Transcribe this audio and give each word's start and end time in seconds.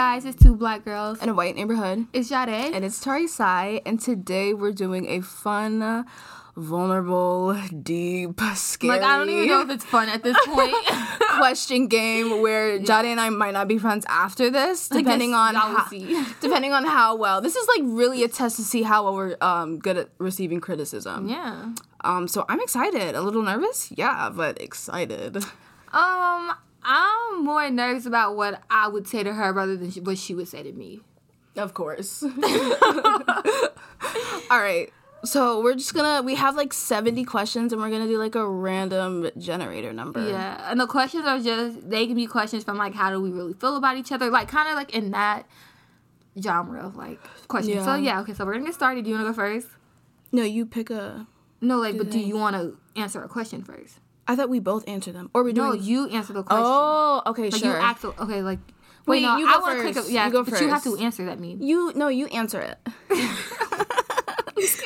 guys, 0.00 0.24
it's 0.24 0.42
two 0.42 0.56
black 0.56 0.82
girls. 0.82 1.22
in 1.22 1.28
a 1.28 1.34
white 1.34 1.54
neighborhood. 1.54 2.06
It's 2.14 2.30
Jade. 2.30 2.48
And 2.48 2.86
it's 2.86 3.04
Tarisai, 3.04 3.82
and 3.84 4.00
today 4.00 4.54
we're 4.54 4.72
doing 4.72 5.06
a 5.06 5.20
fun, 5.20 6.06
vulnerable, 6.56 7.54
deep, 7.82 8.40
scary 8.54 8.94
like 8.94 9.02
I 9.02 9.18
don't 9.18 9.28
even 9.28 9.48
know 9.48 9.60
if 9.60 9.68
it's 9.68 9.84
fun 9.84 10.08
at 10.08 10.22
this 10.22 10.38
point. 10.46 10.74
question 11.36 11.86
game 11.86 12.40
where 12.40 12.78
Jade 12.78 13.04
and 13.04 13.20
I 13.20 13.28
might 13.28 13.52
not 13.52 13.68
be 13.68 13.76
friends 13.76 14.06
after 14.08 14.48
this, 14.48 14.88
depending 14.88 15.34
on 15.34 15.54
how, 15.54 15.86
depending 16.40 16.72
on 16.72 16.86
how 16.86 17.16
well. 17.16 17.42
This 17.42 17.54
is 17.54 17.68
like 17.68 17.82
really 17.84 18.24
a 18.24 18.28
test 18.28 18.56
to 18.56 18.62
see 18.62 18.82
how 18.82 19.04
well 19.04 19.14
we're 19.14 19.36
um, 19.42 19.78
good 19.78 19.98
at 19.98 20.08
receiving 20.16 20.62
criticism. 20.62 21.28
yeah. 21.28 21.74
Um, 22.02 22.26
so 22.26 22.46
I'm 22.48 22.60
excited. 22.62 23.14
A 23.14 23.20
little 23.20 23.42
nervous, 23.42 23.92
yeah, 23.94 24.30
but 24.34 24.62
excited. 24.62 25.44
Um, 25.92 26.52
I'm 26.82 27.44
more 27.44 27.68
nervous 27.70 28.06
about 28.06 28.36
what 28.36 28.62
I 28.70 28.88
would 28.88 29.06
say 29.06 29.22
to 29.22 29.34
her 29.34 29.52
rather 29.52 29.76
than 29.76 29.90
what 30.04 30.18
she 30.18 30.34
would 30.34 30.48
say 30.48 30.62
to 30.62 30.72
me. 30.72 31.00
Of 31.56 31.74
course. 31.74 32.22
All 34.50 34.50
right. 34.50 34.90
So 35.22 35.62
we're 35.62 35.74
just 35.74 35.92
gonna 35.92 36.22
we 36.22 36.34
have 36.36 36.56
like 36.56 36.72
70 36.72 37.24
questions 37.24 37.72
and 37.72 37.82
we're 37.82 37.90
gonna 37.90 38.06
do 38.06 38.16
like 38.18 38.34
a 38.34 38.48
random 38.48 39.28
generator 39.36 39.92
number. 39.92 40.26
Yeah, 40.26 40.70
and 40.70 40.80
the 40.80 40.86
questions 40.86 41.26
are 41.26 41.38
just 41.38 41.90
they 41.90 42.06
can 42.06 42.16
be 42.16 42.26
questions 42.26 42.64
from 42.64 42.78
like 42.78 42.94
how 42.94 43.10
do 43.10 43.20
we 43.20 43.30
really 43.30 43.52
feel 43.52 43.76
about 43.76 43.98
each 43.98 44.12
other, 44.12 44.30
like 44.30 44.48
kind 44.48 44.68
of 44.70 44.76
like 44.76 44.94
in 44.94 45.10
that 45.10 45.46
genre 46.40 46.80
of 46.80 46.96
like 46.96 47.20
questions. 47.48 47.76
Yeah. 47.76 47.84
So 47.84 47.94
Yeah. 47.96 48.20
okay, 48.22 48.32
so 48.32 48.46
we're 48.46 48.54
gonna 48.54 48.64
get 48.64 48.74
started. 48.74 49.04
Do 49.04 49.10
you 49.10 49.16
wanna 49.16 49.28
go 49.28 49.34
first? 49.34 49.68
No, 50.32 50.42
you 50.42 50.64
pick 50.64 50.88
a 50.90 51.26
No, 51.60 51.78
like, 51.78 51.98
but 51.98 52.08
do 52.10 52.18
you 52.18 52.38
want 52.38 52.56
to 52.56 52.78
answer 52.98 53.22
a 53.22 53.28
question 53.28 53.62
first? 53.62 53.98
I 54.26 54.36
thought 54.36 54.48
we 54.48 54.60
both 54.60 54.88
answered 54.88 55.14
them. 55.14 55.30
Or 55.34 55.42
we 55.42 55.52
do. 55.52 55.60
No, 55.60 55.72
doing 55.72 55.84
you 55.84 56.08
answer 56.10 56.32
the 56.32 56.42
question. 56.42 56.64
Oh, 56.66 57.22
okay, 57.26 57.50
like 57.50 57.56
sure. 57.56 57.72
you 57.72 57.76
ask. 57.76 58.04
Okay, 58.04 58.42
like 58.42 58.58
Wait, 59.06 59.16
wait, 59.16 59.22
no, 59.22 59.36
you 59.38 59.48
I 59.48 59.58
want 59.58 59.78
to 59.78 59.92
click. 59.92 60.06
A, 60.08 60.12
yeah, 60.12 60.26
You 60.26 60.32
go 60.32 60.44
but 60.44 60.60
you 60.60 60.68
have 60.68 60.84
to 60.84 60.96
answer 60.98 61.24
that. 61.26 61.40
Mean. 61.40 61.62
you 61.62 61.92
no, 61.96 62.08
you 62.08 62.26
answer 62.26 62.60
it. 62.60 62.78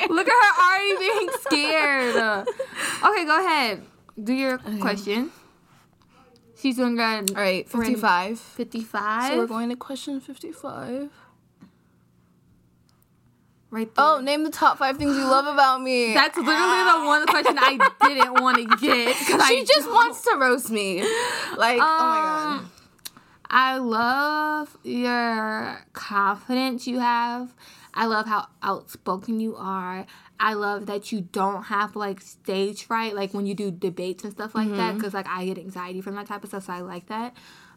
Look 0.08 0.28
at 0.28 0.32
her 0.32 0.62
already 0.62 0.96
being 0.98 1.28
scared. 1.41 2.16
okay, 3.04 3.24
go 3.24 3.44
ahead. 3.44 3.82
Do 4.22 4.32
your 4.32 4.58
question. 4.80 5.30
She's 6.56 6.76
doing 6.76 6.96
good. 6.96 7.32
All 7.32 7.42
right, 7.42 7.69
55. 7.69 8.38
Fifty-five. 8.38 9.32
So 9.32 9.38
we're 9.38 9.46
going 9.46 9.69
to 9.70 9.76
question 9.76 10.20
55. 10.20 11.10
Right 13.75 13.92
there. 13.94 14.05
Oh, 14.05 14.20
name 14.20 14.44
the 14.44 14.50
top 14.50 14.78
5 14.78 14.97
things 14.97 15.17
you 15.17 15.25
love 15.25 15.47
about 15.53 15.83
me. 15.83 16.14
That's 16.14 16.36
literally 16.36 16.84
the 16.92 17.06
one 17.06 17.27
question 17.34 17.58
I 17.58 17.78
didn't 18.03 18.41
want 18.42 18.56
to 18.58 18.64
get. 18.78 19.14
'cause 19.16 19.41
I 19.41 19.48
she 19.48 19.64
just 19.64 19.86
don't- 19.86 19.94
wants 19.94 20.22
to 20.22 20.36
roast 20.39 20.70
me. 20.70 21.03
Like, 21.56 21.81
oh 21.83 22.08
my 22.08 22.20
god. 22.22 22.58
Um, 22.61 22.70
I 23.50 23.77
love 23.78 24.77
your 24.83 25.84
confidence 25.92 26.86
you 26.86 26.98
have. 27.00 27.53
I 27.92 28.06
love 28.06 28.27
how 28.27 28.47
outspoken 28.62 29.39
you 29.39 29.55
are. 29.56 30.06
I 30.41 30.55
love 30.55 30.86
that 30.86 31.12
you 31.12 31.20
don't 31.20 31.64
have 31.64 31.94
like 31.94 32.20
stage 32.20 32.84
fright, 32.84 33.14
like 33.14 33.33
when 33.33 33.47
you 33.47 33.55
do 33.55 33.70
debates 33.70 34.25
and 34.25 34.33
stuff 34.33 34.55
like 34.55 34.66
Mm-hmm. 34.69 34.77
that, 34.78 34.94
because 34.97 35.14
like 35.14 35.28
I 35.28 35.44
get 35.44 35.59
anxiety 35.59 36.00
from 36.00 36.16
that 36.16 36.27
type 36.27 36.42
of 36.42 36.48
stuff. 36.48 36.64
So 36.64 36.72
I 36.72 36.81
like 36.81 37.06
that. 37.06 37.34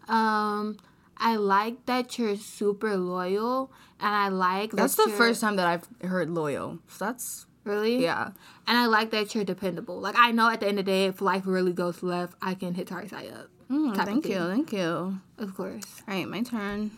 Um, 0.08 0.78
I 1.20 1.36
like 1.36 1.86
that 1.86 2.18
you're 2.18 2.36
super 2.36 2.96
loyal, 2.98 3.72
and 4.00 4.14
I 4.14 4.30
like 4.30 4.72
That's 4.72 4.96
that 4.96 5.08
the 5.08 5.14
first 5.14 5.42
time 5.42 5.56
that 5.58 5.68
I've 5.68 6.10
heard 6.10 6.30
loyal. 6.30 6.80
So 6.88 7.06
that's 7.06 7.46
really 7.64 8.04
yeah. 8.04 8.32
And 8.68 8.78
I 8.78 8.86
like 8.86 9.12
that 9.12 9.34
you're 9.36 9.44
dependable. 9.44 10.00
Like 10.00 10.16
I 10.18 10.32
know 10.32 10.50
at 10.50 10.60
the 10.60 10.68
end 10.68 10.80
of 10.80 10.86
the 10.86 10.92
day, 10.92 11.06
if 11.06 11.22
life 11.22 11.44
really 11.45 11.73
goes 11.73 12.04
left, 12.04 12.36
I 12.42 12.54
can 12.54 12.73
hit 12.73 12.88
Tarisai 12.88 13.33
up. 13.33 13.50
Mm, 13.70 13.95
thank 13.95 14.27
you, 14.27 14.39
thank 14.48 14.72
you. 14.72 15.20
Of 15.38 15.56
course. 15.56 16.02
All 16.08 16.14
right, 16.14 16.27
my 16.27 16.42
turn. 16.42 16.92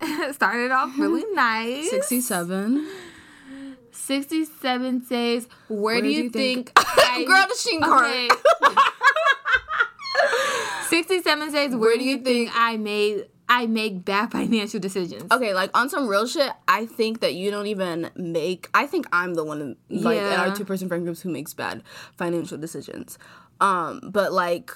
Started 0.32 0.70
off 0.70 0.98
really 0.98 1.24
nice. 1.34 1.90
67. 1.90 2.88
67 3.92 5.04
says, 5.04 5.48
Where, 5.68 6.00
do, 6.00 6.08
you 6.08 6.30
think, 6.30 6.72
I... 6.76 7.24
Girl, 7.26 7.46
the 7.46 7.54
Shein 7.54 7.80
card. 7.80 8.04
Okay. 8.04 8.28
67 10.88 11.50
says, 11.52 11.76
Where, 11.76 11.96
do 11.96 12.02
you 12.02 12.18
think, 12.18 12.50
I 12.54 12.76
made 12.78 13.26
I 13.52 13.66
make 13.66 14.02
bad 14.02 14.32
financial 14.32 14.80
decisions? 14.80 15.30
Okay, 15.30 15.52
like 15.52 15.70
on 15.76 15.90
some 15.90 16.08
real 16.08 16.26
shit, 16.26 16.50
I 16.66 16.86
think 16.86 17.20
that 17.20 17.34
you 17.34 17.50
don't 17.50 17.66
even 17.66 18.10
make. 18.16 18.70
I 18.72 18.86
think 18.86 19.06
I'm 19.12 19.34
the 19.34 19.44
one, 19.44 19.76
like 19.90 20.16
in 20.16 20.24
our 20.40 20.56
two 20.56 20.64
person 20.64 20.88
friend 20.88 21.04
groups, 21.04 21.20
who 21.20 21.30
makes 21.30 21.52
bad 21.52 21.82
financial 22.16 22.56
decisions. 22.56 23.18
Um, 23.60 24.00
but 24.04 24.32
like, 24.32 24.70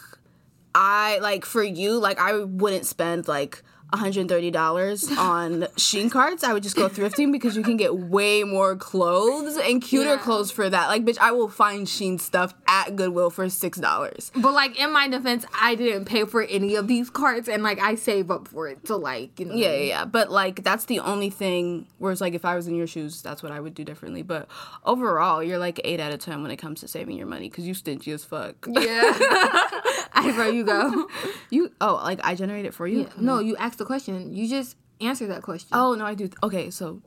I 0.75 1.19
like 1.23 1.47
for 1.47 1.65
you, 1.65 1.99
like 1.99 2.21
I 2.21 2.39
wouldn't 2.39 2.87
spend 2.87 3.27
like. 3.27 3.63
$130 3.93 5.17
on 5.19 5.63
Shein 5.77 6.11
cards. 6.11 6.43
I 6.45 6.53
would 6.53 6.63
just 6.63 6.77
go 6.77 6.89
thrifting 6.89 7.33
because 7.33 7.57
you 7.57 7.63
can 7.63 7.77
get 7.77 7.97
way 7.97 8.43
more 8.45 8.77
clothes 8.77 9.57
and 9.57 9.81
cuter 9.83 10.11
Yeah. 10.11 10.17
clothes 10.19 10.51
for 10.51 10.69
that. 10.69 10.89
Like, 10.89 11.05
bitch, 11.05 11.19
I 11.19 11.33
will 11.33 11.49
find 11.49 11.87
Shein 11.87 12.21
stuff 12.21 12.55
at 12.67 12.97
Goodwill 12.97 13.31
for 13.31 13.47
$6. 13.47 14.31
But 14.37 14.53
like 14.53 14.79
in 14.79 14.93
my 14.93 15.09
defense, 15.09 15.45
I 15.61 15.75
didn't 15.75 16.05
pay 16.07 16.25
for 16.25 16.43
any 16.43 16.75
of 16.75 16.89
these 16.89 17.11
cards 17.11 17.49
and 17.49 17.63
like 17.63 17.81
I 17.81 17.95
save 17.95 18.31
up 18.31 18.49
for 18.49 18.69
it. 18.69 18.87
So 18.87 18.97
like, 18.97 19.39
you 19.39 19.47
know. 19.47 19.55
Yeah, 19.55 19.73
yeah, 19.73 19.85
yeah. 19.85 20.05
But 20.05 20.31
like 20.31 20.63
that's 20.65 20.87
the 20.87 21.01
only 21.01 21.31
thing. 21.31 21.87
Whereas 21.99 22.21
like 22.21 22.35
if 22.35 22.45
I 22.45 22.57
was 22.57 22.67
in 22.67 22.75
your 22.75 22.87
shoes, 22.87 23.23
that's 23.23 23.43
what 23.43 23.53
I 23.53 23.61
would 23.61 23.75
do 23.75 23.85
differently. 23.85 24.23
But 24.23 24.49
overall, 24.85 25.43
you're 25.43 25.59
like 25.59 25.81
eight 25.85 26.01
out 26.01 26.13
of 26.13 26.19
ten 26.21 26.43
when 26.43 26.51
it 26.51 26.57
comes 26.57 26.81
to 26.81 26.89
saving 26.89 27.17
your 27.17 27.27
money 27.27 27.49
because 27.49 27.67
you 27.67 27.75
stingy 27.75 28.11
as 28.13 28.25
fuck. 28.25 28.55
Yeah. 28.67 29.13
I 30.29 30.33
bro, 30.33 30.49
you 30.49 30.65
go. 30.65 31.09
You 31.51 31.71
oh 31.81 32.01
like 32.03 32.21
I 32.25 32.35
generate 32.35 32.65
it 32.65 32.75
for 32.75 32.87
you. 32.89 33.09
No, 33.19 33.39
you 33.39 33.57
asked 33.57 33.79
the 33.79 33.85
question. 33.85 34.33
You 34.35 34.49
just 34.49 34.77
answer 35.01 35.27
that 35.29 35.43
question. 35.43 35.69
Oh 35.73 35.95
no, 35.95 36.05
I 36.07 36.15
do. 36.15 36.29
Okay, 36.43 36.71
so 36.71 37.03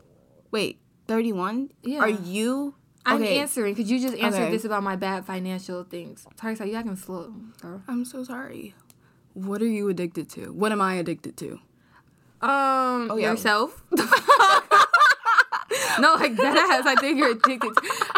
wait, 0.51 0.79
thirty 1.07 1.33
one. 1.33 1.71
Yeah. 1.83 1.99
Are 1.99 2.09
you? 2.09 2.75
I'm 3.05 3.21
okay. 3.23 3.39
answering 3.39 3.73
because 3.73 3.89
you 3.89 3.99
just 3.99 4.15
answered 4.17 4.43
Okay. 4.43 4.51
this 4.51 4.65
about 4.65 4.83
my 4.83 4.95
bad 4.95 5.25
financial 5.25 5.83
things. 5.83 6.27
Sorry, 6.39 6.55
sorry, 6.55 6.71
you 6.71 6.75
acting 6.77 6.95
slow, 6.95 7.33
girl. 7.61 7.81
I'm 7.87 8.05
so 8.05 8.23
sorry. 8.23 8.75
What 9.33 9.61
are 9.61 9.67
you 9.67 9.89
addicted 9.89 10.29
to? 10.31 10.51
What 10.53 10.71
am 10.71 10.81
I 10.81 10.95
addicted 10.95 11.35
to? 11.37 11.59
Um, 12.41 13.09
Oh, 13.11 13.17
yeah. 13.17 13.31
yourself. 13.31 13.83
no, 15.99 16.13
like 16.15 16.35
that 16.35 16.57
ass. 16.71 16.85
I 16.85 16.95
think 16.99 17.17
you're 17.17 17.31
addicted. 17.31 17.71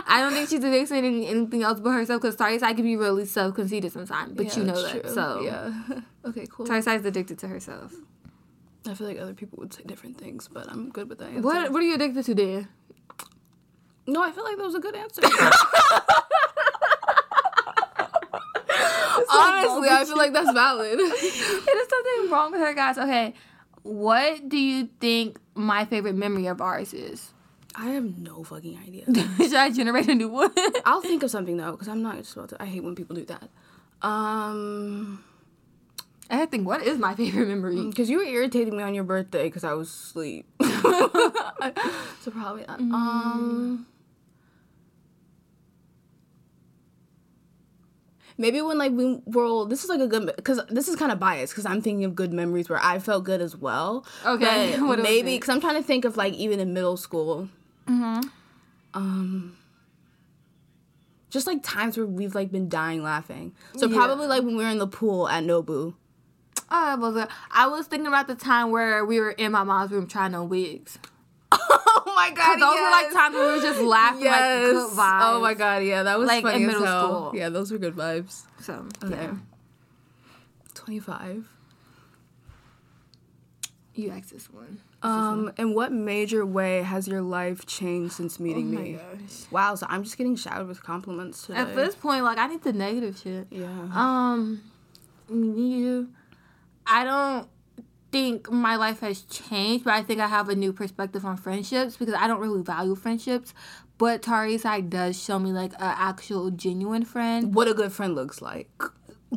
I 0.07 0.21
don't 0.21 0.33
think 0.33 0.49
she's 0.49 0.63
addicted 0.63 1.01
to 1.01 1.27
anything 1.27 1.63
else 1.63 1.79
but 1.79 1.91
herself. 1.91 2.21
Because 2.21 2.35
Tarisa 2.35 2.75
can 2.75 2.83
be 2.83 2.95
really 2.95 3.25
self 3.25 3.55
conceited 3.55 3.91
sometimes, 3.91 4.33
but 4.33 4.55
you 4.57 4.63
know 4.63 4.81
that. 4.81 5.03
true. 5.03 5.13
So 5.13 5.41
yeah. 5.41 5.73
Okay, 6.25 6.45
cool. 6.51 6.67
Tarisa 6.67 6.99
is 6.99 7.05
addicted 7.05 7.39
to 7.39 7.47
herself. 7.47 7.93
I 8.87 8.93
feel 8.93 9.07
like 9.07 9.19
other 9.19 9.33
people 9.33 9.57
would 9.59 9.73
say 9.73 9.83
different 9.85 10.17
things, 10.17 10.47
but 10.51 10.69
I'm 10.69 10.89
good 10.89 11.09
with 11.09 11.19
that. 11.19 11.29
Answer. 11.29 11.41
What 11.41 11.71
What 11.71 11.81
are 11.81 11.85
you 11.85 11.95
addicted 11.95 12.25
to, 12.25 12.35
then? 12.35 12.67
No, 14.07 14.21
I 14.23 14.31
feel 14.31 14.43
like 14.43 14.57
that 14.57 14.63
was 14.65 14.75
a 14.75 14.79
good 14.79 14.95
answer. 14.95 15.21
Honestly, 19.33 19.89
I 19.89 20.03
feel 20.05 20.17
like 20.17 20.33
that's 20.33 20.51
valid. 20.51 20.99
There's 20.99 21.89
something 21.89 22.29
wrong 22.31 22.51
with 22.51 22.61
her, 22.61 22.73
guys. 22.73 22.97
Okay, 22.97 23.33
what 23.83 24.49
do 24.49 24.57
you 24.57 24.89
think 24.99 25.39
my 25.53 25.85
favorite 25.85 26.15
memory 26.15 26.47
of 26.47 26.61
ours 26.61 26.93
is? 26.93 27.31
I 27.75 27.91
have 27.91 28.17
no 28.17 28.43
fucking 28.43 28.77
idea. 28.77 29.05
Should 29.37 29.55
I 29.55 29.69
generate 29.69 30.07
a 30.09 30.15
new 30.15 30.29
one? 30.29 30.51
I'll 30.85 31.01
think 31.01 31.23
of 31.23 31.31
something 31.31 31.57
though, 31.57 31.71
because 31.71 31.87
I'm 31.87 32.01
not 32.01 32.17
just 32.17 32.35
about 32.35 32.49
to. 32.49 32.61
I 32.61 32.65
hate 32.65 32.83
when 32.83 32.95
people 32.95 33.15
do 33.15 33.25
that. 33.25 33.49
Um, 34.01 35.23
I 36.29 36.45
think 36.45 36.67
what 36.67 36.83
is 36.83 36.97
my 36.97 37.15
favorite 37.15 37.47
memory? 37.47 37.85
because 37.87 38.09
you 38.09 38.17
were 38.17 38.23
irritating 38.23 38.75
me 38.75 38.83
on 38.83 38.93
your 38.93 39.03
birthday 39.03 39.43
because 39.43 39.63
I 39.63 39.73
was 39.73 39.89
asleep. 39.89 40.47
so 40.61 42.31
probably 42.31 42.65
not. 42.67 42.79
Um, 42.79 43.85
maybe 48.37 48.61
when 48.61 48.77
like 48.77 48.91
we 48.91 49.21
were. 49.25 49.65
This 49.65 49.83
is 49.83 49.89
like 49.89 50.01
a 50.01 50.07
good 50.07 50.33
because 50.35 50.59
this 50.69 50.87
is 50.87 50.95
kind 50.95 51.11
of 51.11 51.19
biased 51.19 51.53
because 51.53 51.65
I'm 51.65 51.81
thinking 51.81 52.05
of 52.05 52.15
good 52.15 52.33
memories 52.33 52.69
where 52.69 52.79
I 52.81 52.99
felt 52.99 53.23
good 53.23 53.41
as 53.41 53.55
well. 53.55 54.05
Okay, 54.25 54.77
maybe 54.77 55.35
because 55.35 55.49
I'm 55.49 55.61
trying 55.61 55.75
to 55.75 55.83
think 55.83 56.05
of 56.05 56.17
like 56.17 56.33
even 56.33 56.59
in 56.59 56.73
middle 56.73 56.97
school. 56.97 57.47
Mm-hmm. 57.91 58.27
Um. 58.93 59.57
Just 61.29 61.47
like 61.47 61.63
times 61.63 61.95
where 61.97 62.05
we've 62.05 62.35
like 62.35 62.51
been 62.51 62.67
dying 62.69 63.03
laughing. 63.03 63.53
So 63.77 63.87
Yeah. 63.87 63.95
probably 63.97 64.27
like 64.27 64.43
when 64.43 64.57
we 64.57 64.63
were 64.63 64.69
in 64.69 64.79
the 64.79 64.87
pool 64.87 65.27
at 65.29 65.43
Nobu. 65.43 65.93
Oh, 66.69 66.97
was 66.97 67.15
it? 67.17 67.27
I 67.51 67.67
was 67.67 67.87
thinking 67.87 68.07
about 68.07 68.27
the 68.27 68.35
time 68.35 68.69
where 68.71 69.03
we 69.05 69.19
were 69.19 69.31
in 69.31 69.51
my 69.51 69.63
mom's 69.63 69.91
room 69.91 70.07
trying 70.07 70.33
on 70.35 70.49
wigs. 70.49 70.97
Oh 72.03 72.13
my 72.15 72.31
god! 72.31 72.59
Those 72.59 72.75
were 72.79 72.89
like 72.91 73.11
times 73.13 73.35
where 73.35 73.47
we 73.47 73.55
were 73.57 73.61
just 73.63 73.81
laughing, 73.81 74.25
like 74.25 74.39
good 74.63 74.89
vibes. 74.91 75.21
Oh 75.23 75.41
my 75.41 75.53
god, 75.53 75.83
yeah, 75.83 76.03
that 76.03 76.19
was 76.19 76.27
Like, 76.27 76.43
funny 76.43 76.57
in 76.57 76.63
as 76.63 76.67
middle 76.67 76.85
hell. 76.85 77.07
school. 77.29 77.31
Yeah, 77.39 77.49
those 77.49 77.71
were 77.71 77.77
good 77.77 77.95
vibes. 77.95 78.43
So 78.59 78.85
Okay. 79.03 79.15
yeah, 79.15 79.35
Twenty 80.73 80.99
five. 80.99 81.47
You 83.93 84.11
asked 84.11 84.31
this 84.31 84.49
one. 84.49 84.79
Um, 85.03 85.51
in 85.57 85.73
what 85.73 85.91
major 85.91 86.45
way 86.45 86.81
has 86.81 87.07
your 87.07 87.21
life 87.21 87.65
changed 87.65 88.13
since 88.13 88.39
meeting 88.39 88.69
oh 88.69 88.79
my 88.79 88.81
me? 88.81 88.93
gosh. 88.93 89.51
Wow, 89.51 89.75
so 89.75 89.85
I'm 89.89 90.03
just 90.03 90.17
getting 90.17 90.35
showered 90.35 90.67
with 90.67 90.81
compliments 90.81 91.45
today. 91.47 91.59
At 91.59 91.75
this 91.75 91.95
point, 91.95 92.23
like 92.23 92.37
I 92.37 92.47
need 92.47 92.63
the 92.63 92.73
negative 92.73 93.19
shit. 93.21 93.47
yeah. 93.49 93.67
Um, 93.93 94.61
you, 95.29 96.09
I 96.87 97.03
don't 97.03 97.49
think 98.11 98.51
my 98.51 98.75
life 98.75 98.99
has 98.99 99.21
changed, 99.23 99.85
but 99.85 99.93
I 99.93 100.03
think 100.03 100.19
I 100.19 100.27
have 100.27 100.49
a 100.49 100.55
new 100.55 100.73
perspective 100.73 101.25
on 101.25 101.37
friendships 101.37 101.97
because 101.97 102.13
I 102.13 102.27
don't 102.27 102.39
really 102.41 102.61
value 102.61 102.95
friendships. 102.95 103.53
But 103.97 104.23
Tarisai 104.23 104.89
does 104.89 105.21
show 105.21 105.37
me 105.37 105.51
like 105.51 105.73
an 105.73 105.79
actual 105.97 106.49
genuine 106.49 107.05
friend. 107.05 107.53
What 107.53 107.67
a 107.67 107.73
good 107.73 107.91
friend 107.91 108.15
looks 108.15 108.41
like. 108.41 108.69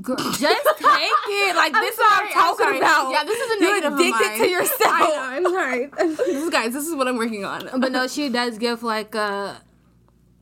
Girl, 0.03 0.17
just 0.17 0.39
take 0.39 0.49
it. 0.49 1.57
Like 1.57 1.73
this 1.73 1.93
is 1.95 1.99
what 1.99 2.23
I'm 2.23 2.27
I'm 2.27 2.57
talking 2.57 2.79
about. 2.79 3.11
Yeah, 3.13 3.23
this 3.25 3.39
is 3.39 3.57
a 3.57 3.61
You're 3.63 3.81
negative 3.81 3.93
of 3.93 4.01
addicted 4.01 4.45
to 4.45 4.51
yourself. 4.51 4.81
I 4.93 5.01
know, 5.01 5.21
I'm 5.21 5.45
sorry. 5.45 5.87
this 6.17 6.21
is, 6.21 6.51
guys, 6.51 6.73
this 6.73 6.87
is 6.87 6.97
what 6.97 7.07
I'm 7.07 7.17
working 7.17 7.45
on. 7.45 7.69
But 7.81 7.93
no, 7.93 8.09
she 8.09 8.29
does 8.29 8.59
give 8.59 8.83
like 8.83 9.15
a 9.15 9.63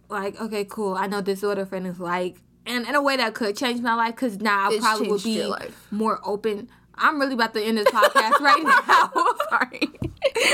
like 0.08 0.40
okay, 0.40 0.64
cool. 0.64 0.94
I 0.94 1.06
know 1.06 1.20
this 1.20 1.40
is 1.40 1.44
what 1.44 1.58
a 1.58 1.66
friend 1.66 1.86
is 1.86 2.00
like, 2.00 2.40
and 2.64 2.86
in 2.86 2.94
a 2.94 3.02
way 3.02 3.18
that 3.18 3.34
could 3.34 3.54
change 3.54 3.82
my 3.82 3.94
life 3.94 4.14
because 4.14 4.40
now 4.40 4.70
I 4.70 4.78
probably 4.78 5.08
would 5.08 5.22
be 5.22 5.52
more 5.90 6.18
open. 6.24 6.70
I'm 6.94 7.20
really 7.20 7.34
about 7.34 7.52
to 7.54 7.62
end 7.62 7.76
this 7.76 7.88
podcast 7.88 8.40
right 8.40 8.62
now. 8.86 9.12
sorry. 9.50 9.90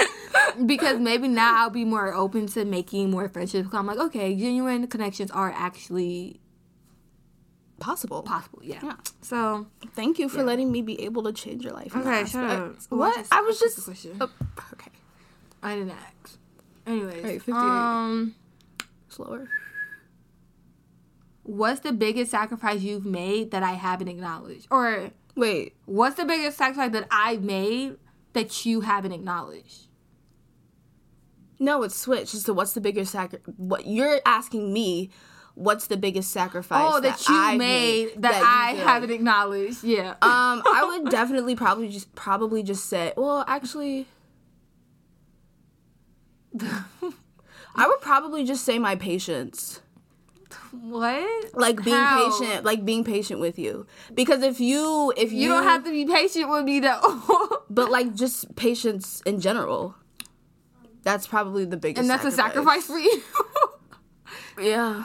because 0.66 0.98
maybe 0.98 1.28
now 1.28 1.62
I'll 1.62 1.70
be 1.70 1.84
more 1.84 2.12
open 2.14 2.46
to 2.48 2.64
making 2.64 3.10
more 3.10 3.28
friendships. 3.28 3.68
I'm 3.72 3.86
like, 3.86 3.98
okay, 3.98 4.34
genuine 4.34 4.86
connections 4.88 5.30
are 5.30 5.52
actually 5.54 6.40
Possible. 7.80 8.22
possible. 8.22 8.60
Yeah. 8.62 8.80
Yeah. 8.82 8.96
So 9.22 9.66
Thank 9.94 10.18
you 10.18 10.28
for 10.28 10.42
letting 10.42 10.72
me 10.72 10.82
be 10.82 11.00
able 11.04 11.22
to 11.24 11.32
change 11.32 11.64
your 11.64 11.72
life. 11.72 11.94
Okay, 11.94 12.24
shut 12.26 12.50
up. 12.50 12.76
What? 12.88 13.26
I 13.30 13.40
was 13.40 13.58
just. 13.60 13.88
Oh, 14.20 14.30
okay. 14.72 14.90
I 15.62 15.74
didn't 15.76 15.90
ask. 15.92 16.38
Anyways, 16.86 17.16
Alright, 17.16 17.42
58. 17.42 17.54
um, 17.54 18.34
Slower. 19.08 19.48
what's 21.42 21.80
the 21.80 21.92
biggest 21.92 22.30
sacrifice 22.30 22.80
you've 22.80 23.04
made 23.04 23.50
that 23.50 23.62
I 23.62 23.72
haven't 23.72 24.08
acknowledged, 24.08 24.68
or 24.70 25.10
Wait. 25.36 25.74
what's 25.84 26.16
the 26.16 26.24
biggest 26.24 26.56
sacrifice 26.56 26.92
that 26.92 27.06
I've 27.10 27.42
made 27.42 27.96
that 28.32 28.64
you 28.64 28.80
haven't 28.80 29.12
acknowledged? 29.12 29.88
No, 31.58 31.82
it's 31.82 31.96
switched. 31.96 32.28
So 32.30 32.52
what's 32.52 32.72
the 32.72 32.80
biggest 32.80 33.12
sacrifice? 33.12 33.54
What 33.56 33.86
you're 33.86 34.20
asking 34.24 34.72
me? 34.72 35.10
What's 35.58 35.88
the 35.88 35.96
biggest 35.96 36.30
sacrifice? 36.30 36.88
Oh, 36.88 37.00
that, 37.00 37.28
you 37.28 37.34
I've 37.34 37.58
made 37.58 38.12
that, 38.18 38.38
you 38.38 38.44
I 38.46 38.80
haven't 38.84 39.10
acknowledged. 39.10 39.82
Yeah. 39.82 40.10
Um, 40.22 40.62
I 40.64 40.84
would 40.86 41.10
definitely 41.10 41.56
probably 41.56 41.88
just 41.88 42.14
probably 42.14 42.62
just 42.62 42.86
say. 42.86 43.12
Well, 43.16 43.44
actually, 43.48 44.06
I 46.60 47.88
would 47.88 48.00
probably 48.00 48.44
just 48.44 48.64
say 48.64 48.78
my 48.78 48.94
patience. 48.94 49.80
what? 50.70 51.54
Like 51.54 51.82
being 51.82 51.96
How? 51.96 52.38
patient, 52.38 52.64
like 52.64 52.84
being 52.84 53.02
patient 53.02 53.40
with 53.40 53.58
you. 53.58 53.84
Because 54.14 54.42
if 54.44 54.60
you 54.60 55.12
if 55.16 55.32
you, 55.32 55.40
You 55.40 55.48
don't 55.48 55.64
have 55.64 55.82
to 55.84 55.90
be 55.90 56.04
patient 56.06 56.48
with 56.48 56.64
me 56.66 56.78
though. 56.78 57.64
but 57.70 57.90
like 57.90 58.14
just 58.14 58.54
patience 58.54 59.22
in 59.26 59.40
general. 59.40 59.96
That's 61.02 61.26
probably 61.26 61.64
the 61.64 61.76
biggest. 61.76 62.00
and 62.00 62.08
that's 62.08 62.24
a 62.24 62.30
sacrifice 62.30 62.86
for 62.86 62.98
you. 62.98 63.22
Yeah. 64.60 65.04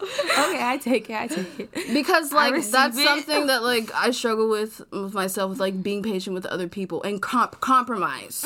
Okay, 0.00 0.62
I 0.62 0.78
take 0.80 1.10
it. 1.10 1.16
I 1.16 1.26
take 1.26 1.60
it. 1.60 1.92
because 1.92 2.32
like 2.32 2.54
that's 2.70 2.96
it. 2.96 3.04
something 3.04 3.46
that 3.48 3.62
like 3.62 3.92
I 3.94 4.10
struggle 4.12 4.48
with 4.48 4.80
with 4.92 5.12
myself 5.14 5.50
with 5.50 5.60
like 5.60 5.82
being 5.82 6.02
patient 6.02 6.34
with 6.34 6.46
other 6.46 6.68
people 6.68 7.02
and 7.02 7.20
comp- 7.20 7.60
compromise. 7.60 8.44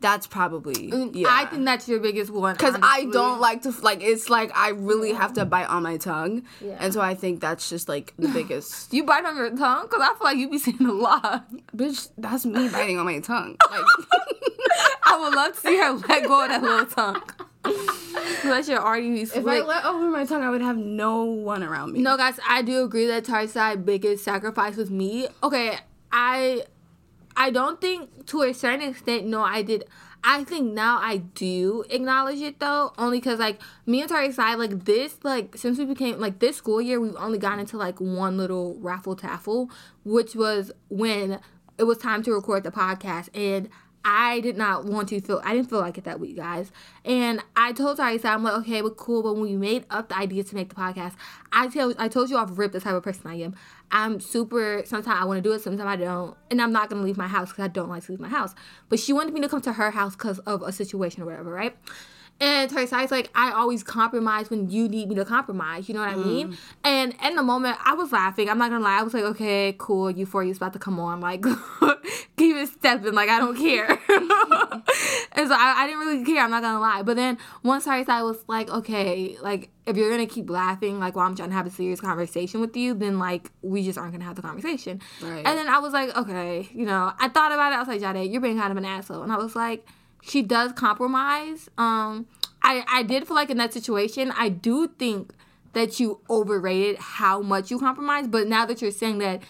That's 0.00 0.26
probably 0.26 0.86
yeah. 0.86 0.90
Mm-hmm. 0.94 1.24
I 1.28 1.44
think 1.46 1.64
that's 1.64 1.88
your 1.88 1.98
biggest 2.00 2.30
one. 2.30 2.54
because 2.54 2.76
I 2.82 3.06
don't 3.12 3.40
like 3.40 3.62
to 3.62 3.70
like 3.82 4.02
it's 4.02 4.30
like 4.30 4.56
I 4.56 4.70
really 4.70 5.12
have 5.12 5.32
to 5.34 5.44
bite 5.44 5.68
on 5.68 5.82
my 5.82 5.96
tongue, 5.96 6.42
Yeah. 6.60 6.76
and 6.78 6.92
so 6.92 7.00
I 7.00 7.14
think 7.14 7.40
that's 7.40 7.68
just 7.68 7.88
like 7.88 8.14
the 8.18 8.28
biggest. 8.38 8.92
You 8.92 9.04
bite 9.04 9.24
on 9.24 9.36
your 9.36 9.50
tongue 9.56 9.82
because 9.90 10.00
I 10.02 10.08
feel 10.14 10.24
like 10.24 10.36
you 10.36 10.48
be 10.50 10.58
saying 10.58 10.84
a 10.86 10.92
lot. 10.92 11.46
Bitch, 11.76 12.08
that's 12.16 12.46
me 12.46 12.68
biting 12.68 12.98
on 12.98 13.06
my 13.06 13.18
tongue. 13.20 13.56
Like, 13.70 13.84
I 15.04 15.18
would 15.18 15.34
love 15.34 15.54
to 15.54 15.60
see 15.60 15.76
her 15.76 15.92
let 16.08 16.26
go 16.26 16.42
of 16.44 16.48
that 16.48 16.62
little 16.62 16.86
tongue. 16.86 17.22
Let 18.44 18.68
your 18.68 18.80
already 18.80 19.10
be 19.10 19.22
if 19.22 19.46
I 19.46 19.60
let 19.60 19.84
over 19.84 20.10
my 20.10 20.24
tongue, 20.24 20.42
I 20.42 20.50
would 20.50 20.62
have 20.62 20.76
no 20.76 21.24
one 21.24 21.62
around 21.62 21.92
me. 21.92 22.00
No, 22.00 22.16
guys, 22.16 22.38
I 22.48 22.62
do 22.62 22.84
agree 22.84 23.06
that 23.06 23.24
Tarisai's 23.24 23.78
biggest 23.78 24.24
sacrifice 24.24 24.76
was 24.76 24.90
me. 24.90 25.28
Okay, 25.42 25.78
I, 26.10 26.64
I 27.36 27.50
don't 27.50 27.80
think 27.80 28.26
to 28.26 28.42
a 28.42 28.52
certain 28.52 28.88
extent. 28.88 29.26
No, 29.26 29.42
I 29.42 29.62
did. 29.62 29.84
I 30.24 30.44
think 30.44 30.72
now 30.72 30.98
I 30.98 31.16
do 31.18 31.84
acknowledge 31.90 32.40
it 32.40 32.60
though, 32.60 32.92
only 32.96 33.18
because 33.18 33.40
like 33.40 33.60
me 33.86 34.00
and 34.00 34.08
Tari's 34.08 34.36
side, 34.36 34.54
like 34.54 34.84
this, 34.84 35.16
like 35.22 35.56
since 35.56 35.78
we 35.78 35.84
became 35.84 36.20
like 36.20 36.38
this 36.38 36.56
school 36.56 36.80
year, 36.80 37.00
we've 37.00 37.16
only 37.16 37.38
gotten 37.38 37.60
into 37.60 37.76
like 37.76 38.00
one 38.00 38.36
little 38.36 38.76
raffle 38.80 39.16
taffle, 39.16 39.70
which 40.04 40.34
was 40.34 40.70
when 40.88 41.40
it 41.78 41.84
was 41.84 41.98
time 41.98 42.22
to 42.24 42.32
record 42.32 42.62
the 42.64 42.70
podcast 42.70 43.28
and. 43.34 43.68
I 44.04 44.40
did 44.40 44.56
not 44.56 44.84
want 44.84 45.08
to 45.10 45.20
feel. 45.20 45.40
I 45.44 45.54
didn't 45.54 45.70
feel 45.70 45.80
like 45.80 45.96
it 45.98 46.04
that 46.04 46.18
week, 46.18 46.36
guys. 46.36 46.72
And 47.04 47.42
I 47.54 47.72
told 47.72 47.98
Tyrese, 47.98 48.24
I'm 48.24 48.42
like, 48.42 48.54
okay, 48.54 48.80
but 48.80 48.96
cool. 48.96 49.22
But 49.22 49.34
when 49.34 49.42
we 49.42 49.56
made 49.56 49.86
up 49.90 50.08
the 50.08 50.16
idea 50.16 50.42
to 50.42 50.54
make 50.54 50.68
the 50.70 50.74
podcast, 50.74 51.14
I 51.52 51.68
tell, 51.68 51.94
I 51.98 52.08
told 52.08 52.30
you 52.30 52.36
off 52.36 52.50
rip 52.58 52.72
the 52.72 52.80
type 52.80 52.94
of 52.94 53.02
person 53.02 53.26
I 53.26 53.34
am. 53.36 53.54
I'm 53.90 54.20
super. 54.20 54.82
Sometimes 54.86 55.20
I 55.20 55.24
want 55.24 55.38
to 55.38 55.42
do 55.42 55.52
it, 55.52 55.60
sometimes 55.60 55.86
I 55.86 55.96
don't, 55.96 56.36
and 56.50 56.60
I'm 56.60 56.72
not 56.72 56.88
gonna 56.88 57.02
leave 57.02 57.18
my 57.18 57.28
house 57.28 57.50
because 57.50 57.64
I 57.64 57.68
don't 57.68 57.90
like 57.90 58.04
to 58.06 58.12
leave 58.12 58.20
my 58.20 58.28
house. 58.28 58.54
But 58.88 58.98
she 58.98 59.12
wanted 59.12 59.34
me 59.34 59.40
to 59.42 59.48
come 59.48 59.60
to 59.62 59.74
her 59.74 59.90
house 59.90 60.16
because 60.16 60.38
of 60.40 60.62
a 60.62 60.72
situation 60.72 61.22
or 61.22 61.26
whatever, 61.26 61.50
right? 61.50 61.76
And 62.42 62.68
Teresa 62.68 63.06
like, 63.08 63.30
I 63.36 63.52
always 63.52 63.84
compromise 63.84 64.50
when 64.50 64.68
you 64.68 64.88
need 64.88 65.08
me 65.08 65.14
to 65.14 65.24
compromise. 65.24 65.88
You 65.88 65.94
know 65.94 66.00
what 66.00 66.08
I 66.08 66.16
mean? 66.16 66.48
Mm. 66.48 66.56
And 66.82 67.14
in 67.24 67.36
the 67.36 67.42
moment, 67.44 67.78
I 67.84 67.94
was 67.94 68.10
laughing. 68.10 68.50
I'm 68.50 68.58
not 68.58 68.68
gonna 68.68 68.82
lie. 68.82 68.98
I 68.98 69.02
was 69.04 69.14
like, 69.14 69.22
okay, 69.22 69.76
cool. 69.78 70.12
Euphoria's 70.12 70.56
about 70.56 70.72
to 70.72 70.80
come 70.80 70.98
on. 70.98 71.20
Like, 71.20 71.42
keep 72.36 72.56
it 72.56 72.68
stepping. 72.68 73.14
Like, 73.14 73.28
I 73.28 73.38
don't 73.38 73.56
care. 73.56 73.86
and 73.88 74.00
so 75.48 75.54
I, 75.54 75.74
I 75.76 75.86
didn't 75.86 76.00
really 76.00 76.24
care. 76.24 76.42
I'm 76.42 76.50
not 76.50 76.62
gonna 76.62 76.80
lie. 76.80 77.02
But 77.02 77.14
then 77.14 77.38
once 77.62 77.84
Teresa 77.84 78.24
was 78.24 78.42
like, 78.48 78.68
okay, 78.70 79.36
like 79.40 79.70
if 79.86 79.96
you're 79.96 80.10
gonna 80.10 80.26
keep 80.26 80.50
laughing, 80.50 80.98
like 80.98 81.14
while 81.14 81.28
I'm 81.28 81.36
trying 81.36 81.50
to 81.50 81.54
have 81.54 81.68
a 81.68 81.70
serious 81.70 82.00
conversation 82.00 82.60
with 82.60 82.76
you, 82.76 82.94
then 82.94 83.20
like 83.20 83.52
we 83.62 83.84
just 83.84 83.96
aren't 83.96 84.14
gonna 84.14 84.24
have 84.24 84.34
the 84.34 84.42
conversation. 84.42 85.00
Right. 85.22 85.46
And 85.46 85.56
then 85.56 85.68
I 85.68 85.78
was 85.78 85.92
like, 85.92 86.16
okay, 86.16 86.68
you 86.74 86.86
know, 86.86 87.12
I 87.20 87.28
thought 87.28 87.52
about 87.52 87.72
it. 87.72 87.76
I 87.76 87.78
was 87.78 87.86
like, 87.86 88.00
Jade, 88.00 88.32
you're 88.32 88.40
being 88.40 88.58
kind 88.58 88.72
of 88.72 88.78
an 88.78 88.84
asshole. 88.84 89.22
And 89.22 89.30
I 89.30 89.36
was 89.36 89.54
like, 89.54 89.86
she 90.22 90.40
does 90.40 90.72
compromise. 90.72 91.68
Um, 91.76 92.26
I 92.62 92.84
I 92.88 93.02
did 93.02 93.26
feel 93.26 93.34
like 93.34 93.50
in 93.50 93.58
that 93.58 93.72
situation, 93.74 94.32
I 94.36 94.48
do 94.48 94.88
think 94.88 95.32
that 95.74 95.98
you 96.00 96.20
overrated 96.30 96.98
how 96.98 97.42
much 97.42 97.70
you 97.70 97.78
compromise. 97.78 98.28
But 98.28 98.46
now 98.46 98.64
that 98.64 98.80
you're 98.80 98.90
saying 98.90 99.18
that. 99.18 99.42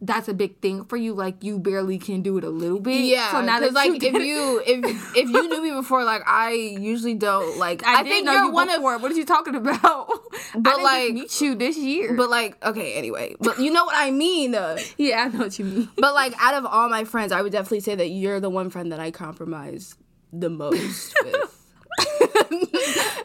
That's 0.00 0.28
a 0.28 0.34
big 0.34 0.60
thing 0.60 0.84
for 0.84 0.98
you. 0.98 1.14
Like 1.14 1.42
you 1.42 1.58
barely 1.58 1.96
can 1.98 2.20
do 2.20 2.36
it 2.36 2.44
a 2.44 2.50
little 2.50 2.80
bit. 2.80 3.04
Yeah, 3.04 3.30
So 3.30 3.40
now 3.40 3.58
that 3.60 3.72
like 3.72 3.88
you 3.88 3.96
if 4.02 4.14
you 4.22 4.62
if 4.66 5.16
if 5.16 5.30
you 5.30 5.48
knew 5.48 5.62
me 5.62 5.70
before, 5.70 6.04
like 6.04 6.20
I 6.26 6.50
usually 6.50 7.14
don't 7.14 7.56
like. 7.58 7.86
I, 7.86 8.00
I, 8.00 8.02
think 8.02 8.26
you're 8.26 8.34
you 8.34 8.50
one 8.50 8.68
of 8.68 8.76
before. 8.76 8.98
What 8.98 9.12
are 9.12 9.14
you 9.14 9.24
talking 9.24 9.54
about? 9.54 10.10
But, 10.56 10.82
like- 10.82 11.14
meet 11.14 11.40
you 11.40 11.54
this 11.54 11.78
year. 11.78 12.14
But 12.14 12.28
like, 12.28 12.62
okay, 12.62 12.94
anyway, 12.94 13.34
but 13.40 13.58
you 13.58 13.70
know 13.72 13.86
what 13.86 13.94
I 13.96 14.10
mean. 14.10 14.54
Uh, 14.54 14.78
yeah, 14.98 15.22
I 15.24 15.28
know 15.28 15.44
what 15.44 15.58
you 15.58 15.64
mean. 15.64 15.88
but 15.96 16.12
like, 16.12 16.34
out 16.38 16.54
of 16.54 16.66
all 16.66 16.90
my 16.90 17.04
friends, 17.04 17.32
I 17.32 17.40
would 17.40 17.52
definitely 17.52 17.80
say 17.80 17.94
that 17.94 18.08
you're 18.08 18.40
the 18.40 18.50
one 18.50 18.68
friend 18.68 18.92
that 18.92 19.00
I 19.00 19.10
compromise 19.10 19.96
the 20.40 20.50
most 20.50 21.14
with. 21.24 21.34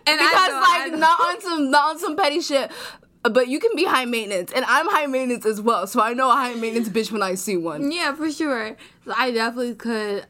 And 0.09 0.17
because 0.17 0.33
I 0.33 0.47
know, 0.49 0.61
I 0.63 0.87
like 0.89 0.99
not 0.99 1.19
on 1.19 1.41
some 1.41 1.71
not 1.71 1.89
on 1.91 1.99
some 1.99 2.15
petty 2.15 2.41
shit. 2.41 2.71
But 3.21 3.49
you 3.49 3.59
can 3.59 3.71
be 3.75 3.83
high 3.83 4.05
maintenance, 4.05 4.53
and 4.53 4.63
I'm 4.63 4.87
high 4.87 5.05
maintenance 5.05 5.45
as 5.45 5.59
well. 5.59 5.87
So 5.87 6.01
I 6.01 6.13
know 6.13 6.29
a 6.29 6.33
high 6.33 6.53
maintenance 6.53 6.87
bitch 6.87 7.11
when 7.11 7.21
I 7.21 7.35
see 7.35 7.57
one. 7.57 7.91
Yeah, 7.91 8.15
for 8.15 8.31
sure. 8.31 8.77
So 9.03 9.13
I 9.15 9.31
definitely 9.31 9.75
could 9.75 10.25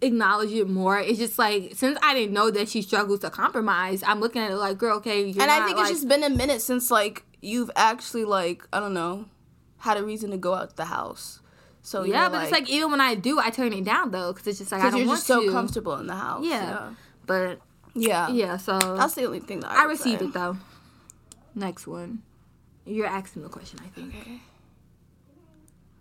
acknowledge 0.00 0.52
it 0.52 0.68
more. 0.68 0.98
It's 0.98 1.18
just 1.18 1.38
like 1.38 1.72
since 1.74 1.98
I 2.02 2.14
didn't 2.14 2.32
know 2.32 2.50
that 2.50 2.68
she 2.68 2.80
struggles 2.80 3.20
to 3.20 3.30
compromise, 3.30 4.02
I'm 4.06 4.20
looking 4.20 4.40
at 4.40 4.50
it 4.50 4.56
like, 4.56 4.78
girl, 4.78 4.96
okay, 4.98 5.30
And 5.30 5.42
I 5.42 5.66
think 5.66 5.76
like, 5.76 5.90
it's 5.90 6.00
just 6.00 6.08
been 6.08 6.22
a 6.22 6.30
minute 6.30 6.62
since 6.62 6.90
like 6.90 7.24
you've 7.42 7.70
actually 7.76 8.24
like 8.24 8.66
I 8.72 8.80
don't 8.80 8.94
know 8.94 9.26
had 9.78 9.96
a 9.96 10.04
reason 10.04 10.30
to 10.30 10.36
go 10.36 10.54
out 10.54 10.76
the 10.76 10.86
house. 10.86 11.40
So 11.86 12.02
yeah, 12.02 12.28
but 12.28 12.42
it's 12.42 12.50
like 12.50 12.68
even 12.68 12.90
when 12.90 13.00
I 13.00 13.14
do, 13.14 13.38
I 13.38 13.50
turn 13.50 13.72
it 13.72 13.84
down 13.84 14.10
though 14.10 14.32
because 14.32 14.48
it's 14.48 14.58
just 14.58 14.72
like 14.72 14.82
I 14.82 14.90
don't 14.90 14.98
you're 14.98 15.06
want 15.06 15.18
just 15.18 15.28
so 15.28 15.46
to. 15.46 15.52
comfortable 15.52 15.94
in 15.94 16.08
the 16.08 16.16
house. 16.16 16.44
Yeah. 16.44 16.90
But 17.26 17.60
yeah, 17.94 18.26
yeah. 18.26 18.46
yeah, 18.46 18.56
so 18.56 18.76
That's 18.96 19.14
the 19.14 19.24
only 19.24 19.38
thing 19.38 19.60
that 19.60 19.70
I, 19.70 19.84
I 19.84 19.86
would 19.86 19.90
received 19.90 20.18
say. 20.18 20.26
it 20.26 20.32
though. 20.32 20.56
Next 21.54 21.86
one, 21.86 22.22
you're 22.86 23.06
asking 23.06 23.44
the 23.44 23.48
question. 23.48 23.78
I 23.84 23.88
think. 23.90 24.12
Okay. 24.16 24.40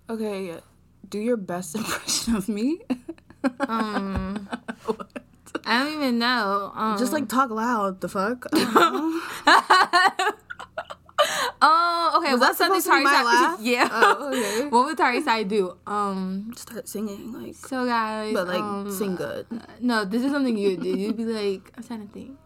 Okay, 0.10 0.60
do 1.08 1.20
your 1.20 1.38
best 1.38 1.76
impression 1.80 2.36
of 2.36 2.50
me. 2.50 2.80
Um, 3.60 4.50
what? 4.88 5.22
I 5.68 5.84
don't 5.84 5.94
even 5.94 6.18
know. 6.18 6.72
Um, 6.74 6.98
Just 6.98 7.14
like 7.14 7.30
talk 7.30 7.52
loud. 7.52 8.02
The 8.02 8.10
fuck. 8.10 8.48
oh, 11.62 12.14
okay. 12.18 12.32
Was 12.34 12.42
what's 12.42 12.58
something 12.58 12.82
supposed 12.82 13.04
to 13.04 13.10
be 13.10 13.12
my 13.12 13.56
Tarisai- 13.58 13.58
Yeah. 13.62 13.90
Oh, 13.92 14.30
okay. 14.30 14.68
what 14.70 14.86
would 14.86 14.98
Tarisai 14.98 15.48
do? 15.48 15.78
Um. 15.88 16.52
Start 16.56 16.88
singing 16.88 17.34
like, 17.34 17.56
So 17.56 17.86
guys, 17.86 18.34
but 18.34 18.48
like 18.48 18.62
um, 18.62 18.92
sing 18.92 19.16
good. 19.16 19.48
No, 19.80 20.06
this 20.06 20.24
is 20.24 20.32
something 20.32 20.58
you 20.58 20.72
would 20.72 20.82
do. 20.82 20.90
You'd 20.90 21.18
be 21.18 21.26
like, 21.26 21.72
I'm 21.78 21.84
trying 21.84 22.08
to 22.08 22.14
think. 22.14 22.38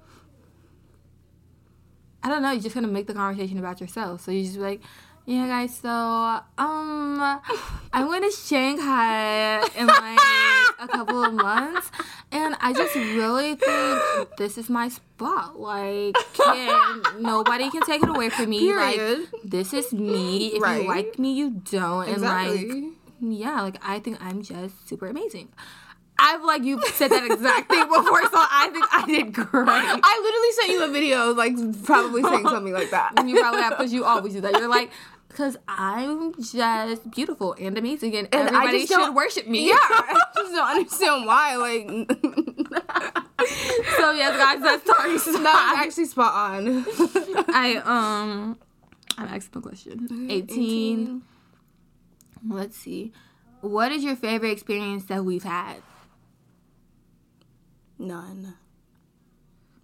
I 2.22 2.28
don't 2.30 2.42
know. 2.42 2.52
You're 2.52 2.62
just 2.62 2.76
gonna 2.76 2.88
make 2.88 3.08
the 3.08 3.14
conversation 3.14 3.60
about 3.60 3.80
yourself. 3.80 4.22
So 4.22 4.32
you 4.32 4.44
just 4.44 4.56
be 4.56 4.62
like, 4.62 4.82
Yeah, 5.30 5.46
guys. 5.46 5.76
So, 5.76 5.88
um, 5.90 6.42
I'm 7.94 8.06
going 8.08 8.24
to 8.24 8.32
Shanghai 8.32 9.62
in 9.78 9.86
like 9.86 10.20
a 10.80 10.88
couple 10.88 11.24
of 11.24 11.34
months, 11.36 11.92
and 12.32 12.56
I 12.60 12.74
just 12.74 12.96
really 12.96 13.54
think 13.54 14.02
this 14.40 14.58
is 14.58 14.72
my 14.72 14.90
spot. 14.90 15.60
Like, 15.60 16.16
can 16.34 17.04
nobody 17.20 17.70
can 17.70 17.84
take 17.84 18.02
it 18.02 18.10
away 18.10 18.30
from 18.30 18.50
me. 18.50 18.60
Period. 18.62 19.20
Like, 19.20 19.30
this 19.44 19.72
is 19.72 19.94
me. 19.94 20.48
If 20.56 20.64
Right. 20.64 20.82
you 20.82 20.88
like 20.88 21.20
me, 21.20 21.34
you 21.34 21.62
don't. 21.70 22.10
And 22.10 22.24
like, 22.24 22.50
Exactly. 22.50 22.90
yeah, 23.22 23.62
like 23.62 23.78
I 23.84 24.00
think 24.00 24.18
I'm 24.24 24.42
just 24.42 24.90
super 24.90 25.06
amazing. 25.06 25.50
I've 26.18 26.44
like 26.44 26.64
you 26.64 26.82
said 26.94 27.10
that 27.12 27.24
exact 27.24 27.70
thing 27.70 27.84
before, 27.88 28.24
so 28.24 28.30
I 28.34 28.70
think 28.74 28.86
I 28.92 29.06
did 29.06 29.32
great. 29.32 29.68
I 29.70 30.22
literally 30.24 30.52
sent 30.60 30.70
you 30.72 30.84
a 30.86 30.92
video, 30.92 31.34
like 31.36 31.54
probably 31.86 32.24
saying 32.24 32.48
something 32.50 32.74
like 32.74 32.90
that. 32.90 33.14
And 33.18 33.30
you 33.30 33.40
probably 33.40 33.62
have 33.62 33.78
because 33.78 33.94
you 33.94 34.06
always 34.06 34.34
do 34.34 34.42
that. 34.42 34.54
You're 34.58 34.68
like, 34.68 34.90
because 35.30 35.58
I'm 35.68 36.34
just 36.42 37.10
beautiful 37.12 37.54
and 37.54 37.78
amazing, 37.78 38.16
and, 38.18 38.28
And 38.34 38.50
everybody 38.50 38.86
should 38.86 39.16
worship 39.16 39.48
me. 39.48 39.70
Yeah, 39.70 39.76
I 39.80 40.18
just 40.36 40.54
don't 40.54 40.70
understand 40.70 41.26
why. 41.26 41.56
Like, 41.56 41.88
so 43.98 44.12
yes, 44.12 44.38
guys, 44.38 44.62
that's 44.62 44.84
Tari's 44.98 45.24
that 45.26 45.34
was 45.78 45.88
actually 45.88 46.06
spot 46.06 46.34
on. 46.34 46.86
I 47.54 47.82
um, 47.86 48.58
I'm 49.18 49.28
asking 49.28 49.62
the 49.62 49.68
question. 49.70 50.28
18. 50.30 51.22
Let's 52.48 52.76
see. 52.78 53.12
What 53.62 53.92
is 53.92 54.04
your 54.04 54.16
favorite 54.16 54.52
experience 54.52 55.06
that 55.06 55.24
we've 55.26 55.44
had? 55.44 55.76
None. 57.98 58.56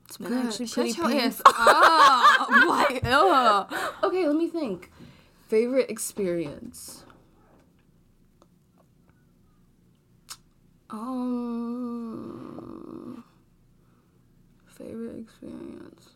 It's 0.07 0.17
been 0.17 0.29
Good. 0.29 0.45
actually 0.45 0.67
Shut 0.67 0.75
pretty 0.95 0.97
your 0.97 1.21
ass 1.21 1.41
painful. 1.45 1.53
up. 1.57 2.49
Like, 2.67 3.01
ugh. 3.03 3.73
Okay, 4.03 4.25
let 4.27 4.35
me 4.37 4.47
think. 4.47 4.89
Favorite 5.55 5.89
experience. 5.89 7.05
Um, 10.89 11.63
favorite 14.65 15.17
experience. 15.17 16.09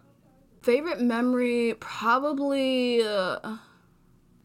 Favorite 0.62 1.00
memory, 1.00 1.76
probably. 1.80 3.02
Uh, 3.02 3.56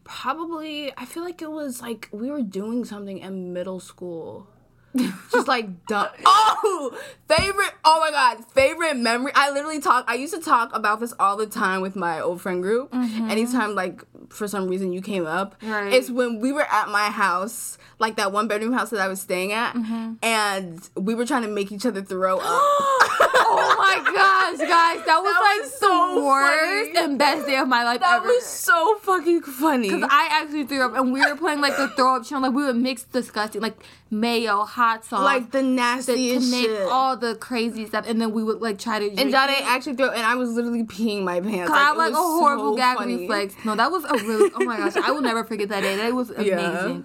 probably. 0.05 0.93
I 0.95 1.03
feel 1.03 1.25
like 1.25 1.41
it 1.41 1.51
was 1.51 1.81
like 1.81 2.07
we 2.13 2.31
were 2.31 2.41
doing 2.41 2.85
something 2.85 3.17
in 3.17 3.51
middle 3.51 3.81
school. 3.81 4.47
Just 5.29 5.49
like 5.49 5.87
dumb. 5.87 6.07
Oh, 6.25 6.97
favorite. 7.27 7.73
Oh 7.83 7.99
my 7.99 8.11
god, 8.11 8.45
favorite 8.53 8.95
memory. 8.95 9.33
I 9.35 9.51
literally 9.51 9.81
talk. 9.81 10.05
I 10.07 10.15
used 10.15 10.33
to 10.33 10.39
talk 10.39 10.73
about 10.73 11.01
this 11.01 11.13
all 11.19 11.35
the 11.35 11.47
time 11.47 11.81
with 11.81 11.97
my 11.97 12.21
old 12.21 12.41
friend 12.41 12.63
group. 12.63 12.93
Anytime, 12.93 13.75
like 13.75 14.01
for 14.29 14.47
some 14.47 14.67
reason 14.67 14.93
you 14.93 15.01
came 15.01 15.25
up, 15.25 15.55
Right. 15.61 15.93
it's 15.93 16.09
when 16.09 16.39
we 16.39 16.51
were 16.51 16.65
at 16.71 16.89
my 16.89 17.09
house, 17.09 17.77
like 17.99 18.15
that 18.17 18.31
one 18.31 18.47
bedroom 18.47 18.73
house 18.73 18.89
that 18.89 18.99
I 18.99 19.07
was 19.07 19.21
staying 19.21 19.51
at, 19.53 19.73
mm-hmm. 19.73 20.13
and 20.23 20.89
we 20.95 21.15
were 21.15 21.25
trying 21.25 21.43
to 21.43 21.47
make 21.47 21.71
each 21.71 21.85
other 21.85 22.01
throw 22.01 22.37
up. 22.37 22.43
oh 22.45 23.75
my 23.77 24.03
gosh, 24.03 24.57
guys, 24.67 25.05
that 25.05 25.19
was 25.21 25.33
That 25.33 25.41
like 25.41 25.61
was 25.63 25.79
so 25.79 26.15
the 26.15 26.25
worst 26.25 26.93
funny. 26.93 27.05
and 27.05 27.19
best 27.19 27.45
day 27.47 27.57
of 27.57 27.67
my 27.67 27.83
life 27.83 27.99
that 28.01 28.17
ever. 28.17 28.27
was 28.27 28.45
so 28.45 28.97
fucking 29.01 29.41
funny. 29.41 29.89
Because 29.89 30.09
I 30.11 30.27
actually 30.31 30.65
threw 30.65 30.83
up, 30.85 30.95
and 30.95 31.13
we 31.13 31.19
were 31.21 31.35
playing 31.35 31.61
like 31.61 31.77
the 31.77 31.87
throw 31.89 32.15
up 32.17 32.25
channel. 32.25 32.43
Like 32.49 32.55
we 32.55 32.65
would 32.65 32.75
mix 32.75 33.03
disgusting, 33.03 33.61
like 33.61 33.77
mayo, 34.11 34.63
hot 34.63 35.03
sauce, 35.05 35.23
like 35.23 35.51
the 35.51 35.59
to, 35.61 35.63
to 35.63 35.69
nastiest 35.71 36.51
make 36.51 36.65
shit. 36.65 36.81
all 36.89 37.17
the 37.17 37.35
crazy 37.35 37.85
stuff, 37.87 38.05
and 38.07 38.21
then 38.21 38.31
we 38.33 38.43
would 38.43 38.61
like 38.61 38.77
try 38.77 38.99
to. 38.99 39.07
and 39.09 39.17
Jade 39.31 39.49
it. 39.49 39.63
actually 39.65 39.95
threw, 39.95 40.09
and 40.09 40.21
I 40.21 40.35
was 40.35 40.51
literally 40.51 40.83
peeing 40.83 41.23
my 41.23 41.39
pants. 41.41 41.71
I 41.71 41.77
have 41.79 41.97
like 41.97 42.13
a 42.13 42.15
horrible 42.15 42.73
so 42.73 42.77
gag 42.77 42.97
funny. 42.97 43.17
reflex. 43.21 43.53
No, 43.65 43.75
that 43.75 43.91
was 43.91 44.03
a 44.05 44.13
really. 44.13 44.51
Oh 44.55 44.63
my 44.63 44.77
gosh, 44.77 44.95
I 44.95 45.11
will 45.11 45.21
never 45.21 45.43
forget 45.43 45.69
that 45.69 45.81
day. 45.81 45.95
That 45.97 46.13
was 46.13 46.29
amazing. 46.31 46.47
Yeah. 46.49 47.01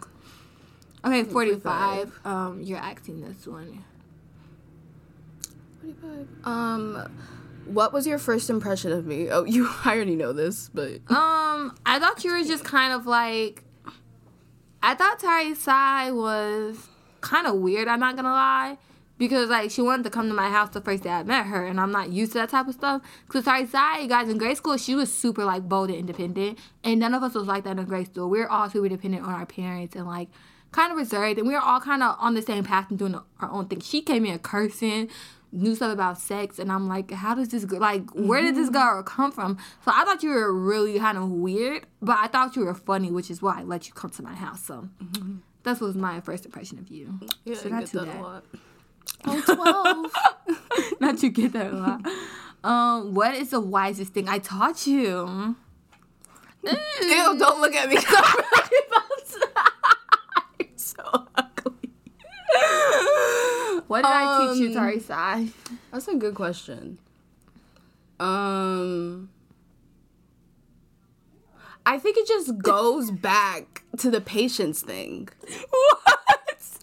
Okay, 1.02 1.25
forty-five. 1.25 2.12
Um, 2.25 2.61
you're 2.62 2.78
acting 2.78 3.21
this 3.23 3.47
one. 3.47 3.83
Forty-five. 5.80 6.28
Um, 6.45 7.11
what 7.64 7.92
was 7.92 8.07
your 8.07 8.19
first 8.19 8.50
impression 8.50 8.92
of 8.92 9.07
me? 9.07 9.30
Oh, 9.30 9.45
you 9.47 9.69
I 9.85 9.95
already 9.95 10.16
know 10.16 10.33
this, 10.33 10.69
but 10.73 10.92
Um, 11.09 11.76
I 11.87 11.99
thought 11.99 12.23
you 12.25 12.33
were 12.33 12.42
just 12.45 12.64
kind 12.64 12.92
of 12.92 13.07
like. 13.07 13.64
I 14.82 14.94
thought 14.94 15.20
Tarisai 15.20 16.14
was 16.14 16.88
kind 17.20 17.46
of 17.46 17.56
weird. 17.56 17.87
I'm 17.87 18.00
not 18.00 18.16
gonna 18.16 18.28
lie, 18.32 18.78
because 19.18 19.50
like 19.50 19.70
she 19.70 19.82
wanted 19.82 20.04
to 20.04 20.10
come 20.10 20.28
to 20.28 20.34
my 20.34 20.49
house 20.49 20.70
the 20.70 20.80
first 20.80 21.02
day 21.02 21.10
I 21.10 21.22
met 21.22 21.46
her, 21.46 21.66
and 21.66 21.78
I'm 21.78 21.92
not 21.92 22.10
used 22.10 22.32
to 22.32 22.38
that 22.38 22.49
type 22.49 22.66
of 22.66 22.75
stuff. 22.75 23.02
Because 23.26 23.44
Tarisai, 23.44 24.08
guys 24.08 24.28
in 24.28 24.38
grade 24.38 24.56
school, 24.56 24.76
she 24.78 24.94
was 24.94 25.12
super 25.12 25.44
like 25.44 25.68
bold 25.68 25.90
and 25.90 25.99
independent, 25.99 26.58
and 26.82 26.99
none 26.99 27.14
of 27.14 27.22
us 27.22 27.34
was 27.34 27.46
like 27.46 27.64
that 27.64 27.78
in 27.78 27.84
grade 27.84 28.06
school. 28.06 28.30
We 28.30 28.38
were 28.38 28.50
all 28.50 28.70
super 28.70 28.88
dependent 28.88 29.25
on 29.25 29.34
our 29.34 29.46
parents 29.46 29.94
and 29.94 30.06
like 30.06 30.28
kind 30.72 30.90
of 30.92 30.99
reserved, 30.99 31.38
and 31.38 31.46
we 31.46 31.52
were 31.52 31.60
all 31.60 31.80
kind 31.80 32.02
of 32.02 32.16
on 32.18 32.34
the 32.34 32.42
same 32.42 32.64
path 32.64 32.88
and 32.88 32.99
doing 32.99 33.16
our 33.40 33.50
own 33.50 33.66
thing. 33.66 33.80
She 33.80 34.00
came 34.00 34.25
in 34.25 34.38
cursing. 34.38 35.10
Knew 35.52 35.75
stuff 35.75 35.92
about 35.92 36.19
sex, 36.19 36.59
and 36.61 36.71
I'm 36.71 36.87
like, 36.87 37.11
how 37.11 37.35
does 37.35 37.49
this 37.49 37.64
go? 37.64 37.78
Like, 37.78 38.09
where 38.14 38.40
did 38.40 38.54
this 38.54 38.71
girl 38.71 39.02
come 39.02 39.33
from? 39.33 39.59
So 39.85 39.90
I 39.92 40.04
thought 40.04 40.23
you 40.23 40.30
were 40.30 40.52
really 40.52 40.99
kind 40.99 41.19
of 41.19 41.28
weird, 41.28 41.87
but 42.00 42.19
I 42.19 42.28
thought 42.28 42.54
you 42.54 42.64
were 42.64 42.75
funny, 42.75 43.11
which 43.11 43.30
is 43.33 43.42
why 43.42 43.61
I 43.61 43.62
let 43.64 43.88
you 43.88 43.92
come 43.95 44.11
to 44.11 44.23
my 44.23 44.35
house. 44.35 44.62
So 44.64 44.88
that 45.64 45.80
was 45.80 45.97
my 45.97 46.21
first 46.21 46.45
impression 46.47 46.78
of 46.78 46.88
you. 46.88 47.19
yeah, 47.45 47.57
So 47.57 47.69
I 47.69 47.73
not 47.73 47.80
get 47.80 47.88
too 47.90 47.99
that 47.99 48.07
bad. 48.07 48.16
a 48.16 48.23
lot. 48.23 48.45
Oh, 49.25 50.11
12. 50.47 50.97
Not 51.00 51.23
you 51.23 51.30
get 51.30 51.52
that 51.52 51.73
a 51.73 51.76
lot. 51.76 52.00
Um, 52.62 53.12
what 53.14 53.35
is 53.35 53.50
the 53.50 53.61
wisest 53.61 54.12
thing 54.14 54.28
I 54.28 54.38
taught 54.38 54.87
you? 54.87 55.57
Ew, 56.64 56.76
don't 57.38 57.61
look 57.61 57.75
at 57.75 57.88
me. 57.88 57.97
I'm 58.09 58.37
really 58.37 58.85
about 58.87 59.26
to- 59.30 60.66
so. 60.76 61.26
What 63.90 64.02
did 64.02 64.12
I 64.12 64.52
teach 64.52 64.61
you, 64.61 64.68
Um, 64.68 64.87
Tarisai? 64.87 65.50
That's 65.90 66.06
a 66.06 66.14
good 66.14 66.37
question. 66.37 66.99
Um, 68.20 69.30
I 71.85 71.99
think 71.99 72.16
it 72.16 72.28
just 72.28 72.56
goes 72.59 73.11
back 73.11 73.82
to 73.99 74.09
the 74.09 74.20
patience 74.20 74.82
thing. 74.82 75.28
What? 75.70 76.20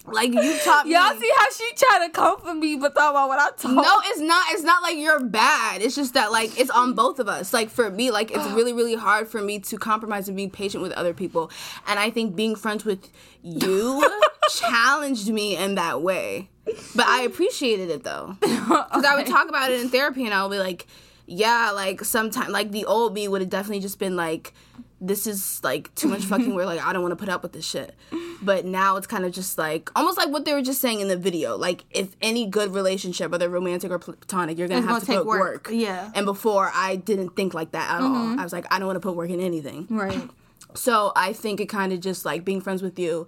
Like 0.06 0.34
you 0.34 0.58
taught 0.64 0.86
me. 0.86 0.94
Y'all 0.94 1.18
see 1.18 1.32
how 1.38 1.46
she 1.56 1.70
tried 1.76 2.08
to 2.08 2.12
comfort 2.12 2.56
me, 2.56 2.76
but 2.76 2.94
thought 2.94 3.12
about 3.12 3.28
what 3.30 3.40
I 3.40 3.52
told. 3.58 3.76
No, 3.76 4.02
it's 4.06 4.20
not. 4.20 4.46
It's 4.52 4.64
not 4.64 4.82
like 4.82 4.98
you're 4.98 5.24
bad. 5.24 5.82
It's 5.82 5.96
just 5.96 6.14
that 6.14 6.32
like 6.32 6.58
it's 6.60 6.70
on 6.70 6.94
both 6.94 7.20
of 7.20 7.28
us. 7.30 7.54
Like 7.54 7.70
for 7.70 7.90
me, 7.90 8.12
like 8.12 8.32
it's 8.32 8.46
really, 8.52 8.74
really 8.74 8.96
hard 8.96 9.28
for 9.28 9.42
me 9.42 9.60
to 9.60 9.78
compromise 9.78 10.28
and 10.28 10.36
be 10.36 10.48
patient 10.48 10.82
with 10.82 10.92
other 10.94 11.14
people. 11.14 11.52
And 11.88 12.00
I 12.00 12.10
think 12.10 12.36
being 12.36 12.56
friends 12.56 12.84
with 12.86 13.10
you 13.44 14.06
challenged 14.50 15.30
me 15.30 15.56
in 15.56 15.76
that 15.76 16.02
way. 16.02 16.50
But 16.96 17.08
I 17.08 17.22
appreciated 17.22 17.90
it 17.90 18.04
though. 18.04 18.36
Because 18.68 19.06
I 19.06 19.16
would 19.16 19.28
talk 19.28 19.48
about 19.48 19.72
it 19.72 19.80
in 19.80 19.90
therapy 19.90 20.26
and 20.26 20.34
I'll 20.34 20.50
be 20.50 20.60
like, 20.60 20.88
yeah, 21.26 21.72
like 21.72 22.04
sometimes 22.04 22.50
like 22.50 22.72
the 22.72 22.86
old 22.86 23.14
me 23.14 23.28
would 23.28 23.42
have 23.42 23.50
definitely 23.50 23.80
just 23.80 23.98
been 24.00 24.16
like, 24.18 24.54
this 25.00 25.28
is 25.28 25.62
like 25.64 25.94
too 25.96 26.08
much 26.10 26.26
fucking 26.26 26.54
work. 26.56 26.66
Like 26.66 26.82
I 26.84 26.92
don't 26.92 27.02
want 27.02 27.12
to 27.14 27.16
put 27.16 27.30
up 27.30 27.44
with 27.44 27.54
this 27.54 27.66
shit. 27.66 27.96
But 28.42 28.66
now 28.66 28.98
it's 28.98 29.08
kind 29.08 29.24
of 29.26 29.32
just 29.32 29.58
like 29.58 29.90
almost 29.96 30.18
like 30.18 30.30
what 30.30 30.44
they 30.46 30.54
were 30.54 30.62
just 30.62 30.82
saying 30.82 31.00
in 31.00 31.08
the 31.08 31.16
video. 31.18 31.56
Like 31.56 31.86
if 31.92 32.16
any 32.22 32.46
good 32.46 32.74
relationship, 32.74 33.32
whether 33.32 33.48
romantic 33.50 33.90
or 33.92 34.00
platonic, 34.00 34.58
you're 34.58 34.68
gonna 34.68 34.82
It's 34.82 34.88
have 34.90 35.06
gonna 35.08 35.20
to 35.20 35.24
put 35.24 35.28
work. 35.28 35.40
work. 35.40 35.70
Yeah. 35.72 36.12
And 36.14 36.26
before 36.26 36.70
I 36.74 36.98
didn't 36.98 37.36
think 37.36 37.54
like 37.54 37.72
that 37.72 37.90
at 37.90 38.02
all. 38.02 38.10
Mm-hmm. 38.10 38.40
I 38.40 38.44
was 38.44 38.52
like, 38.54 38.66
I 38.74 38.80
don't 38.80 38.88
want 38.88 38.98
to 38.98 39.02
put 39.08 39.16
work 39.16 39.30
in 39.30 39.40
anything. 39.40 39.88
Right. 39.90 40.30
So 40.74 41.12
I 41.16 41.34
think 41.34 41.60
it 41.62 41.68
kind 41.68 41.94
of 41.94 42.00
just 42.02 42.26
like 42.26 42.44
being 42.46 42.62
friends 42.62 42.82
with 42.82 43.00
you 43.00 43.26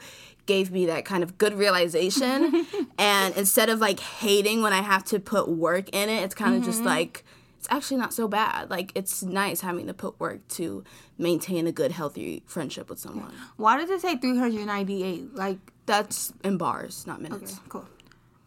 gave 0.50 0.72
me 0.72 0.88
that 0.88 1.06
kind 1.06 1.22
of 1.22 1.38
good 1.38 1.54
realization. 1.54 2.66
and 2.98 3.38
instead 3.38 3.70
of 3.70 3.80
like 3.80 4.00
hating 4.00 4.64
when 4.64 4.74
I 4.74 4.82
have 4.82 5.06
to 5.06 5.20
put 5.20 5.48
work 5.48 5.90
in 5.90 6.10
it, 6.10 6.24
it's 6.24 6.34
kind 6.34 6.56
of 6.56 6.64
just 6.64 6.82
like 6.82 7.24
it's 7.60 7.68
actually 7.70 7.98
not 7.98 8.16
so 8.16 8.28
bad. 8.28 8.72
Like 8.72 8.92
it's 8.96 9.22
nice 9.22 9.62
having 9.62 9.86
to 9.86 9.94
put 9.94 10.20
work 10.20 10.46
to 10.60 10.84
maintain 11.20 11.68
a 11.68 11.72
good, 11.72 11.92
healthy 11.92 12.42
friendship 12.48 12.90
with 12.90 12.98
someone. 12.98 13.32
Why 13.58 13.78
does 13.78 13.92
it 13.92 14.02
say 14.02 14.18
398? 14.18 15.36
Like, 15.36 15.60
That's 15.86 16.34
in 16.44 16.58
bars, 16.58 17.06
not 17.06 17.22
minutes. 17.22 17.60
cool. 17.70 17.86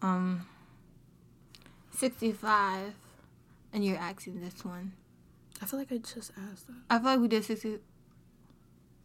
Um, 0.03 0.49
65. 1.93 2.95
And 3.73 3.85
you're 3.85 3.97
asking 3.97 4.41
this 4.41 4.65
one. 4.65 4.95
I 5.63 5.67
feel 5.67 5.79
like 5.79 5.93
I 5.93 5.99
just 5.99 6.33
asked 6.51 6.67
that. 6.67 6.75
I 6.91 6.99
feel 6.99 7.07
like 7.07 7.21
we 7.21 7.29
did 7.29 7.45
60. 7.45 7.79